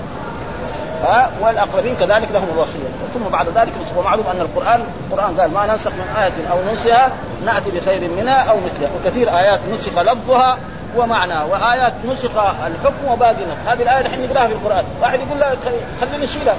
ها 1.03 1.29
والأقربين 1.41 1.95
كذلك 1.95 2.27
لهم 2.33 2.47
الوصية. 2.55 2.89
ثم 3.13 3.19
بعد 3.31 3.47
ذلك 3.49 3.71
ومعلوم 3.97 4.25
أن 4.35 4.41
القرآن 4.41 4.81
القرآن 5.11 5.39
قال 5.39 5.51
ما 5.53 5.65
ننسخ 5.67 5.91
من 5.91 6.15
آية 6.17 6.51
أو 6.51 6.57
ننسها 6.71 7.11
نأتي 7.45 7.71
بخير 7.71 8.09
منها 8.17 8.49
أو 8.49 8.55
مثلها. 8.57 8.89
وكثير 8.99 9.37
آيات 9.37 9.59
نسخ 9.73 9.99
لفظها 9.99 10.57
ومعنى 10.97 11.33
وآيات 11.51 11.93
نسخ 12.11 12.31
الحكم 12.67 13.07
وباقي 13.11 13.35
هذه 13.67 13.81
الآية 13.81 14.03
نحن 14.07 14.23
نقراها 14.25 14.47
في 14.47 14.53
القرآن. 14.53 14.83
واحد 15.01 15.19
يقول 15.19 15.39
لا 15.39 15.49
خ- 15.49 16.01
خلينا 16.01 16.23
نشيلها 16.23 16.55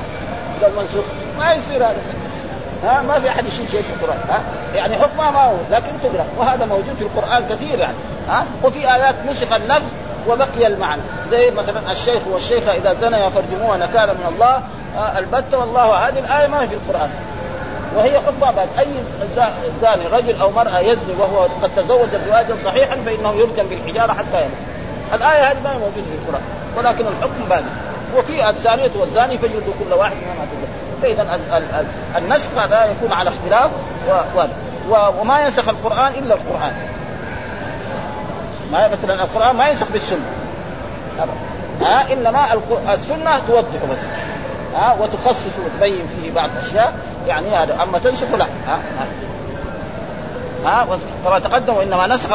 قال 0.63 0.71
منسوخ. 0.77 1.05
ما 1.39 1.53
يصير 1.53 1.77
هذا. 1.85 1.97
ها 2.85 3.03
ما 3.03 3.21
في 3.21 3.29
أحد 3.29 3.47
يشيل 3.47 3.71
شيء 3.71 3.83
في 3.83 3.93
القرآن. 4.01 4.19
ها 4.29 4.41
يعني 4.75 4.97
حكمها 4.99 5.31
ما 5.31 5.45
هو 5.45 5.55
لكن 5.71 5.87
تقرأ. 6.03 6.25
وهذا 6.39 6.65
موجود 6.67 6.95
في 6.99 7.03
القرآن 7.03 7.45
كثير 7.51 7.79
يعني. 7.79 7.95
ها 8.29 8.45
وفي 8.65 8.95
آيات 8.95 9.15
نسخ 9.31 9.53
اللفظ 9.53 9.83
وبقي 10.29 10.67
المعنى. 10.67 11.03
زي 11.31 11.51
مثلا 11.51 11.93
الشيخ 11.93 12.23
والشيخة 12.33 12.73
إذا 12.73 12.95
زنيا 13.01 13.29
فارجموها 13.29 13.77
نكالا 13.79 14.13
من 14.13 14.33
الله 14.35 14.63
آه، 14.97 15.19
البتة 15.19 15.59
والله 15.59 16.09
هذه 16.09 16.19
الآية 16.19 16.47
ما 16.47 16.63
هي 16.63 16.69
في 16.69 16.75
القرآن. 16.75 17.11
وهي 17.97 18.19
حكمها 18.21 18.51
بعد 18.51 18.69
زا- 19.37 19.53
زاني 19.83 20.07
رجل 20.13 20.41
أو 20.41 20.51
مرأة 20.51 20.79
يزني 20.79 21.13
وهو 21.19 21.47
قد 21.63 21.71
تزوج 21.77 22.09
زواجا 22.29 22.57
صحيحا 22.65 22.97
فإنه 23.07 23.33
يرجم 23.33 23.67
بالحجارة 23.69 24.13
حتى 24.13 24.41
يموت. 24.41 24.57
الآية 25.15 25.51
هذه 25.51 25.57
ما 25.65 25.71
هي 25.73 25.79
موجودة 25.79 26.07
في 26.07 26.15
القرآن 26.29 26.43
ولكن 26.77 27.05
الحكم 27.07 27.45
باقي 27.49 27.63
وفي 28.17 28.51
الزانية 28.51 28.91
والزاني 28.97 29.39
فجلدوا 29.39 29.73
كل 29.89 29.93
واحد 29.95 30.13
ما 30.17 30.45
تجلد 30.47 30.69
فاذا 31.03 31.23
ال- 31.35 31.55
ال- 31.57 31.75
ال- 31.75 32.23
النسخ 32.25 32.49
هذا 32.59 32.85
يكون 32.91 33.13
على 33.13 33.31
اختلاف 33.31 33.71
و- 34.37 34.41
و- 34.91 35.21
وما 35.21 35.41
ينسخ 35.45 35.69
القرآن 35.69 36.13
إلا 36.19 36.35
القرآن. 36.35 36.73
ما 38.73 38.89
مثلا 38.89 39.15
القرآن 39.23 39.57
ما 39.57 39.69
ينسخ 39.69 39.87
بالسنة. 39.93 40.25
ها؟ 41.81 42.13
إنما 42.13 42.53
الق- 42.53 42.91
السنة 42.93 43.39
توضح 43.49 43.85
بس. 43.91 43.99
ها؟ 44.77 44.97
وتخصص 45.01 45.59
وتبين 45.67 46.07
فيه 46.17 46.33
بعض 46.33 46.51
الاشياء 46.57 46.93
يعني 47.27 47.49
هذا. 47.49 47.83
أما 47.83 47.99
تنسخ 47.99 48.35
لا. 48.39 48.45
ها, 48.67 48.75
ها. 48.99 49.07
كما 51.25 51.39
تقدم 51.39 51.75
وإنما 51.75 52.07
نسخ 52.07 52.29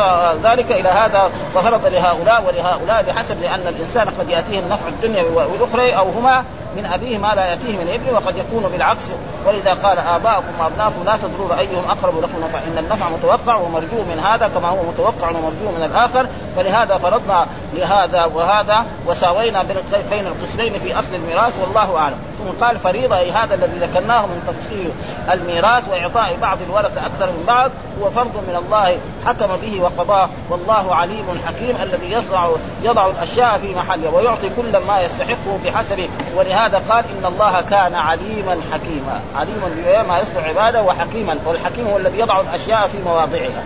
ذلك 0.44 0.72
إلى 0.72 0.90
هذا 0.90 1.30
ففرض 1.56 1.86
لهؤلاء 1.86 2.44
ولهؤلاء 2.48 3.04
بحسب 3.04 3.42
لأن 3.42 3.60
الإنسان 3.68 4.10
قد 4.20 4.30
يأتيه 4.30 4.60
النفع 4.60 4.88
الدنيا 4.88 5.24
والأخرى 5.24 5.92
أو 5.96 6.10
هما 6.10 6.44
من 6.78 6.86
أبيه 6.86 7.18
ما 7.18 7.36
لا 7.36 7.46
يأتيه 7.46 7.78
من 7.78 7.90
ابنه 7.94 8.12
وقد 8.14 8.38
يكون 8.38 8.64
بالعكس. 8.72 9.04
ولذا 9.46 9.74
قال 9.74 10.00
آباؤكم 10.00 10.60
وابناؤكم 10.60 11.04
لا 11.06 11.18
تدرون 11.18 11.52
أيهم 11.60 11.84
أقرب 11.90 12.24
لكم 12.24 12.44
نفعا 12.46 12.62
إن 12.62 12.78
النفع 12.78 13.10
متوقع 13.10 13.56
ومرجو 13.56 14.04
من 14.10 14.20
هذا 14.20 14.48
كما 14.48 14.68
هو 14.68 14.84
متوقع 14.84 15.30
ومرجو 15.30 15.72
من 15.78 15.84
الآخر. 15.84 16.28
فلهذا 16.56 16.98
فرضنا 16.98 17.48
لهذا 17.74 18.26
وهذا 18.26 18.86
وساوينا 19.08 19.64
بين 20.12 20.28
القسمين 20.28 20.80
في 20.80 21.00
أصل 21.00 21.16
الميراث 21.16 21.60
والله 21.60 21.98
أعلم. 21.98 22.18
ثم 22.40 22.66
قال 22.66 22.80
فريضة 22.80 23.18
أي 23.18 23.32
هذا 23.32 23.56
الذي 23.56 23.78
ذكرناه 23.80 24.26
من 24.26 24.44
تفصيل 24.48 24.92
الميراث 25.32 25.90
وإعطاء 25.90 26.38
بعض 26.42 26.58
الورثة 26.70 27.06
أكثر 27.06 27.26
من 27.26 27.44
بعض 27.48 27.72
هو 28.02 28.10
فرض 28.10 28.44
من 28.48 28.56
الله 28.56 28.98
حكم 29.26 29.48
به 29.62 29.82
وقضاه. 29.82 30.30
والله 30.50 30.96
عليم 30.96 31.42
حكيم 31.48 31.76
الذي 31.82 32.12
يضع 32.12 32.50
يضع 32.84 33.08
الأشياء 33.08 33.58
في 33.58 33.76
محلها 33.76 34.12
ويعطي 34.12 34.50
كل 34.50 34.78
ما 34.78 35.02
يستحقه 35.02 35.60
بحسبه. 35.66 36.10
ولهذا 36.36 36.65
قال 36.74 37.06
إن 37.18 37.26
الله 37.26 37.62
كان 37.62 37.96
عليما 37.96 38.62
حكيما. 38.72 39.22
عليما 39.36 39.68
بما 39.68 40.20
يصلح 40.20 40.48
عباده 40.48 40.82
وحكيما. 40.82 41.40
والحكيم 41.46 41.88
هو 41.88 41.98
الذي 41.98 42.20
يضع 42.20 42.42
الأشياء 42.42 42.88
في 42.88 42.98
مواضعها. 42.98 43.64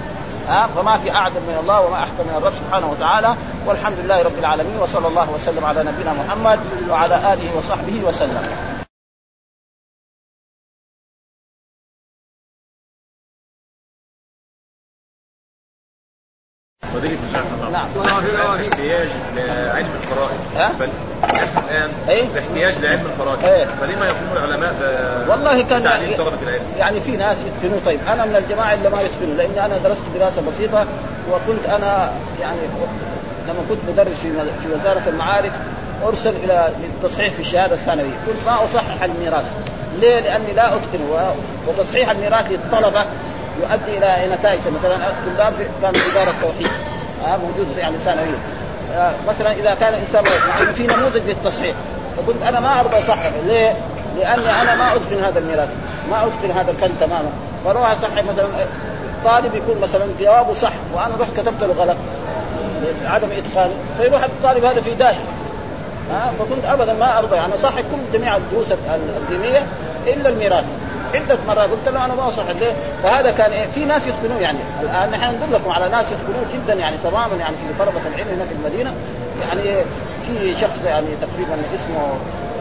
ها؟ 0.47 0.67
فما 0.67 0.97
في 0.97 1.11
اعظم 1.11 1.41
من 1.41 1.57
الله 1.61 1.81
وما 1.81 1.97
أحكم 1.97 2.27
من 2.27 2.35
الرب 2.37 2.53
سبحانه 2.53 2.91
وتعالى. 2.91 3.35
والحمد 3.65 3.99
لله 3.99 4.21
رب 4.21 4.39
العالمين. 4.39 4.79
وصلى 4.79 5.07
الله 5.07 5.31
وسلم 5.31 5.65
على 5.65 5.83
نبينا 5.83 6.13
محمد 6.13 6.59
وعلى 6.89 7.33
آله 7.33 7.57
وصحبه 7.57 8.03
وسلم. 8.03 8.69
فضيلة 16.93 17.19
الشيخ 17.23 17.45
الله 17.53 17.69
نعم. 17.69 17.87
احتياج 18.71 19.09
لعلم 19.35 19.99
الفرائض 20.01 20.39
ها؟ 20.55 21.08
الآن 21.23 21.89
إيه؟ 22.09 22.25
باحتياج 22.35 22.73
لعلم 22.83 23.05
الفرائض 23.05 23.43
إيه. 23.45 23.65
فلما 23.81 24.05
يقوم 24.05 24.29
العلماء 24.33 24.73
والله 25.29 25.61
كان 25.63 25.81
العلم 26.43 26.61
يعني 26.79 27.01
في 27.01 27.11
ناس 27.11 27.37
يتقنوا 27.43 27.79
طيب 27.85 27.99
أنا 28.07 28.25
من 28.25 28.35
الجماعة 28.35 28.73
اللي 28.73 28.89
ما 28.89 29.01
يتقنوا 29.01 29.35
لأني 29.37 29.65
أنا 29.65 29.77
درست 29.83 30.01
دراسة 30.19 30.41
بسيطة 30.49 30.85
وكنت 31.31 31.65
أنا 31.65 32.11
يعني 32.41 32.59
لما 33.47 33.59
كنت 33.69 33.79
مدرس 33.89 34.17
في 34.63 34.67
وزارة 34.79 35.01
المعارف 35.07 35.51
أرسل 36.07 36.33
إلى 36.43 36.69
للتصحيح 37.03 37.33
في 37.33 37.39
الشهادة 37.39 37.75
الثانوية، 37.75 38.11
كنت 38.27 38.35
ما 38.45 38.63
أصحح 38.63 39.03
الميراث. 39.03 39.51
ليه؟ 40.01 40.19
لأني 40.19 40.53
لا 40.55 40.67
أتقن 40.67 40.99
وتصحيح 41.67 42.09
الميراث 42.09 42.51
للطلبة 42.51 43.05
يؤدي 43.61 43.97
إلى 43.97 44.35
نتائج 44.35 44.59
مثلا 44.79 44.97
طلاب 45.37 45.53
في- 45.53 45.65
كان 45.81 45.93
في 45.93 46.11
إدارة 46.11 46.29
التوحيد 46.29 46.67
آه 47.25 47.37
موجود 47.37 47.77
يعني 47.77 47.97
ثانوية. 47.97 48.37
مثلا 49.27 49.51
إذا 49.51 49.73
كان 49.79 49.93
الإنسان 49.93 50.23
يعني 50.59 50.73
في 50.73 50.87
نموذج 50.87 51.21
للتصحيح 51.27 51.75
فكنت 52.17 52.43
أنا 52.43 52.59
ما 52.59 52.79
أرضى 52.79 52.97
اصحح 52.97 53.31
ليه؟ 53.45 53.73
لاني 54.17 54.61
أنا 54.61 54.75
ما 54.75 54.95
أتقن 54.95 55.23
هذا 55.23 55.39
الميراث، 55.39 55.75
ما 56.11 56.23
أتقن 56.23 56.51
هذا 56.51 56.71
الفن 56.71 56.91
تماما، 56.99 57.29
فاروح 57.65 57.91
اصحح 57.91 58.23
مثلا 58.23 58.47
طالب 59.25 59.55
يكون 59.55 59.81
مثلا 59.81 60.05
جوابه 60.19 60.53
صح 60.53 60.71
وأنا 60.93 61.13
رحت 61.19 61.33
كتبت 61.33 61.61
له 61.61 61.73
غلط 61.77 61.97
عدم 63.05 63.27
إتقانه 63.31 63.73
فيروح 63.97 64.23
الطالب 64.23 64.65
هذا 64.65 64.81
في 64.81 64.93
داهية. 64.93 65.25
ها؟ 66.11 66.33
فكنت 66.39 66.65
ابدا 66.65 66.93
ما 66.93 67.17
أرضى 67.17 67.35
يعني 67.35 67.53
اصحح 67.53 67.75
كل 67.75 68.17
جميع 68.19 68.35
الدروس 68.35 68.67
الدينية 69.21 69.63
إلا 70.07 70.29
الميراث. 70.29 70.65
عدة 71.13 71.37
مرات 71.47 71.69
قلت 71.69 71.87
له 71.87 72.05
أنا 72.05 72.15
ما 72.15 72.27
اصحح 72.27 72.49
ليه؟ 72.59 72.73
فهذا 73.03 73.31
كان 73.31 73.51
إيه؟ 73.51 73.65
في 73.75 73.85
ناس 73.85 74.07
يتقنون 74.07 74.41
يعني 74.41 74.59
الآن 74.81 75.11
نحن 75.11 75.35
ندلكم 75.35 75.71
على 75.71 75.89
ناس 75.89 76.05
يتقنون 76.11 76.45
جدا 76.53 76.73
يعني 76.73 76.97
تماما 77.03 77.35
يعني 77.35 77.55
في 77.55 77.79
طلبة 77.79 78.01
العلم 78.07 78.27
هنا 78.35 78.45
في 78.45 78.53
المدينة 78.53 78.93
يعني 79.41 79.83
في 80.23 80.55
شخص 80.55 80.85
يعني 80.85 81.07
تقريبا 81.21 81.55
اسمه 81.75 81.99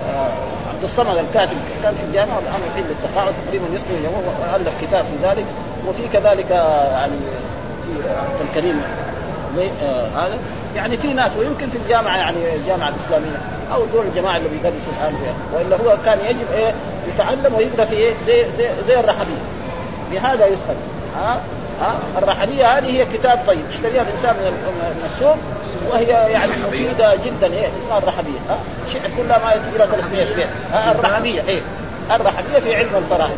آه 0.08 0.30
عبد 0.78 0.84
الصمد 0.84 1.16
الكاتب 1.16 1.56
كان 1.82 1.94
في 1.94 2.02
الجامعة 2.04 2.36
والآن 2.36 2.60
يحل 2.70 2.90
التقاعد 2.90 3.34
تقريبا 3.46 3.64
يتقن 3.64 3.98
اليوم 3.98 4.14
وألف 4.14 4.74
كتاب 4.82 5.04
في 5.04 5.28
ذلك 5.28 5.44
وفي 5.88 6.02
كذلك 6.12 6.50
يعني 6.50 7.12
في 7.84 8.08
عبد 8.08 8.40
الكريم 8.48 8.82
هذا. 10.16 10.38
يعني 10.76 10.96
في 10.96 11.12
ناس 11.12 11.36
ويمكن 11.36 11.68
في 11.70 11.78
الجامعة 11.78 12.16
يعني 12.16 12.56
الجامعة 12.56 12.88
الإسلامية 12.88 13.38
أو 13.72 13.84
دول 13.92 14.06
الجماعة 14.06 14.36
اللي 14.36 14.48
بيدرسوا 14.48 14.92
الان 15.00 15.16
فيها 15.16 15.34
وإلا 15.52 15.76
هو 15.76 15.96
كان 16.04 16.18
يجب 16.26 16.52
إيه؟ 16.54 16.74
يتعلم 17.14 17.54
ويقرا 17.54 17.84
في 17.84 17.94
إيه؟ 17.96 18.14
زي 18.26 18.44
زي, 18.58 18.68
زي 18.88 19.00
الرحبية. 19.00 19.42
بهذا 20.10 20.46
يدخل. 20.46 20.74
ها؟ 21.16 21.40
ها؟ 21.80 21.94
الرحبية 22.18 22.78
هذه 22.78 22.86
هي 22.86 23.04
كتاب 23.04 23.42
طيب. 23.46 23.60
يشتريها 23.70 24.02
الإنسان 24.02 24.36
من 24.36 24.50
من 24.72 25.10
السوق 25.14 25.36
وهي 25.90 26.32
يعني 26.32 26.52
مفيدة 26.68 27.14
جدا. 27.14 27.46
هي 27.54 27.68
اسمها 27.78 27.98
الرحبية. 27.98 28.38
ها؟ 28.50 28.58
شعر 28.92 29.10
كلها 29.16 29.38
ما 29.38 29.54
لها 29.78 29.86
300 29.86 30.34
بيت 30.34 30.46
ها؟ 30.72 30.92
الرحبية. 30.92 31.42
إيه؟ 31.48 31.60
الرحبية 32.10 32.58
في 32.58 32.76
علم 32.76 32.90
الفرائض. 32.96 33.36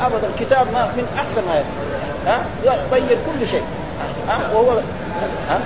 ابدا 0.00 0.28
الكتاب 0.34 0.66
ما 0.72 0.86
من 0.96 1.06
أحسن 1.18 1.42
ما 1.48 1.54
يكون. 1.54 1.92
ها؟ 2.26 2.44
يبين 2.64 3.18
كل 3.26 3.48
شيء. 3.48 3.62
ها؟ 4.28 4.38
وهو 4.54 4.70
ها. 5.50 5.60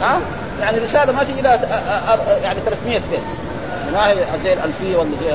ها؟ 0.00 0.20
يعني 0.60 0.78
رسالة 0.78 1.12
ما 1.12 1.24
تجي 1.24 1.40
لها 1.40 1.60
يعني 2.42 2.60
300 2.64 3.00
بيت. 3.10 3.20
ما 3.92 4.08
هي 4.08 4.14
زي 4.44 4.52
الألفية 4.52 4.96
ولا 4.96 5.10
زي 5.20 5.34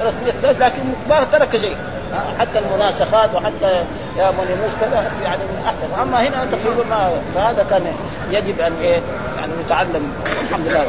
300 0.00 0.32
بيت 0.42 0.60
لكن 0.60 0.82
ما 1.10 1.24
ترك 1.32 1.56
شيء. 1.56 1.76
حتى 2.40 2.58
المناسخات 2.58 3.34
وحتى 3.34 3.84
يا 4.18 4.30
من 4.30 4.56
يموت 4.58 4.70
كذا 4.80 5.12
يعني 5.24 5.42
من 5.42 5.62
أحسن. 5.66 6.02
أما 6.02 6.22
هنا 6.22 6.46
تقريبا 6.52 6.84
ما 6.90 7.10
فهذا 7.34 7.66
كان 7.70 7.86
يجب 8.30 8.60
أن 8.60 8.72
إيه؟ 8.80 9.00
يعني 9.38 9.52
نتعلم. 9.66 10.12
الحمد 10.42 10.66
لله. 10.66 10.86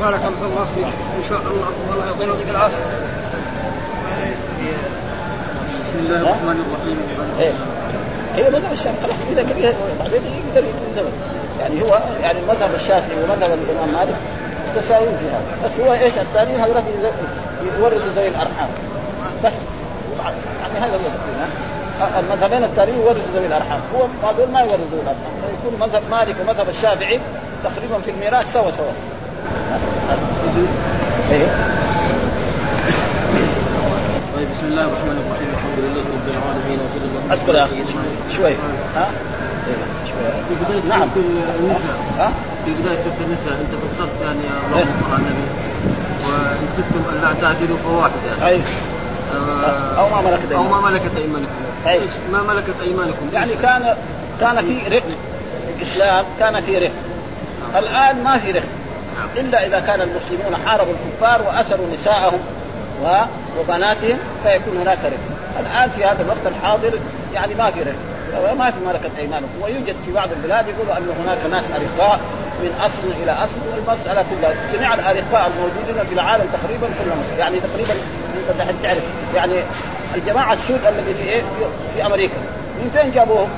بارك 0.00 0.20
الله 0.24 0.66
فيك. 0.74 0.84
إن 0.84 1.24
شاء 1.28 1.38
الله. 1.38 1.68
والله 1.90 2.06
يعطينا 2.06 2.32
ويعطيك 2.32 2.50
العافية. 2.50 2.76
بسم 5.84 5.98
الله 5.98 6.16
الرحمن 6.16 6.64
الرحيم. 6.66 6.98
إيه. 7.40 7.52
هي 8.36 8.50
مذهب 8.50 8.72
الشافعي. 8.72 9.02
خلاص 9.02 9.16
إذا 9.30 9.42
بعدين 10.00 10.20
يقدر 10.22 10.68
يكون 10.68 11.12
يعني 11.60 11.82
هو 11.82 12.00
يعني 12.20 12.38
مذهب 12.48 12.74
الشافعي 12.74 13.16
ومذهب 13.24 13.50
الإمام 13.50 13.92
مالك 13.92 14.16
متساويين 14.76 15.16
في 15.16 15.24
هذا. 15.24 15.68
بس 15.68 15.80
هو 15.80 15.92
إيش 15.92 16.12
الثاني؟ 16.18 16.56
هذول 16.56 16.76
يورثوا 17.80 18.14
زي 18.16 18.28
الأرحام. 18.28 18.68
بس. 19.44 19.52
يعني 20.62 20.86
هذا 20.86 20.96
هو 20.96 22.10
المذهبين 22.20 22.64
الثانيين 22.64 23.00
يورثوا 23.00 23.32
ذوي 23.34 23.46
الأرحام. 23.46 23.80
هو 23.94 24.28
هذول 24.28 24.50
ما 24.50 24.60
يورثوا 24.60 24.86
ذوي 24.92 25.00
الأرحام. 25.00 25.32
يكون 25.58 25.88
مذهب 25.88 26.02
مالك 26.10 26.36
ومذهب 26.40 26.68
الشافعي 26.68 27.20
تقريبا 27.64 27.98
في 28.04 28.10
الميراث 28.10 28.52
سوا 28.52 28.70
سوا. 28.70 28.92
إيه؟ 31.30 31.46
بسم 34.52 34.66
الله 34.66 34.82
الرحمن 34.82 35.16
الرحيم. 35.22 35.50
الحمد 35.56 35.78
لله 35.84 36.04
رب 36.16 36.28
العالمين 36.34 36.78
وصلى 36.84 37.06
الله 37.08 37.34
أسكت 37.34 37.54
يا 37.54 37.64
أخي. 37.64 37.84
شوي. 38.36 38.54
ها؟ 38.96 39.08
في 40.48 40.54
بداية 40.64 40.82
نعم. 40.88 41.08
النساء. 41.60 41.96
ها؟ 42.18 42.32
في 42.64 42.70
بداية 42.70 42.96
سورة 43.04 43.20
النساء. 43.26 43.54
أنت 43.62 43.72
فسرت 43.82 44.16
يعني 44.24 44.44
اللهم 44.66 44.90
صل 45.00 45.12
على 45.12 45.22
النبي. 45.22 45.46
وإن 46.26 46.68
خفتم 46.76 47.02
أن 47.12 47.16
لا 47.22 47.40
تعدلوا 47.40 47.78
فواحدة 47.84 48.46
أي. 48.46 48.60
آه، 49.34 50.00
أو 50.00 50.08
ما 50.08 50.30
ملكت 50.30 50.52
أو 50.52 50.62
ما 50.62 50.76
أيمانكم. 50.76 51.04
ملكت 51.04 51.16
أيمانكم. 51.16 51.52
أي. 51.86 51.92
إيش؟ 51.92 52.10
ما 52.32 52.42
ملكت 52.42 52.80
أيمانكم. 52.80 53.28
يعني 53.32 53.52
كان 53.62 53.96
كان 54.40 54.56
في 54.64 54.96
رق. 54.96 55.02
في 55.66 55.82
الإسلام 55.82 56.24
كان 56.38 56.60
في 56.60 56.78
رق. 56.78 56.92
الآن 57.78 58.24
ما 58.24 58.38
في 58.38 58.50
رق. 58.50 58.68
إلا 59.36 59.66
إذا 59.66 59.80
كان 59.80 60.00
المسلمون 60.00 60.56
حاربوا 60.66 60.92
الكفار 60.92 61.42
وأسروا 61.42 61.86
نساءهم. 61.94 62.38
وبناتهم 63.60 64.18
فيكون 64.42 64.76
هناك 64.76 64.98
رق 65.04 65.18
الآن 65.60 65.90
في 65.90 66.04
هذا 66.04 66.22
الوقت 66.22 66.46
الحاضر 66.46 66.92
يعني 67.34 67.54
ما 67.54 67.70
في 67.70 67.80
رق 67.80 67.94
ما 68.58 68.70
في 68.70 68.76
ملكة 68.86 69.10
أيمانكم 69.18 69.62
ويوجد 69.62 69.96
في 70.06 70.12
بعض 70.12 70.28
البلاد 70.32 70.68
يقولوا 70.68 70.96
أن 70.96 71.08
هناك 71.24 71.38
ناس 71.50 71.64
أرقاء 71.70 72.20
من 72.62 72.72
أصل 72.80 73.22
إلى 73.22 73.32
أصل. 73.32 73.60
والمسألة 73.72 74.24
كلها 74.30 74.54
جميع 74.72 74.94
الأرقاء 74.94 75.50
الموجودين 75.50 76.06
في 76.08 76.14
العالم 76.14 76.44
تقريبا 76.52 76.86
كلهم. 76.86 77.38
يعني 77.38 77.60
تقريبا 77.60 77.92
أنت 78.50 78.82
تعرف. 78.82 79.02
يعني 79.34 79.54
الجماعة 80.14 80.52
السود 80.52 80.80
الذي 80.86 81.14
في 81.14 81.24
إيه؟ 81.24 81.42
في 81.94 82.06
أمريكا. 82.06 82.34
من 82.82 82.90
فين 82.90 83.12
جابوهم؟ 83.12 83.48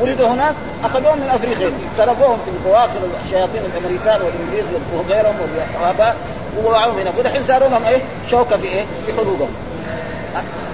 ولدوا 0.00 0.28
هناك 0.28 0.54
أخذوهم 0.84 1.18
من 1.18 1.30
أفريقيا 1.34 1.70
سرقوهم 1.96 2.38
في 2.44 2.50
البواخر 2.50 2.98
الشياطين 3.24 3.62
الأمريكان 3.74 4.20
والإنجليز 4.22 4.64
وغيرهم 4.94 5.34
والوهاباء 5.40 6.16
ووضعوهم 6.58 6.98
هنا 6.98 7.10
ودحين 7.18 7.44
صاروا 7.44 7.68
لهم 7.68 7.84
إيه؟ 7.84 8.02
شوكة 8.30 8.56
في 8.56 8.66
إيه؟ 8.66 8.84
في 9.06 9.12
حدودهم. 9.12 9.48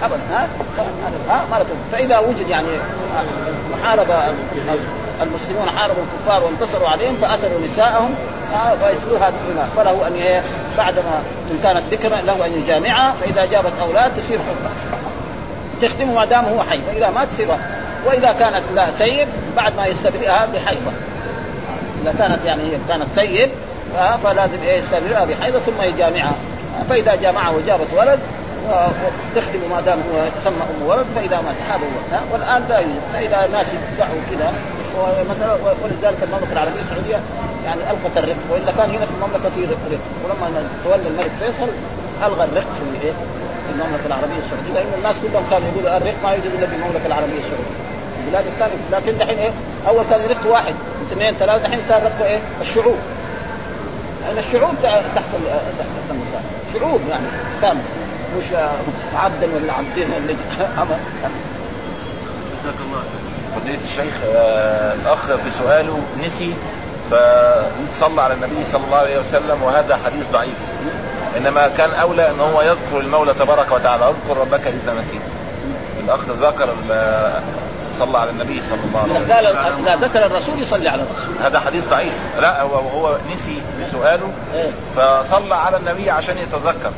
ابدا 0.02 0.20
ها؟ 0.30 0.48
ها؟ 1.28 1.44
ما 1.50 1.64
فإذا 1.92 2.18
وجد 2.18 2.48
يعني 2.48 2.68
محارب 3.72 4.06
المسلمون 5.22 5.70
حاربوا 5.70 6.02
الكفار 6.02 6.44
وانتصروا 6.44 6.88
عليهم 6.88 7.14
فاسروا 7.14 7.60
نساءهم 7.60 8.14
ها، 8.52 8.72
ويسلوا 8.72 9.18
هذه 9.18 9.34
الإمام 9.48 9.68
فله 9.76 10.06
أن 10.06 10.42
بعدما 10.78 11.22
إن 11.50 11.58
كانت 11.62 11.82
بكرا 11.90 12.16
له 12.20 12.46
أن 12.46 12.52
يجامعها 12.62 13.14
فإذا 13.20 13.46
جابت 13.46 13.72
أولاد 13.80 14.12
تصير 14.16 14.38
حرة. 14.38 14.70
تخدمه 15.82 16.14
ما 16.14 16.24
دام 16.24 16.44
هو 16.44 16.62
حي 16.62 16.80
فإذا 16.92 17.10
ما 17.10 17.24
تصير 17.24 17.48
وإذا 18.06 18.32
كانت 18.32 18.62
لا 18.74 18.86
سيد 18.98 19.28
بعد 19.56 19.76
ما 19.76 19.86
يستبرئها 19.86 20.46
بحيضة. 20.54 20.90
إذا 22.02 22.14
كانت 22.18 22.44
يعني 22.44 22.62
هي 22.62 22.78
كانت 22.88 23.06
سيد 23.14 23.50
آه، 23.98 24.16
فلازم 24.16 24.58
إيه 24.66 24.78
يستبرئها 24.78 25.24
بحيضة 25.24 25.58
ثم 25.58 25.82
يجامعها. 25.82 26.32
آه، 26.80 26.82
فإذا 26.90 27.14
جامعها 27.14 27.50
وجابت 27.50 27.86
ولد 27.96 28.18
و- 28.68 28.72
وتخدم 28.72 29.60
ما 29.70 29.80
دام 29.80 29.98
هو 29.98 30.18
يتسمى 30.26 30.62
أم 30.62 30.86
ولد 30.86 31.06
فإذا 31.14 31.36
مات 31.36 31.56
هذا 31.70 31.78
هو. 31.84 32.16
آه، 32.16 32.20
والآن 32.32 32.64
لا 32.68 32.78
يوجد. 32.78 33.00
فإذا 33.12 33.44
الناس 33.46 33.66
يدعوا 33.94 34.20
كذا 34.30 34.52
ومثلا 34.98 35.52
ولذلك 35.82 36.18
المملكة 36.22 36.52
العربية 36.52 36.80
السعودية 36.80 37.20
يعني 37.64 37.80
ألقت 37.90 38.16
الرق 38.16 38.36
وإلا 38.50 38.72
كان 38.78 38.90
هنا 38.90 39.06
في 39.06 39.12
المملكة 39.16 39.50
في 39.54 39.64
رق. 39.64 40.00
ولما 40.24 40.62
تولى 40.84 41.08
الملك 41.08 41.30
فيصل 41.40 41.68
ألغى 42.26 42.44
الرق 42.44 42.66
في 42.78 43.06
إيه؟ 43.06 43.12
في 43.66 43.70
المملكة 43.74 44.06
العربية 44.06 44.38
السعودية 44.44 44.72
لأن 44.74 44.92
الناس 44.98 45.16
كلهم 45.22 45.44
كانوا 45.50 45.68
يقولوا 45.72 45.96
الرق 45.96 46.14
ما 46.24 46.30
يوجد 46.32 46.50
إلا 46.58 46.66
في 46.66 46.74
المملكة 46.74 47.06
العربية 47.06 47.38
السعودية. 47.44 47.89
البلاد 48.26 48.44
الثانية 48.46 48.74
لكن 48.92 49.18
دحين 49.18 49.38
إيه؟ 49.38 49.50
أول 49.88 50.04
كان 50.10 50.20
رق 50.30 50.46
واحد 50.46 50.74
اثنين 51.12 51.34
ثلاثة 51.34 51.62
دحين 51.62 51.80
صار 51.88 52.02
رق 52.02 52.26
إيه؟ 52.26 52.38
الشعوب. 52.60 52.96
لأن 54.26 54.38
الشعوب 54.38 54.74
تحت 54.82 55.02
تحت 55.14 55.24
النساء 56.10 56.42
شعوب 56.74 57.00
يعني 57.10 57.26
كامل 57.62 57.80
مش 58.38 58.52
آه، 58.52 58.70
عبدا 59.16 59.46
ولا 59.56 59.72
عبدين 59.72 60.10
ولا 60.10 60.32
جزاك 62.62 62.74
الله 62.86 63.00
خير. 63.00 63.60
فضيلة 63.60 63.78
الشيخ 63.84 64.14
آه، 64.34 64.94
الأخ 64.94 65.26
في 65.26 65.50
سؤاله 65.58 65.98
نسي 66.24 66.54
فصلى 67.10 68.22
على 68.22 68.34
النبي 68.34 68.64
صلى 68.72 68.84
الله 68.84 68.96
عليه 68.96 69.18
وسلم 69.18 69.62
وهذا 69.62 69.98
حديث 70.06 70.30
ضعيف. 70.32 70.54
إنما 71.36 71.68
كان 71.68 71.90
أولى 71.90 72.30
أن 72.30 72.40
هو 72.40 72.62
يذكر 72.62 73.00
المولى 73.00 73.34
تبارك 73.34 73.72
وتعالى. 73.72 74.04
أذكر 74.08 74.40
ربك 74.40 74.66
إذا 74.66 74.94
نسيت. 74.94 75.20
الأخ 76.04 76.20
ذكر 76.28 76.68
ال- 76.88 77.40
صلى 78.00 78.18
على 78.18 78.30
النبي 78.30 78.62
صلى 78.62 78.78
الله 78.88 79.00
عليه 79.00 79.12
وسلم 79.12 79.32
قال 79.32 79.46
اذا 79.88 80.06
ذكر 80.06 80.26
الرسول 80.26 80.58
يصلي 80.62 80.88
على 80.88 81.02
الرسول 81.02 81.34
هذا 81.42 81.58
حديث 81.60 81.88
ضعيف 81.88 82.12
لا 82.40 82.62
هو 82.62 82.74
هو 82.74 83.16
نسي 83.34 83.54
في 83.78 83.90
سؤاله 83.92 84.32
إيه. 84.54 84.70
فصلى 84.96 85.54
على 85.54 85.76
النبي 85.76 86.10
عشان 86.10 86.38
يتذكر 86.38 86.92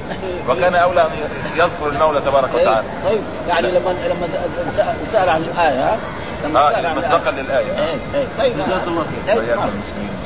وكان 0.48 0.74
أولى 0.74 1.02
أن 1.02 1.10
يذكر 1.56 1.88
المولى 1.88 2.20
تبارك 2.20 2.50
إيه. 2.54 2.62
وتعالى 2.62 2.86
طيب 3.04 3.20
يعني 3.48 3.70
لما 3.70 3.90
لما 3.90 4.28
سأل- 4.76 5.12
سال 5.12 5.28
عن 5.28 5.42
الايه 5.42 5.84
ها 5.84 5.98
لما 6.44 6.60
آه 6.68 6.72
سال 6.72 6.86
عن 6.86 6.96
مصداقا 6.98 7.30
الآية. 7.30 7.42
للآية 7.42 7.78
إيه 7.84 7.94
إيه 8.14 8.24
طيب 8.38 8.52
جزاك 8.52 8.82
الله 8.86 9.04
خير. 9.26 9.40
إيه،. 9.42 9.54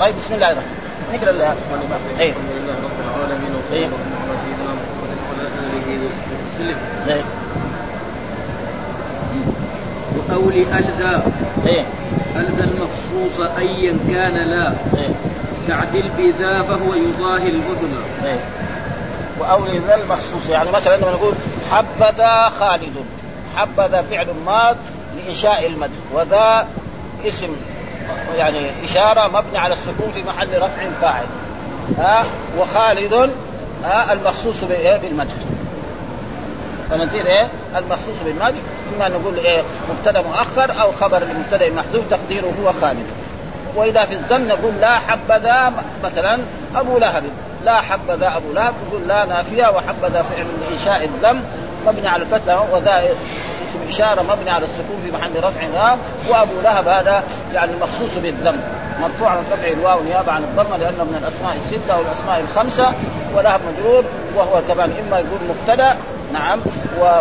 طيب 0.00 0.16
بسم 0.16 0.34
الله 0.34 0.50
الرحمن 0.50 0.66
نقرا 1.14 1.30
ال- 1.30 1.40
إيه 2.20 2.30
الحمد 2.30 2.50
لله 2.56 2.74
رب 2.84 2.98
العالمين 3.16 3.54
وصلى 3.64 3.78
إيه. 3.78 3.86
الله 3.86 3.98
على 4.22 4.36
سيدنا 4.44 4.72
محمد 4.72 5.10
وعلى 5.26 5.48
اله 5.96 6.06
وصحبه 6.06 6.36
وسلم 6.54 6.78
وقول 10.36 10.54
ألذا 10.54 11.32
إيه. 11.66 11.84
ألذا 12.36 12.64
المخصوص 12.64 13.40
أيا 13.58 13.98
كان 14.12 14.34
لا. 14.34 14.74
إيه. 14.96 15.08
تعدل 15.68 16.10
بذا 16.18 16.62
فهو 16.62 16.94
يضاهي 16.94 17.48
البذل 17.48 18.00
إيه. 18.24 18.40
واولي 19.38 19.78
ذا 19.78 19.94
المخصوص 19.94 20.48
يعني 20.48 20.70
مثلا 20.70 20.96
لما 20.96 21.10
نقول 21.10 21.34
حبذا 21.70 22.48
خالد 22.48 22.94
حبذا 23.56 24.02
فعل 24.02 24.26
ماض 24.46 24.76
لإنشاء 25.16 25.66
المد. 25.66 25.90
وذا 26.12 26.66
اسم 27.24 27.48
يعني 28.36 28.70
إشارة 28.84 29.28
مبني 29.28 29.58
على 29.58 29.74
السكون 29.74 30.12
في 30.14 30.22
محل 30.22 30.48
رفع 30.56 30.90
فاعل. 31.00 31.26
ها؟ 31.98 32.24
وخالد 32.58 33.30
ها؟ 33.84 34.12
المخصوص 34.12 34.64
بإيه؟ 34.64 34.96
بالمدح. 34.96 35.34
فنصير 36.90 37.26
إيه؟ 37.26 37.48
المخصوص 37.76 38.22
بالماضي 38.24 38.58
اما 38.96 39.08
نقول 39.08 39.38
إيه 39.38 39.62
مبتدا 39.90 40.22
مؤخر 40.22 40.82
أو 40.82 40.92
خبر 40.92 41.22
لمبتدا 41.24 41.70
محذوف 41.70 42.04
تقديره 42.10 42.52
هو 42.64 42.72
خالد. 42.72 43.06
وإذا 43.76 44.04
في 44.04 44.14
الذم 44.14 44.48
نقول 44.48 44.72
لا 44.80 44.98
حبذا 44.98 45.72
مثلا 46.04 46.40
أبو 46.76 46.98
لهب. 46.98 47.24
لا 47.64 47.80
حبذا 47.80 48.32
أبو 48.36 48.52
لهب 48.52 48.74
نقول 48.88 49.08
لا 49.08 49.24
نافية 49.24 49.66
وحبذا 49.66 50.22
فعل 50.22 50.46
لانشاء 50.70 51.04
الذم 51.04 51.42
مبني 51.86 52.08
على 52.08 52.22
الفتح 52.22 52.64
وذا 52.72 53.02
اسم 53.70 53.78
إشارة 53.88 54.22
مبني 54.22 54.50
على 54.50 54.64
السكون 54.64 55.00
في 55.04 55.10
محل 55.10 55.44
رفع 55.44 55.66
ناب 55.66 55.98
وأبو 56.28 56.60
لهب 56.64 56.88
هذا 56.88 57.22
يعني 57.54 57.72
مخصوص 57.80 58.14
بالذم. 58.14 58.60
مرفوع 59.00 59.28
عن 59.28 59.44
رفع 59.52 59.68
الواو 59.68 60.02
نيابة 60.02 60.32
عن 60.32 60.42
الضمه 60.42 60.76
لأنه 60.76 61.04
من 61.04 61.18
الأسماء 61.22 61.56
الستة 61.56 61.98
والأسماء 61.98 62.40
الخمسة 62.40 62.92
ولهب 63.36 63.60
مجرور 63.72 64.04
وهو 64.36 64.60
كمان 64.68 64.92
إما 65.06 65.18
يقول 65.18 65.38
مبتدا 65.48 65.96
نعم 66.32 66.58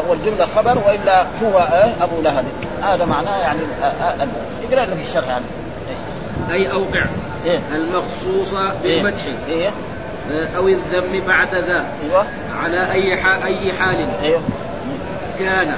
والجملة 0.10 0.46
خبر 0.56 0.78
وإلا 0.88 1.22
هو 1.44 1.58
آه، 1.58 2.04
أبو 2.04 2.22
لهب. 2.22 2.46
هذا 2.84 3.06
معناه 3.06 3.38
يعني 3.40 3.60
آه، 3.82 3.86
آه، 3.86 4.28
اقرا 4.72 4.86
لنا 4.86 4.96
في 4.96 5.02
الشرح 5.02 5.28
يعني. 5.28 5.46
أي 6.52 6.72
أوقع. 6.72 7.06
إيه. 7.46 7.60
المخصوص 7.72 8.54
بالمدح. 8.84 9.26
إيه. 9.50 9.70
أو 10.58 10.68
الذم 10.68 11.22
بعد 11.28 11.56
ذا. 11.56 11.86
أيوه. 12.04 12.26
على 12.64 12.92
أي 12.92 13.18
حال 13.18 13.44
أي 13.44 13.74
حال. 13.74 14.08
أيوه. 14.24 14.40
كان 15.40 15.78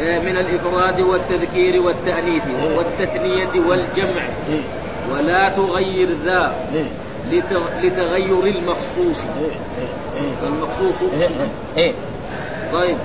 آه، 0.00 0.20
من 0.20 0.36
الإفراد 0.36 1.00
والتذكير 1.00 1.82
والتأنيث 1.82 2.42
إيه. 2.46 2.76
والتثنية 2.76 3.60
والجمع. 3.68 4.22
إيه. 4.48 4.60
ولا 5.12 5.48
تغير 5.48 6.08
ذا. 6.24 6.52
لت- 7.30 7.82
لتغير 7.84 8.42
المخصوص. 8.46 9.24
إيه. 9.40 9.50
إيه. 10.20 10.32
فالمخصوص 10.42 11.02
إيه. 11.02 11.28
إيه. 11.84 11.92
طيب. 12.74 12.96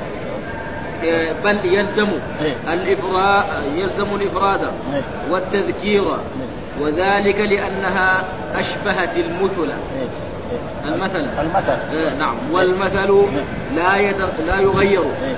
آه، 1.04 1.34
بل 1.44 1.66
يلزم 1.66 2.08
إيه. 2.42 2.74
الإفراد 2.74 3.44
يلزم 3.76 4.16
الإفراد 4.16 4.62
إيه. 4.64 5.02
والتذكير. 5.30 6.04
وذلك 6.82 7.40
لأنها 7.40 8.24
أشبهت 8.56 9.18
المثل. 9.18 9.72
المثل. 10.86 11.26
المثل. 11.40 12.18
نعم. 12.20 12.36
والمثل 12.52 13.26
لا. 13.76 14.02
لا 14.46 14.62
يغير. 14.62 15.02
إيه. 15.02 15.38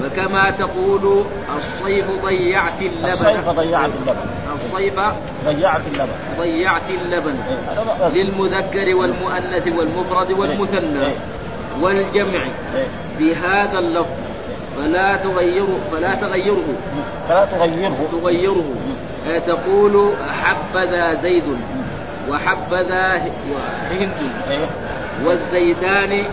فكما 0.00 0.50
تقول 0.50 1.24
الصيف 1.58 2.06
ضيعت 2.24 2.82
الصيف 3.04 3.28
اللبن 3.28 3.52
ضيعت 3.52 3.90
اللبن. 4.00 4.16
الصيف 4.54 5.00
ضيعت 5.46 5.80
اللبن. 5.92 6.12
ضيعت 6.38 6.90
اللبن. 7.04 7.36
إيه. 7.48 8.08
للمذكر 8.08 8.96
والمؤنث 8.96 9.66
والمفرد 9.66 10.32
والمثنى 10.32 11.06
إيه. 11.06 11.14
والجمع. 11.80 12.42
إيه. 12.76 13.07
بهذا 13.18 13.78
اللفظ. 13.78 14.28
فلا 14.76 15.16
تغيره 15.16 15.78
فلا 15.92 16.14
تغيره. 16.14 16.74
فلا 17.28 17.44
تغيره. 17.44 18.08
تغيره. 18.12 18.74
تقول 19.46 20.14
حبذا 20.42 21.14
زيد 21.14 21.44
وحبذا 22.28 23.16
هند 23.90 24.12
إيه. 24.50 24.66
والزيدان. 25.24 26.10
إيه. 26.10 26.28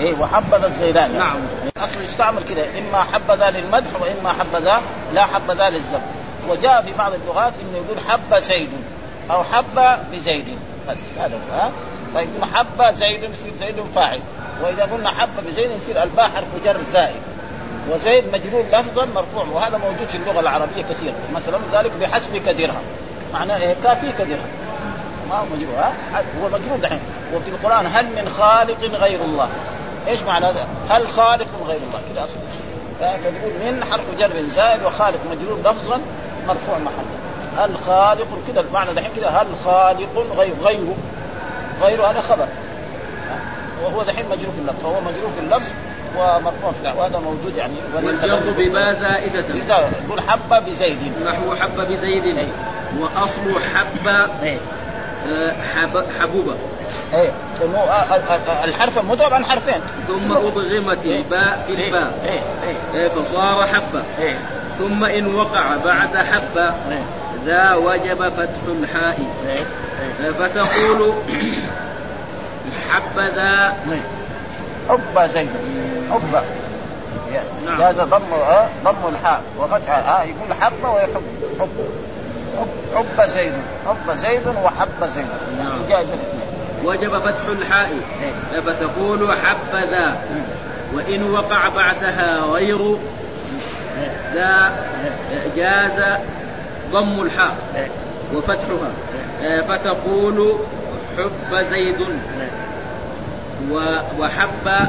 إيه. 0.00 0.14
وحبذا 0.20 0.66
الزيدان. 0.66 1.18
نعم. 1.18 1.36
أصلا 1.76 2.02
يستعمل 2.02 2.42
كده. 2.48 2.62
إما 2.78 3.02
حبذا 3.02 3.50
للمدح 3.50 3.90
وإما 4.00 4.32
حبذا 4.32 4.80
لا 5.14 5.22
حبذا 5.22 5.70
للذم 5.70 6.00
وجاء 6.48 6.82
في 6.82 6.90
بعض 6.98 7.12
اللغات 7.12 7.52
إنه 7.62 7.76
يقول 7.78 8.10
حب 8.10 8.42
زيد 8.42 8.68
أو 9.30 9.44
حب 9.44 9.98
بزيد. 10.12 10.44
بس 10.88 10.98
هذا 11.18 11.34
هو 11.34 11.58
ها؟ 11.58 11.70
فيقول 12.12 12.54
حب 12.54 12.94
زيد 12.94 13.22
يصير 13.22 13.52
زيد 13.60 13.74
فاعل. 13.94 14.20
وإذا 14.62 14.82
قلنا 14.82 15.10
حب 15.10 15.46
بزيد 15.46 15.70
يصير 15.70 16.02
الباء 16.02 16.28
حرف 16.28 16.64
جر 16.64 16.82
زائد. 16.92 17.22
وزيد 17.90 18.24
مجرور 18.32 18.64
لفظا 18.72 19.04
مرفوع 19.04 19.44
وهذا 19.52 19.78
موجود 19.78 20.08
في 20.08 20.16
اللغة 20.16 20.40
العربية 20.40 20.82
كثير 20.82 21.12
مثلا 21.34 21.58
ذلك 21.72 21.92
بحسبك 22.00 22.48
درهم 22.48 22.82
معناه 23.32 23.56
إيه؟ 23.56 23.74
كافيك 23.84 24.16
درهم 24.18 24.48
ما 25.30 25.36
هو 25.36 25.44
مجرور 25.44 25.74
ها؟ 25.78 25.92
هو 26.42 26.48
مجرور 26.48 26.78
دحين. 26.82 27.00
وفي 27.34 27.48
القرآن 27.50 27.86
هل 27.86 28.06
من 28.06 28.28
خالق 28.38 28.84
غير 28.84 29.20
الله؟ 29.24 29.48
إيش 30.08 30.22
معنى 30.22 30.46
هذا؟ 30.46 30.66
هل 30.90 31.08
خالق 31.08 31.48
غير 31.66 31.78
الله؟ 31.88 32.00
كذا 32.14 32.24
أصلا 32.24 32.42
فتقول 33.00 33.52
من 33.64 33.84
حرف 33.90 34.18
جر 34.18 34.48
زائد 34.48 34.82
وخالق 34.82 35.18
مجرور 35.30 35.58
لفظا 35.60 36.00
مرفوع 36.48 36.78
محلا 36.78 37.64
هل 37.64 37.76
خالق 37.86 38.28
كذا 38.48 38.60
المعنى 38.60 38.94
دحين 38.94 39.10
كذا 39.16 39.28
هل 39.28 39.46
خالق 39.64 40.36
غير 40.36 40.54
غيره؟ 40.62 40.94
غيره 41.82 42.10
هذا 42.10 42.20
خبر. 42.20 42.46
وهو 43.82 44.02
دحين 44.02 44.24
مجرور 44.26 44.52
في 44.54 44.60
اللفظ 44.60 44.82
فهو 44.82 45.00
مجرور 45.00 45.32
في 45.38 45.40
اللفظ 45.40 45.72
ومرفوع 46.18 46.72
في. 46.72 46.98
وهذا 46.98 47.18
موجود 47.18 47.56
يعني. 47.56 47.74
والجر 47.94 48.40
بما 48.56 48.92
زائدة. 48.92 49.44
إذا 49.54 49.90
يقول 50.06 50.20
حب 50.20 50.64
بزيد. 50.66 51.12
نحو 51.26 51.54
حب 51.54 51.92
بزيد. 51.92 52.48
وأصل 53.00 53.54
حب 53.74 54.28
إيه. 54.42 54.58
آه، 55.26 55.52
حب 55.74 56.04
حبوبة 56.20 56.54
إيه. 57.14 57.32
آه، 57.76 57.88
آه، 57.88 58.64
الحرف 58.64 58.98
مضرب 59.04 59.34
عن 59.34 59.44
حرفين. 59.44 59.80
ثم 60.08 60.32
أضغمت 60.32 61.04
الباء 61.06 61.64
في 61.66 61.72
إيه. 61.72 61.88
الباء. 61.88 62.12
إيه. 62.24 62.40
إيه. 62.94 63.04
آه، 63.06 63.08
فصار 63.08 63.66
حبة 63.66 64.02
إيه. 64.18 64.38
ثم 64.78 65.04
إن 65.04 65.34
وقع 65.34 65.76
بعد 65.84 66.16
حبة 66.16 66.68
إيه. 66.68 67.04
ذا 67.44 67.74
وجب 67.74 68.28
فتح 68.28 68.62
الحاء. 68.68 69.18
إيه. 69.48 69.64
آه، 70.26 70.30
فتقول 70.30 71.12
حبذا. 72.94 73.76
حب 74.88 75.26
زيد. 75.26 75.50
حب. 76.12 76.42
نعم. 77.66 77.78
جاز 77.78 78.00
ضم 78.00 78.20
ضم 78.84 79.08
الحاء 79.08 79.42
وفتحها 79.58 80.20
آه 80.20 80.24
يقول 80.24 80.54
حب 80.60 80.84
ويحب. 80.84 81.22
حب. 81.60 81.68
حب 82.58 83.06
حب 83.18 83.26
زيد. 83.26 83.52
حب 83.86 84.14
زيد 84.14 84.46
وحب 84.46 85.06
زيد. 85.14 85.26
نعم. 85.58 85.78
جاز 85.88 86.06
الاثنين 86.08 86.44
وجب 86.84 87.18
فتح 87.18 87.46
الحاء. 87.48 87.90
آه، 88.54 88.60
فتقول 88.60 89.36
حبذا. 89.38 90.16
وإن 90.94 91.30
وقع 91.32 91.68
بعدها 91.68 92.40
غير. 92.40 92.96
ذا 94.34 94.72
جاز 95.56 96.02
ضم 96.92 97.22
الحاء. 97.22 97.56
وفتحها. 98.34 98.90
فتقول 99.68 100.54
حب 101.18 101.56
زيد. 101.70 102.06
وحب 104.18 104.88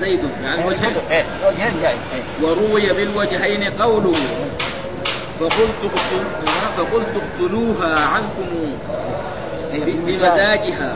زيد. 0.00 0.20
يعني 0.42 0.66
وجهين. 0.66 0.92
إيه 1.10 1.24
وجهين 1.48 1.72
جاي 1.82 1.92
إيه. 1.92 2.22
وروي 2.42 2.92
بالوجهين 2.92 3.64
قوله. 3.64 4.14
فقلت 5.40 5.92
فقلت 6.76 7.14
اقتلوها 7.16 8.00
عنكم 8.00 8.48
إيه،. 9.72 9.84
بمزاجها. 9.84 10.94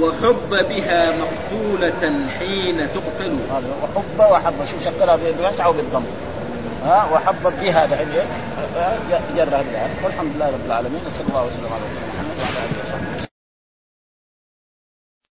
وحب 0.00 0.50
بها 0.50 1.10
مقتولة 1.10 2.12
حين 2.38 2.76
تقتل. 2.94 3.36
وحب 3.82 4.32
وحب. 4.32 4.54
شو 4.64 4.90
شكلها؟ 4.90 5.16
بالفتحه 5.16 5.68
وبالضم 5.68 6.02
ها؟ 6.84 7.08
وحب 7.12 7.52
بها 7.62 7.86
دحين 7.86 8.06
جرها 9.36 9.62
بها 9.62 9.88
والحمد 10.04 10.30
لله 10.36 10.46
رب 10.46 10.66
العالمين. 10.66 11.00
وصلى 11.06 11.28
الله 11.28 11.44
وسلم 11.46 11.72
على 11.72 11.82
محمد 12.14 12.36
وعلى 12.40 12.58
آله 12.66 12.76
وصحبه. 12.84 13.09